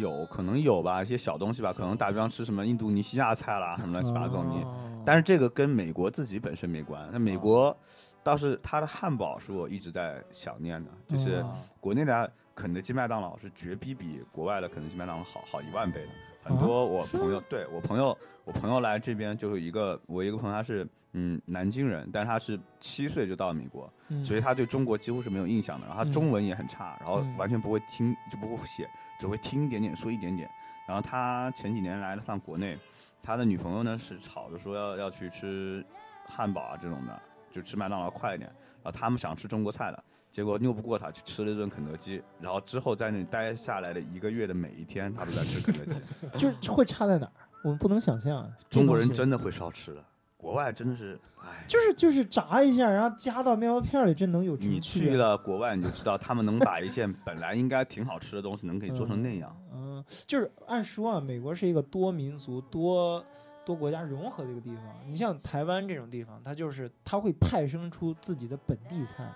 [0.00, 4.62] 有可能有吧，一些小东西吧，可能打比方吃什么印度尼西亚菜啦，什么乱七八糟你。
[4.62, 7.08] 哦但是这个跟美国自己本身没关。
[7.10, 7.74] 那美国
[8.22, 16.08] 倒是它的汉堡是我一直在想念的，就是哦国内的肯德基、麦当劳是绝逼比国外的肯德基、麦当劳好好一万倍的。
[16.44, 25.86] 很多我朋友，对我朋友，我朋友来这边就是一个，我一个朋友他是嗯南京人，但是他是七岁就到了美国，嗯所以他对中国几乎是没有印象的。
[25.86, 28.88] 然后他嗯中文也很差，然后嗯完全不会听，就不会写，
[29.20, 30.48] 只会听一点点，说一点点。
[30.86, 32.78] 然后他前几年来了趟国内，
[33.22, 35.84] 他的女朋友呢是吵着说要要去吃
[36.26, 37.20] 汉堡啊这种的，
[37.50, 38.48] 就吃麦当劳快一点。
[38.82, 42.22] 然后他们想吃中国菜的，结果拗不过他，去吃了一顿肯德基。
[42.40, 46.00] 然后之后在那里待下来的一个月的每一天，他都在吃肯德基。
[46.38, 47.32] 就是会差在哪儿？
[47.64, 48.48] 我们不能想象啊。
[48.70, 50.04] 中国人真的会烧吃的，
[50.38, 55.10] 国外真的是，哎，就是就是炸一下，然后加到面包片里，这能有什么你去？
[55.16, 59.54] 了国外你就知道，他们能把一件本来应该挺好吃的东西，能给做成那样。
[59.74, 63.22] 嗯，就是按说啊，美国是一个多民族、多
[63.64, 64.84] 多国家融合的一个地方。
[65.08, 69.28] 你像台湾这种地方，它就是它会派生出自己的本地菜，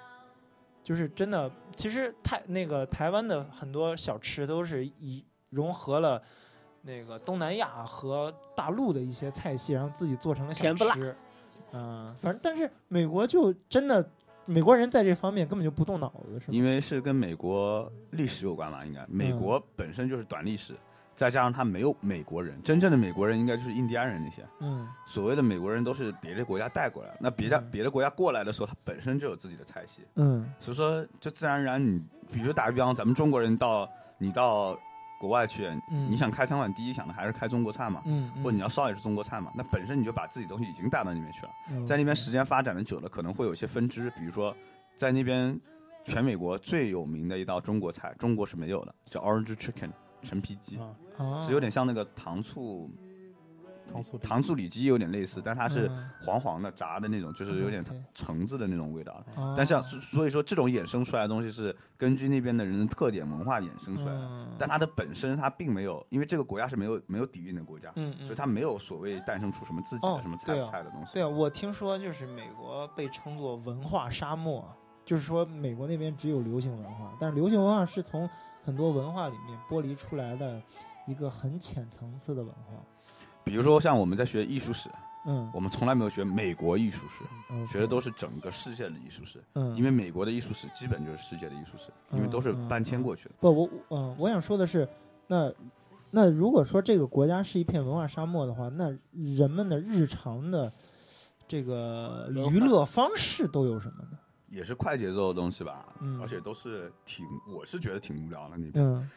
[0.85, 1.51] 就是真的。
[1.77, 6.23] 其实台那个台湾的很多小吃都是以融合了
[6.83, 11.17] 那个东南亚和大陆的一些菜系，然后自己做成了小甜不辣吃。
[11.73, 14.07] 嗯，反正但是美国就真的。
[14.45, 16.49] 美国人在这方面根本就不动脑子，是吗？
[16.51, 20.75] 因为是跟美国历史有关吧，应该美国本身就是短历史，
[21.15, 24.45] 再加上他没有美国人，真正的美国人应该就是印第安人那些。
[24.59, 32.03] 嗯所谓的美国人都是别的国家带过来的，那别的嗯别的国家过来的时候，他本身就有自己的菜系，嗯所以说就自然而然你，
[32.33, 33.89] 比如打个比方，咱们中国人到
[34.19, 34.77] 你到
[35.23, 41.51] 国外去，嗯，你想开餐馆，第一想的还是开中国菜嘛，嗯，或者你要烧也是中国菜嘛，那本身你就把自己东西已经带到那边去了。
[41.71, 41.87] 嗯。
[41.87, 44.53] 在那边时间发展的久了，可能会有一些分支，比如说
[44.97, 45.57] 在那边
[46.05, 49.93] 全美国最有名的一道中国菜，中国是没有的，叫 Orange Chicken
[50.23, 50.77] 陈皮鸡，
[51.47, 52.91] 是有点像那个糖醋
[53.93, 59.25] 糖醋里糖醋里脊有点类似，但它是嗯黄黄的炸的那种，就是有点橙子的那种味道。
[59.37, 71.13] 哦但像所以说这种衍生出来的东西是根据那边的人的特点文化衍生出来的，嗯但它的本身它并没有，因为这个国家是没有没有底蕴的国家，所以它没有所谓诞生出什么自己哦的什么菜、菜的东西。
[71.13, 74.65] 对啊，我听说就是美国被称作文化沙漠，
[75.05, 78.29] 就是说美国那边只有流行文化，但是流行文化是从
[78.65, 80.61] 很多文化里面剥离出来的
[81.07, 82.75] 一个很浅层次的文化。
[83.45, 84.89] 比如说像我们在学艺术史，
[85.27, 93.35] 嗯，我们从来没有学美国艺术史，嗯学的都是整个世界的艺术史，嗯，因为美国的艺术史基本就是世界的艺术史，因为都是搬迁过去的。
[93.41, 94.89] 不，我嗯，我想说的是，
[95.27, 95.53] 那
[96.11, 100.73] 那如果说这个国家是一片文化沙漠的话，那人们的日常的
[101.47, 104.19] 这个娱乐方式都有什么呢？
[104.49, 109.11] 也是快节奏的东西吧，嗯而且都是挺，我是觉得挺无聊的那边。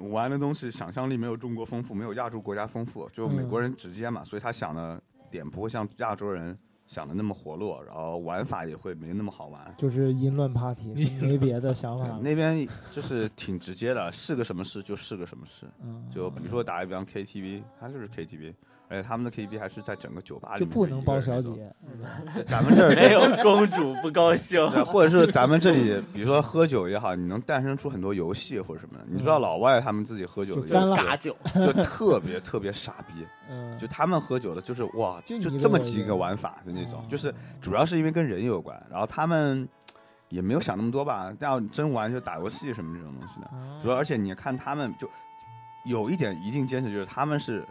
[0.00, 3.08] 嗯玩的东西想象力没有中国丰富，没有亚洲国家丰富。
[3.12, 5.00] 就美国人直接嘛，所以他想的
[5.30, 6.56] 点不会像亚洲人
[6.86, 9.74] 想的那么活络，然后玩法也会没那么好玩。
[9.78, 10.92] 就是淫乱 party，
[11.22, 12.18] 没别的想法了。
[12.22, 15.66] 那边就是挺直接的，是个什么事就是个什么事。
[15.82, 18.52] 嗯，就比如说打一比方 KTV，它就是 KTV，
[18.88, 21.40] 而且他们的 KTV 还是在整个酒吧里就面不能包小。
[21.40, 21.50] 姐，
[22.46, 24.64] 咱们这儿 没有公主不高兴。
[24.86, 29.04] 或者是咱们这里，比如说喝酒也好，你能诞生出很多游戏或者什么的。
[29.08, 30.66] 你知道老外他们自己喝酒的
[31.16, 39.68] 酒，就特别特别傻逼，嗯，就他们喝酒的就是哇，就这么几个玩法的那种哦，就是主要是因为跟人有关，然后他们
[40.28, 43.46] 也没有想那么多吧，要真玩就打游戏什么这种东西的。
[43.48, 45.08] 哦主要而且你看他们就
[45.84, 47.62] 有一点一定坚持，就是他们是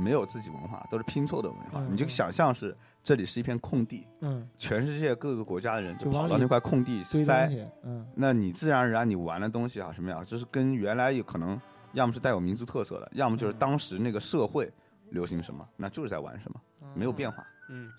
[0.00, 1.80] 没有自己文化，都是拼凑的文化。
[1.80, 7.48] 嗯你就想象是这里是一片空地，嗯，全世界各个国家的人就跑到那块空地堆塞
[7.82, 11.60] 嗯那你自然而然你玩的东西啊什么呀，就是跟原来有可能
[11.92, 14.72] 要么是带有民族特色的，要么就是当时那个社会
[15.10, 16.60] 流行什么，那就是在玩什么，
[16.94, 17.44] 没有变化。
[17.68, 17.90] 嗯，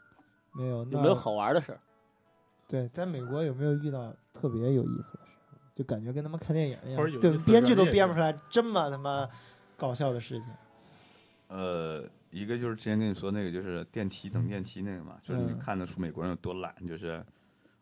[0.54, 1.80] 没有，那有没有好玩的事儿？
[2.68, 5.32] 对，在美国有没有遇到特别有意思的事？
[5.76, 9.28] 就感觉跟他们看电影一样，对编剧都编不出来这么他妈
[9.76, 10.48] 搞笑的事情。
[11.54, 16.74] 呃，一个就是之前跟你说那个，就是电梯等电梯那个嘛，就是你嗯看得出美国人有多懒。
[16.88, 17.22] 就是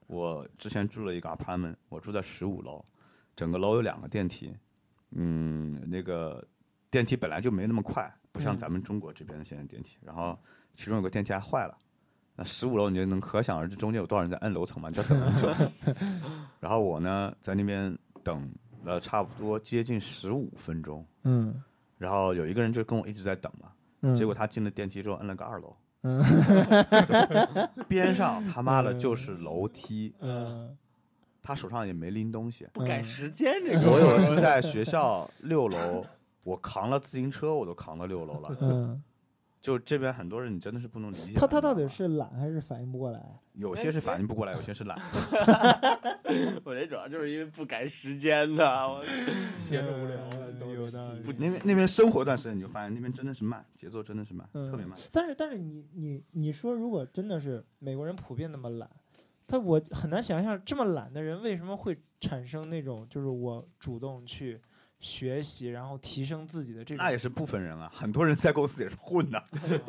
[0.08, 2.84] 我之前住了一个 apartment，我住在十五楼，
[3.36, 4.52] 整个楼有两个电梯，
[5.12, 6.44] 嗯，那个
[6.90, 9.98] 电梯本来就没那么快，不像嗯咱们中国这边的现在电梯。
[10.02, 10.36] 然后
[10.74, 11.78] 其中有个电梯还坏了，
[12.36, 15.72] 那十五楼你就能可想而知中间有多少人在摁楼层嘛，你就等很久。
[16.60, 18.52] 然后我呢在那边等
[18.84, 21.62] 了差不多接近十五分钟，嗯
[22.00, 23.70] 然后有一个人就跟我一直在等嘛。
[24.02, 26.24] 嗯，结果他进了电梯之后摁了个二楼，嗯
[27.88, 30.76] 边上他妈的就是楼梯，嗯
[31.44, 32.66] 他手上也没拎东西。
[32.74, 33.92] 不赶嗯时间这个。
[33.92, 36.06] 我有一次在学校六楼，
[36.44, 38.56] 我扛了自行车，我都扛到六楼了。
[38.62, 39.04] 嗯，
[39.62, 41.34] 就这边很多人，你真的是不能理解。
[41.36, 43.22] 他他到底是懒还是反应不过来？
[43.60, 44.98] 有些是反应不过来，有些是懒。
[46.64, 49.04] 我觉得主要就是因为不赶时间的，我
[49.58, 54.98] 闲着无聊有道理不，那边那边生活一段时间，你就发现那边真的是慢，节奏真的是慢，嗯特别慢。
[55.12, 58.90] 但是但是你你你说，如果真的是美国人普遍那么懒，
[59.46, 64.62] 他我很难想象这么懒的人为什么会产生那种就是我主动去
[65.00, 67.04] 学习，然后提升自己的这种。
[67.04, 69.42] 那也是部分人啊，很多人在公司也是混的。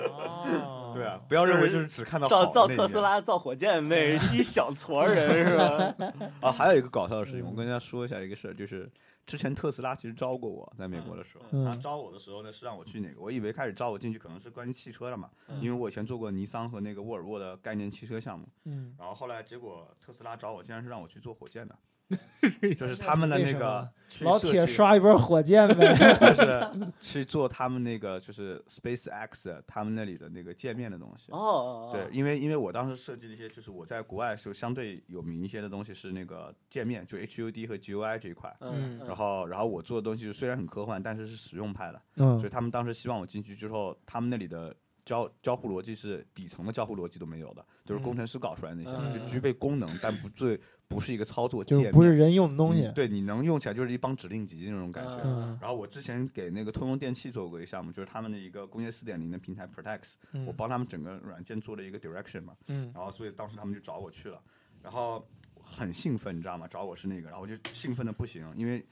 [0.08, 5.94] 哦， 对啊，不要认为就是只看到造造特斯拉、造火箭那一小撮人是吧？
[6.40, 6.52] 啊。
[6.52, 8.90] 还有一个搞笑的事情，嗯我跟大家说一下一个事儿，就是
[9.26, 13.20] 之前特斯拉其实招过我，在美国的时候，嗯他招我的时候呢是让我去哪个？
[13.20, 21.76] 我以为开始招我进去可能是关于汽车的嘛，嗯因为我以前做过尼桑和那个沃尔沃的概念汽车项目，嗯，然后后来结果特斯拉找我，竟然是让我去做火箭的，
[22.76, 23.88] 就是他们的那个
[24.22, 25.94] 老铁刷一波火箭呗。
[26.34, 31.30] 就是去做他们那个就是 SpaceX 他们那里的那个界面的东西。
[31.32, 38.54] 哦，对，因为因为我当时设计了一些，就是我在国外时候相对有名一些的东西是那个界面，就 HUD 和 GUI 这一块。
[38.60, 44.74] 嗯，然后然后我做的东西虽然很科幻，但是是实用派的，嗯所以他们当时希望我进去之后，他们那里的
[45.04, 52.92] 交交互逻辑是底层的交互逻辑都没有的，就是工程师搞出来的那些，嗯就具备功能，但不最不是一个操作界面，就是不是人用的东西嗯。
[52.92, 55.20] 对，你能用起来就是一帮指令集那种感觉。
[55.24, 64.40] 嗯然后我之前给那个通用电气做过一个项目，就是他们的一个工业四点零的平台 Protex，、嗯我帮他们整个软件做了一个 direction 嘛，嗯然后所以当时他们就找我去了，
[64.82, 65.24] 然后
[65.62, 66.66] 很兴奋，你知道吗？
[66.68, 68.84] 找我是那个，然后我就兴奋的不行，因为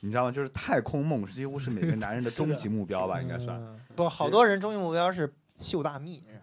[0.00, 0.30] 你知道吗？
[0.30, 3.58] 就是太空梦几乎是每个男人的 终极目标吧，应该算。
[3.58, 6.22] 嗯不，好多人终极目标是秀大蜜。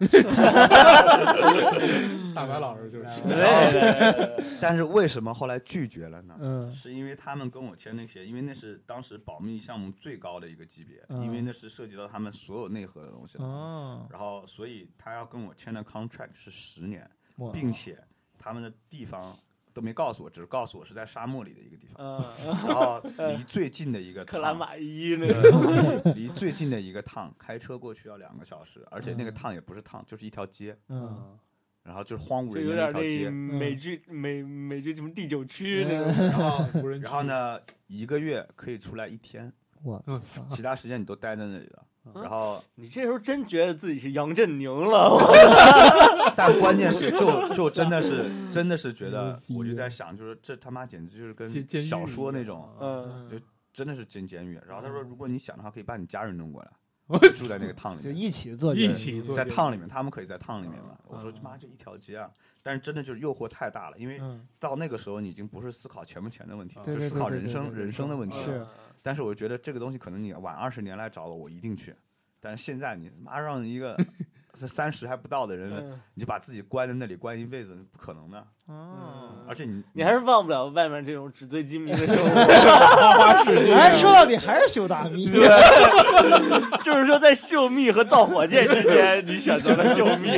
[2.34, 6.36] 大白老师就是对对对对， 但是为什么后来拒绝了呢？
[6.40, 13.44] 嗯是因为他们跟我签那些，因为那是当时保密项目最高的一个级别，嗯因为那是涉及到他们所有内核的东西了。
[13.44, 17.08] 哦，然后，所以他要跟我签的 contract 是十年，
[17.52, 17.96] 并且
[18.38, 19.36] 他们的地方
[19.74, 22.24] 都没告诉我，只是告诉我是在沙漠里的一个地方，嗯，
[22.66, 23.02] 然后
[23.36, 29.34] 离最近的一个克拉玛依那个， 离最近的一个趟开车过去要两个小时，而且那个嗯。
[29.34, 31.36] 趟也不是趟，就是一条街，嗯，
[31.82, 33.30] 然后就是荒无人烟的一条街。
[33.30, 39.52] 美剧美美剧什么第九区那个，嗯然后然后呢，一个月可以出来一天，
[39.82, 41.84] 我嗯操，其他时间你都待在那里了。
[42.06, 42.22] 嗯。
[42.22, 45.34] 然后，你这时候真觉得自己是杨振宁了，我
[46.36, 51.48] 但关键是，就就真的是，真的是觉得我就在想，就是这他妈简直就是跟
[51.82, 53.38] 小说那种，嗯，就
[53.72, 54.60] 真的是进监狱。
[54.66, 56.70] 然后他说，如果你想的话，可以把你家人弄过来，
[57.06, 60.96] 我住在那个趟里面，就一起做一起做在趟里面，他们可以在趟里面嘛。
[61.06, 62.28] 我说妈就一条街啊！
[62.62, 68.68] 但是真的就是诱惑太大了，因为嗯，到那个时候你已经不是思考钱不钱的问题，对就思考人生人生的问题了。
[69.04, 71.94] 但是我觉得这个东西可能你晚二十年来找我，我一定去。
[72.40, 73.94] 但是现在你妈让一个
[74.58, 78.46] 这三十还不到的人，嗯你就把自己关在那里关一辈子，不可能的。
[78.66, 82.30] 嗯，而且你你还是忘不了外面这种纸醉金迷的生活。
[83.76, 85.26] 还是说到底还是秀大蜜。
[86.82, 90.30] 就是说，在秀蜜和造火箭之间，你选择了秀蜜。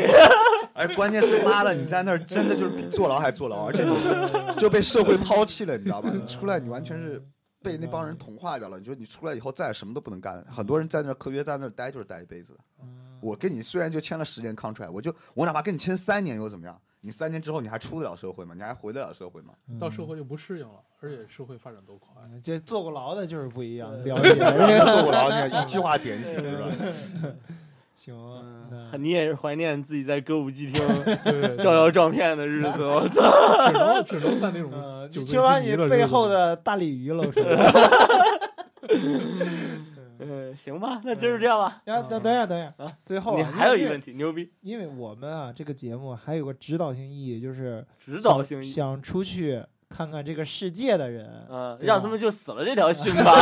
[0.74, 6.10] 而关键是妈的，你在那儿真的就是比坐牢还坐牢，而且你就被社会抛弃了，你知道吧？
[6.12, 7.22] 你出来你完全是
[7.66, 8.78] 被那帮人同化掉了。
[8.78, 12.56] 你说你出来以后再什么都不能干，很多人在那儿合约在那儿待就是待一辈子。
[13.20, 16.80] 我跟你虽然就签了十年 contract，我就我哪怕跟你签三年又怎么样？
[17.01, 18.55] 你三年之后你还出得了社会吗？
[18.55, 19.55] 你还回得了社会吗？
[19.80, 22.09] 到社会就不适应了，而且社会发展多快。
[22.43, 27.34] 这坐过牢的就是不一样，对了解这个坐过牢，你看一句话点醒是吧？
[28.06, 29.00] 行。
[29.00, 30.86] 你也是怀念自己在歌舞伎町
[31.24, 33.22] 对对对 照妖照片的日子，我操！
[33.66, 34.70] 只能只能在那种
[35.10, 37.72] 就听完你背后的大鲤鱼露出来。
[40.18, 41.82] 嗯，行吧，那就是这样吧。
[41.84, 48.72] 然后等等一下，等一下啊，最后啊你还有一个问题，牛逼，因为我们啊，这个节目还有个指导性意义，就是指导性意义。
[48.72, 49.62] 想出去
[49.97, 51.47] 看看这个世界的人，
[51.81, 53.32] 让他们就死了这条心吧。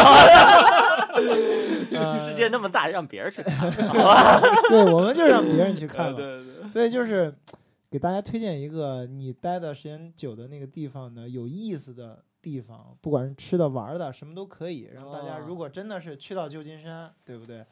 [1.93, 3.69] 呃 世界那么大，让别人去看。
[4.71, 6.17] 对，我们就让别人去看嘛。
[6.17, 7.35] 对对，所以就是
[7.91, 14.89] 给大家推荐一个你待的时间久的那个地方呢，有意思的地方，不管是吃的、玩的，什么都可以。
[14.95, 17.65] 让大家哦如果真的是去到旧金山，对不对？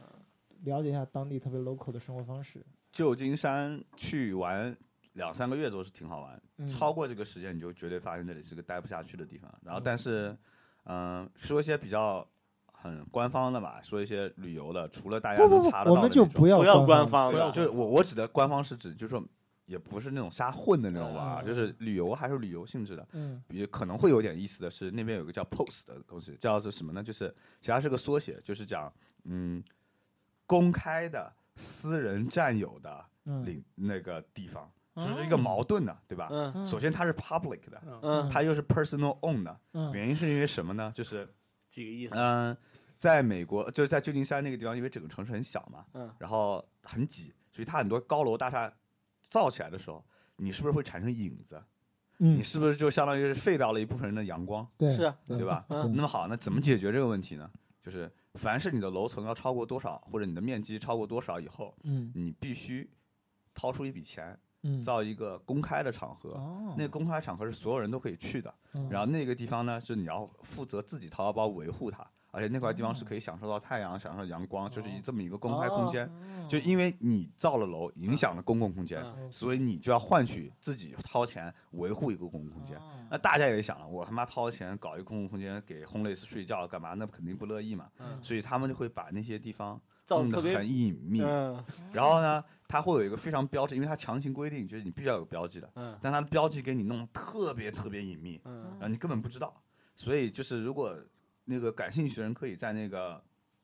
[0.64, 2.64] 了解一下当地特别 local 的生活方式。
[2.92, 4.76] 旧金山去玩
[5.14, 6.70] 两三个月都是挺好玩，嗯。
[6.70, 9.52] 超过这个时间你就绝对发现那里是个待不下去的地方。
[9.62, 9.82] 然后，嗯。
[9.84, 10.36] 但是，
[10.84, 12.26] 嗯、说一些比较
[12.72, 19.22] 很官方的吧，说一些旅游的，除了大家不不不能查，得我们就不要不要官官方的，就是我我指的官方是指就是说
[19.66, 21.46] 也不是那种瞎混的那种玩儿，嗯。
[21.46, 23.06] 就是旅游还是旅游性质的。
[23.12, 23.42] 嗯。
[23.46, 27.02] 比可能会有点意思的是，那边有个叫 POST 的东西，叫做什么呢？
[27.02, 27.28] 就是
[27.60, 28.92] 其实它是个缩写，就是讲
[29.24, 29.62] 嗯
[30.46, 33.44] 公开的私人占有的嗯。
[33.46, 36.28] 领那个地方，这是一个矛盾的，对吧？
[36.30, 40.92] 嗯首先它是 public 的，嗯，它又是 personal own 的，嗯原因是因为什么呢？
[40.94, 41.28] 就是
[41.68, 42.14] 几个意思？
[42.16, 42.56] 嗯、
[42.98, 48.72] 在美国就是在旧金山那个地方，因为整个城市很小嘛，嗯然后很挤，所以它很多高楼大厦
[49.30, 50.04] 造起来的时候，
[50.36, 51.62] 你是不是会产生影子？
[52.18, 55.64] 嗯你是不是就相当于是废掉了一部分人的阳光，对是啊对吧？
[55.70, 57.50] 嗯那么好，那怎么解决这个问题呢？
[57.82, 62.88] 就是凡是你的楼层要超过多少，或者你的面积超过多少以后，嗯你必须
[63.54, 66.30] 掏出一笔钱，嗯造一个公开的场合。
[66.30, 76.10] 哦那个公开场合是所有人都可以去的，嗯然后那个地方呢，是你要负责自己掏腰包维护它，而且那块地方是可以享受到太阳、享受到阳光，就是以这么一个公开空间。
[76.48, 82.78] 就因为你造了楼，影响了公共空间，嗯所以你就要换取自己掏钱维护一个公共空间。
[83.10, 86.94] 那大家也想了，我他妈掏钱搞一个公共空间给 homeless 睡觉干嘛？
[86.94, 87.88] 那肯定不乐意嘛。
[87.98, 91.20] 嗯所以他们就会把那些地方造得特别很隐秘。
[91.22, 91.62] 嗯
[91.92, 99.62] 然后呢，它会有一个非常标志，因为它强行规定就是你必须要有标记的，嗯但它的标记给你弄得特别特别隐秘，嗯然后你根本不知道。
[99.94, 100.98] 所以就是如果
[101.44, 103.22] 那个感兴趣的人可以在那个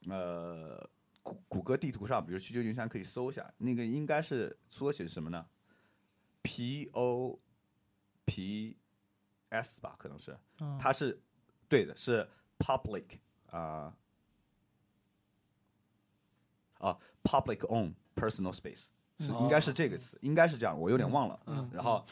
[0.09, 0.89] 呃
[1.23, 5.47] 谷谷歌地图上，比如去旧金山可以搜一下，那个应该是缩写是什么呢
[6.43, 7.39] ？P O
[8.27, 8.77] P
[9.49, 11.21] S 吧，可能是，嗯它是
[11.69, 12.29] 对的，是
[12.59, 13.05] public
[13.51, 13.95] 啊、
[16.79, 18.87] 啊 public own personal space
[19.21, 21.39] 是嗯应该是这个词，应该是这样，我有点忘了。
[21.47, 22.05] 嗯然后，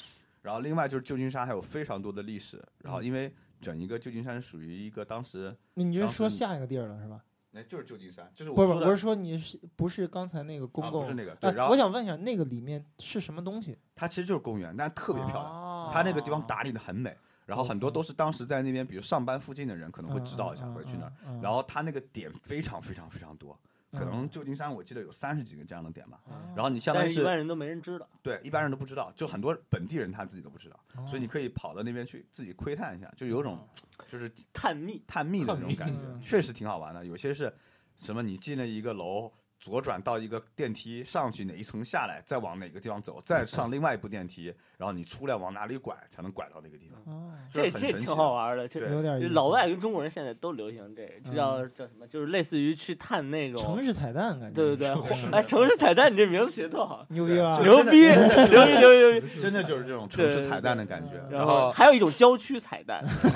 [0.43, 7.23] 然后另外就是旧金山还有非常多的历史，然后因为整一个旧金山属于一个当时，那你是说下一个地儿了是吧？
[7.53, 11.03] 那就是旧金山，就是不是，我是说你是不是刚才那个公啊共？
[11.03, 13.79] 不是那个，对，哎然后我想问一下，那个里面是什么东西？
[13.95, 17.17] 它其实就是公园，但特别漂亮，亮它那个地方打理的很美，
[17.47, 21.13] 然后很多都是当时在那边，比如上班附近的人可能会知道一下，会去那儿。
[21.27, 23.59] 儿然后它那个点非常非常非常多，
[23.93, 26.21] 可能嗯旧金山我记得有三十几个这样的点吧。
[26.27, 28.09] 哦然后你相当于是一般人都没人知道。
[28.23, 33.67] 对一般人都不知道，就很多本地人他自己都不知道，哦所以你可以跑到那边去自己窥探一下，就有种
[34.09, 37.05] 就是探秘，探秘的那种感觉确实挺好玩的。
[37.05, 37.53] 有些是
[37.99, 39.33] 什么你进了一个楼。
[39.59, 48.69] 左转到一个电梯上去哪一层下来，再往哪个地方走，再上另外一部电梯，然后你出来往哪里拐才能拐到那个地方，哦，这这挺好玩的。
[48.69, 52.07] 其实有点老外跟中国人现在都流行这个，这叫嗯叫什么？
[52.07, 54.55] 就是类似于去探那种城市彩蛋感觉。
[54.55, 57.59] 对对对，哎，城市彩蛋，你这名字起的特好，牛逼吧？
[57.61, 58.15] 牛逼，牛
[58.45, 59.41] 逼，牛逼，牛逼。
[59.41, 61.21] 真的就是这种城市彩蛋的感觉。
[61.31, 63.05] 然后还有一种郊区彩蛋，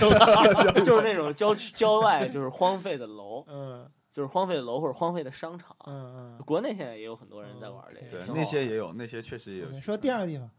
[0.84, 5.76] 就是那种郊区郊外，就是荒废的楼，嗯就是荒废的楼或者荒废的商场。
[5.86, 6.42] 嗯嗯。
[6.44, 9.70] 国内现在也有很多人在玩这个，对那些也有，那些确实也有。
[9.70, 10.50] 你说第二个地方，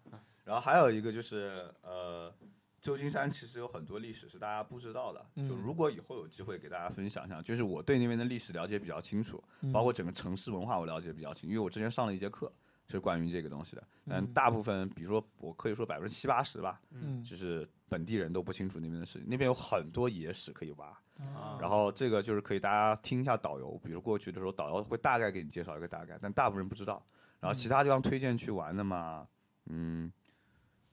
[0.44, 2.34] 然后还有一个就是呃，
[2.82, 5.20] 旧金山其实有很多历史是大家不知道的。
[5.36, 12.52] 就嗯如果以后有机会给大家分享一下，就是我对那边的历史了解比较清楚，嗯包括整个城市文化我了解比较清，因为我之前上了一节课
[12.88, 13.84] 是关于这个东西的。
[14.10, 19.28] 但嗯大部分，比如说我可以说百分之七八十吧，嗯就是本地人都不清楚那边的事情。
[19.30, 21.58] 那边有很多野史可以挖，啊。
[21.60, 27.04] 然后这个就是可以大家听一下导游，比如过去的时候，导游会大概给你介绍一个大概，但大部分人不知道。
[27.40, 29.28] 然后其他地方推荐去玩的嘛，
[29.66, 30.12] 嗯，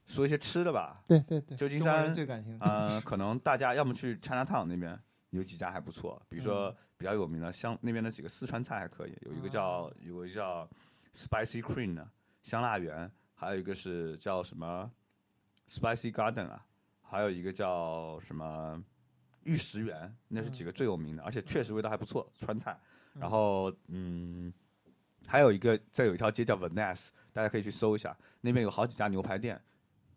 [0.06, 2.64] 说一些吃的吧，对对对，旧金山最感兴趣。
[2.64, 4.98] 呃，可能大家要么去 Chinatown 那边
[5.30, 10.66] 有几家还不错，比如说比较有名的，像那边的几个四川菜还可以，有一个叫有个叫
[11.12, 12.08] Spicy Cream 的
[12.42, 14.90] 香辣园，还有一个是叫什么
[15.68, 16.64] Spicy Garden 啊，
[17.02, 18.82] 还有一个叫什么
[19.48, 22.78] 玉石园，那是几个最有名的，而且确实味道还不错，川菜。
[23.14, 24.52] 然后嗯，
[25.26, 29.60] 还有一个再有一条街叫 Venice，大家可以去搜一下，那边有好几家牛排店。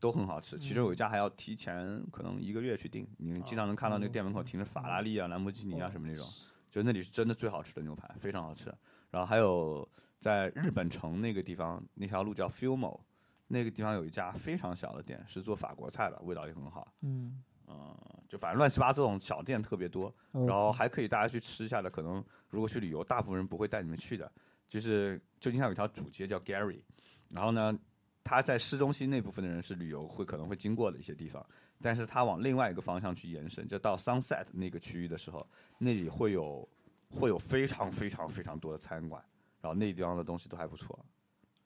[0.01, 6.27] 都很好吃，其中有一家还要提前可能一个月去订，你经常能看到那个店门口停着法拉利啊、兰博基尼啊什么那种，
[6.71, 8.73] 就那里是真的最好吃的牛排，非常好吃。
[9.11, 9.87] 然后还有
[10.17, 12.99] 在日本城那个地方，那条路叫 Fumo，
[13.45, 16.91] 那个地方有一家非常小的店，是做法国菜的，味道也很好。
[17.01, 17.39] 嗯，
[17.71, 21.89] 嗯，就反正乱七八糟这种小店特别多，哦然后还可以大家去吃一下的。
[21.89, 24.31] 可能如果去旅游，大部分人不会带你们去的。
[24.67, 26.81] 就是旧金山有一条主街叫 Gary，
[27.29, 27.77] 然后呢，
[28.23, 31.45] 它在市中心那部分的人是旅游会可能会经过的一些地方，
[31.81, 35.45] 但是它往另外一个方向去延伸，就到 Sunset 那个区域的时候，
[35.77, 36.65] 那里会有
[37.09, 39.21] 会有非常非常非常多的餐馆，
[39.59, 40.97] 然后那地方的东西都还不错，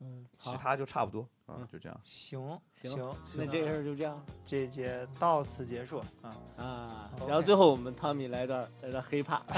[0.01, 1.97] 嗯，其好，他就差不多啊嗯，就这样。
[2.03, 6.35] 行行行，那这个事儿就这样这一节到此结束啊。
[6.57, 7.09] 啊。
[7.27, 9.53] 然后最后我们汤米来段来段黑怕， 好，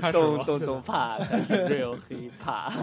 [0.00, 0.44] 开始 咚吧。
[0.44, 2.70] 咚咚怕，才是 real 黑怕。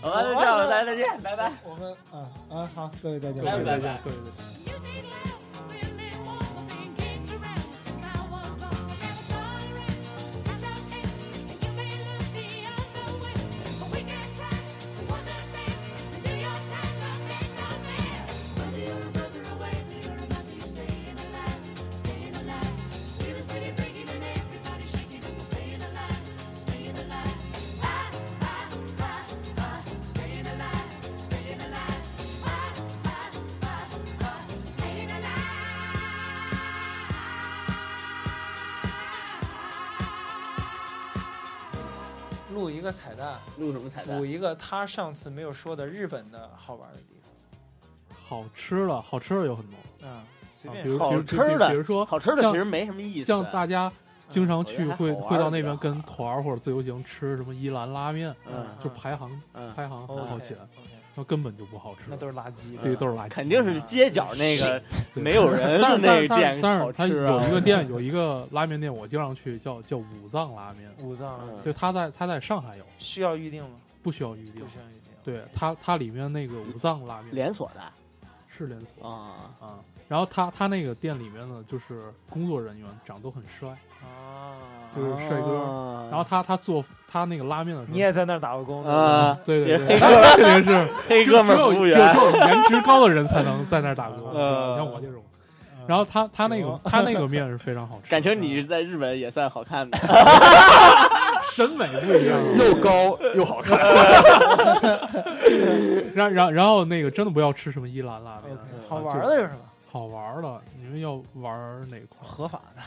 [0.00, 1.52] 好吧，就这样，大家再见，拜拜。
[1.64, 4.32] 我们啊啊好，各位再见，拜拜各位再见拜各位再见。
[4.66, 4.95] Music
[43.58, 44.24] 录什么彩蛋补？
[44.24, 47.60] 一个他上次没有说的日本的好玩的地方
[48.28, 50.24] 好吃的，好吃的有很多方啊，
[50.60, 53.24] 随啊，便比如说好比如吃的比如说好吃的其实没什么意思。
[53.24, 53.92] 像大家
[54.28, 60.60] 经常去会会到那边跟团或者自由行吃什么伊兰拉面，嗯就排行嗯，排行很好起来，
[61.16, 62.78] 那根本就不好吃那，都是垃圾。
[62.82, 64.82] 对，都是垃圾，肯定是街角那个
[65.14, 67.42] 没有人的那个店但是它好吃啊。
[67.42, 70.92] 有一个店 有一个拉面店，我经常去，叫叫五藏拉面。
[70.98, 73.70] 五藏嗯对，它在它在上海有，需要预定吗？
[74.02, 74.68] 不需要预定不。
[74.68, 75.00] 需要预定。
[75.24, 77.80] 对它它里面那个五藏拉面连锁的
[78.48, 79.78] 是连锁啊，啊，
[80.08, 83.68] 然后他他那个店里面呢，就是工作人员长得都很帅，
[84.02, 84.54] 啊，
[84.94, 85.58] 就是帅哥。
[85.58, 90.06] 啊然后他他做他那个拉面的时候，你也在那儿打过工啊，对对对，也黑 哥
[90.36, 95.22] 肯定是 黑哥们儿服务员只有只有颜值高的人才能在那儿打工，嗯像我这种。
[95.88, 99.96] 然后他他那个他那个面是非常好吃，感情你在日本也算好看的。
[101.52, 102.38] 审美不一样。
[102.58, 103.78] 又高又好看。
[106.14, 108.56] 然然然后那个真的不要吃什么伊兰拉面
[108.88, 109.58] 好玩的有什么？
[109.96, 112.18] 好玩的，你们要玩哪块？
[112.20, 112.82] 合法的，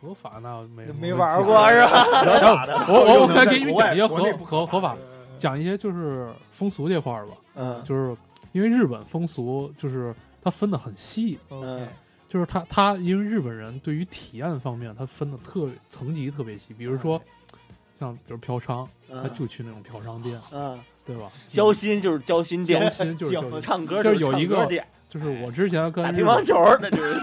[0.00, 2.04] 合法那没没玩过是吧？
[2.66, 2.86] 吧？
[2.88, 4.96] 我我我再给你们讲一些合合合法，
[5.36, 7.82] 讲一些就是风俗这块儿吧，嗯。
[7.82, 8.16] 就是
[8.52, 11.88] 因为日本风俗就是它分的很细，OK，
[12.28, 17.20] 就是他他因为日本人对于体验方面，他分的特层级特别细，比如说
[17.98, 19.34] 像比如嫖娼，他嗯。
[19.34, 21.30] 就去那种嫖娼店，嗯，对吧？
[21.48, 27.14] 交心就是交心交店，心就是交心，唱歌就是有一个唱歌店，就是我之前跟打日，乒乓球那就是。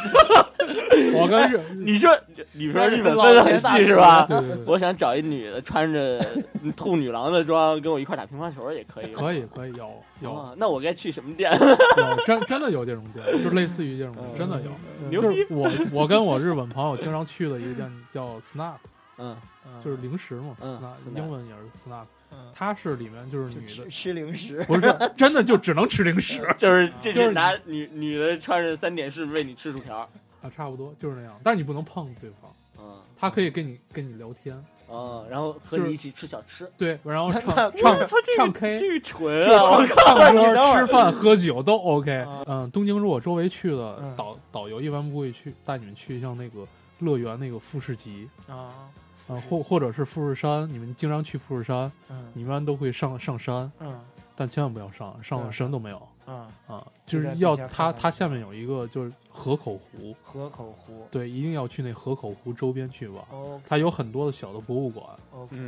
[1.16, 2.10] 我跟日，你说
[2.54, 4.24] 你说日本分的很细是吧？
[4.28, 6.24] 对对对，我想找一女的穿着
[6.78, 9.08] 兔女郎的装跟我一块打乒乓球也可以。
[9.14, 9.92] 可以可以有
[10.22, 11.52] 有啊，那我该去什么店？
[11.52, 14.72] 有真真的有这种店， 就类似于这种店，真的有。
[15.10, 15.48] 牛逼就是！
[15.50, 18.76] 我我跟我日本朋友经常去的一个店叫 Snack，
[19.18, 19.36] 嗯
[19.84, 22.52] 就是零食嘛嗯，Snack snack 英文也是 Snack，嗯。
[22.54, 23.90] 它是里面就是女的。
[23.90, 26.42] 吃，零食，不是真的就只能吃零食。
[26.58, 29.98] 就是这就是是拿女女的穿着三点式喂你吃薯条。
[30.42, 32.52] 啊，差不多就是那样，但是你不能碰对方。
[32.80, 33.02] 嗯。
[33.18, 36.68] 他可以跟你跟你聊天，嗯，然后和你一起吃小吃。
[36.76, 39.78] 对，然后那唱 那唱操，这唱个 K，这个纯啊！
[39.78, 40.80] 我唱唱歌、你等会儿。
[40.80, 42.44] 吃饭、喝酒都 OK 啊。
[42.48, 44.16] 嗯，东京如果周围去的嗯。
[44.16, 46.66] 导导游一般不会去带你们去像那个
[46.98, 48.90] 乐园那个富士急，啊，
[49.28, 54.00] 啊，或或者是富士山，你们经常去富士山，嗯你们一般都会上上山，嗯
[54.36, 63.24] 但千万不要上，上了对什么都没有嗯，啊，就是要它它下面有一个就是河口湖，河口湖对，一定要去那河口湖周边去玩。
[63.32, 65.06] ，OK 它有很多的小的博物馆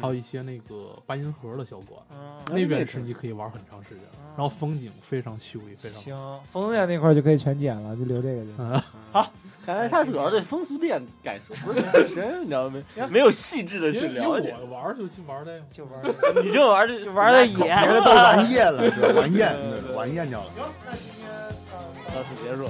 [0.01, 6.01] 还有一些那个八音盒的小馆，嗯，那边是你可以玩很长时间，嗯然后风景非常秀丽，非常好。
[6.01, 8.51] 行，风店那块就可以全剪了，就留这个就。
[8.57, 9.25] 嗯，
[9.65, 12.83] 看来他主要对风俗店感受不是很 深， 你知道没？
[13.09, 14.53] 没有细致的去了解。
[14.59, 15.61] 我玩就去玩儿这个。
[15.71, 16.41] 就玩这个。
[16.41, 19.13] 你就玩意儿就玩的野别的都玩厌了？
[19.13, 19.55] 玩厌
[19.95, 20.45] 玩厌掉了。
[20.55, 21.29] 行，那今天
[21.71, 22.65] 呃到此结束。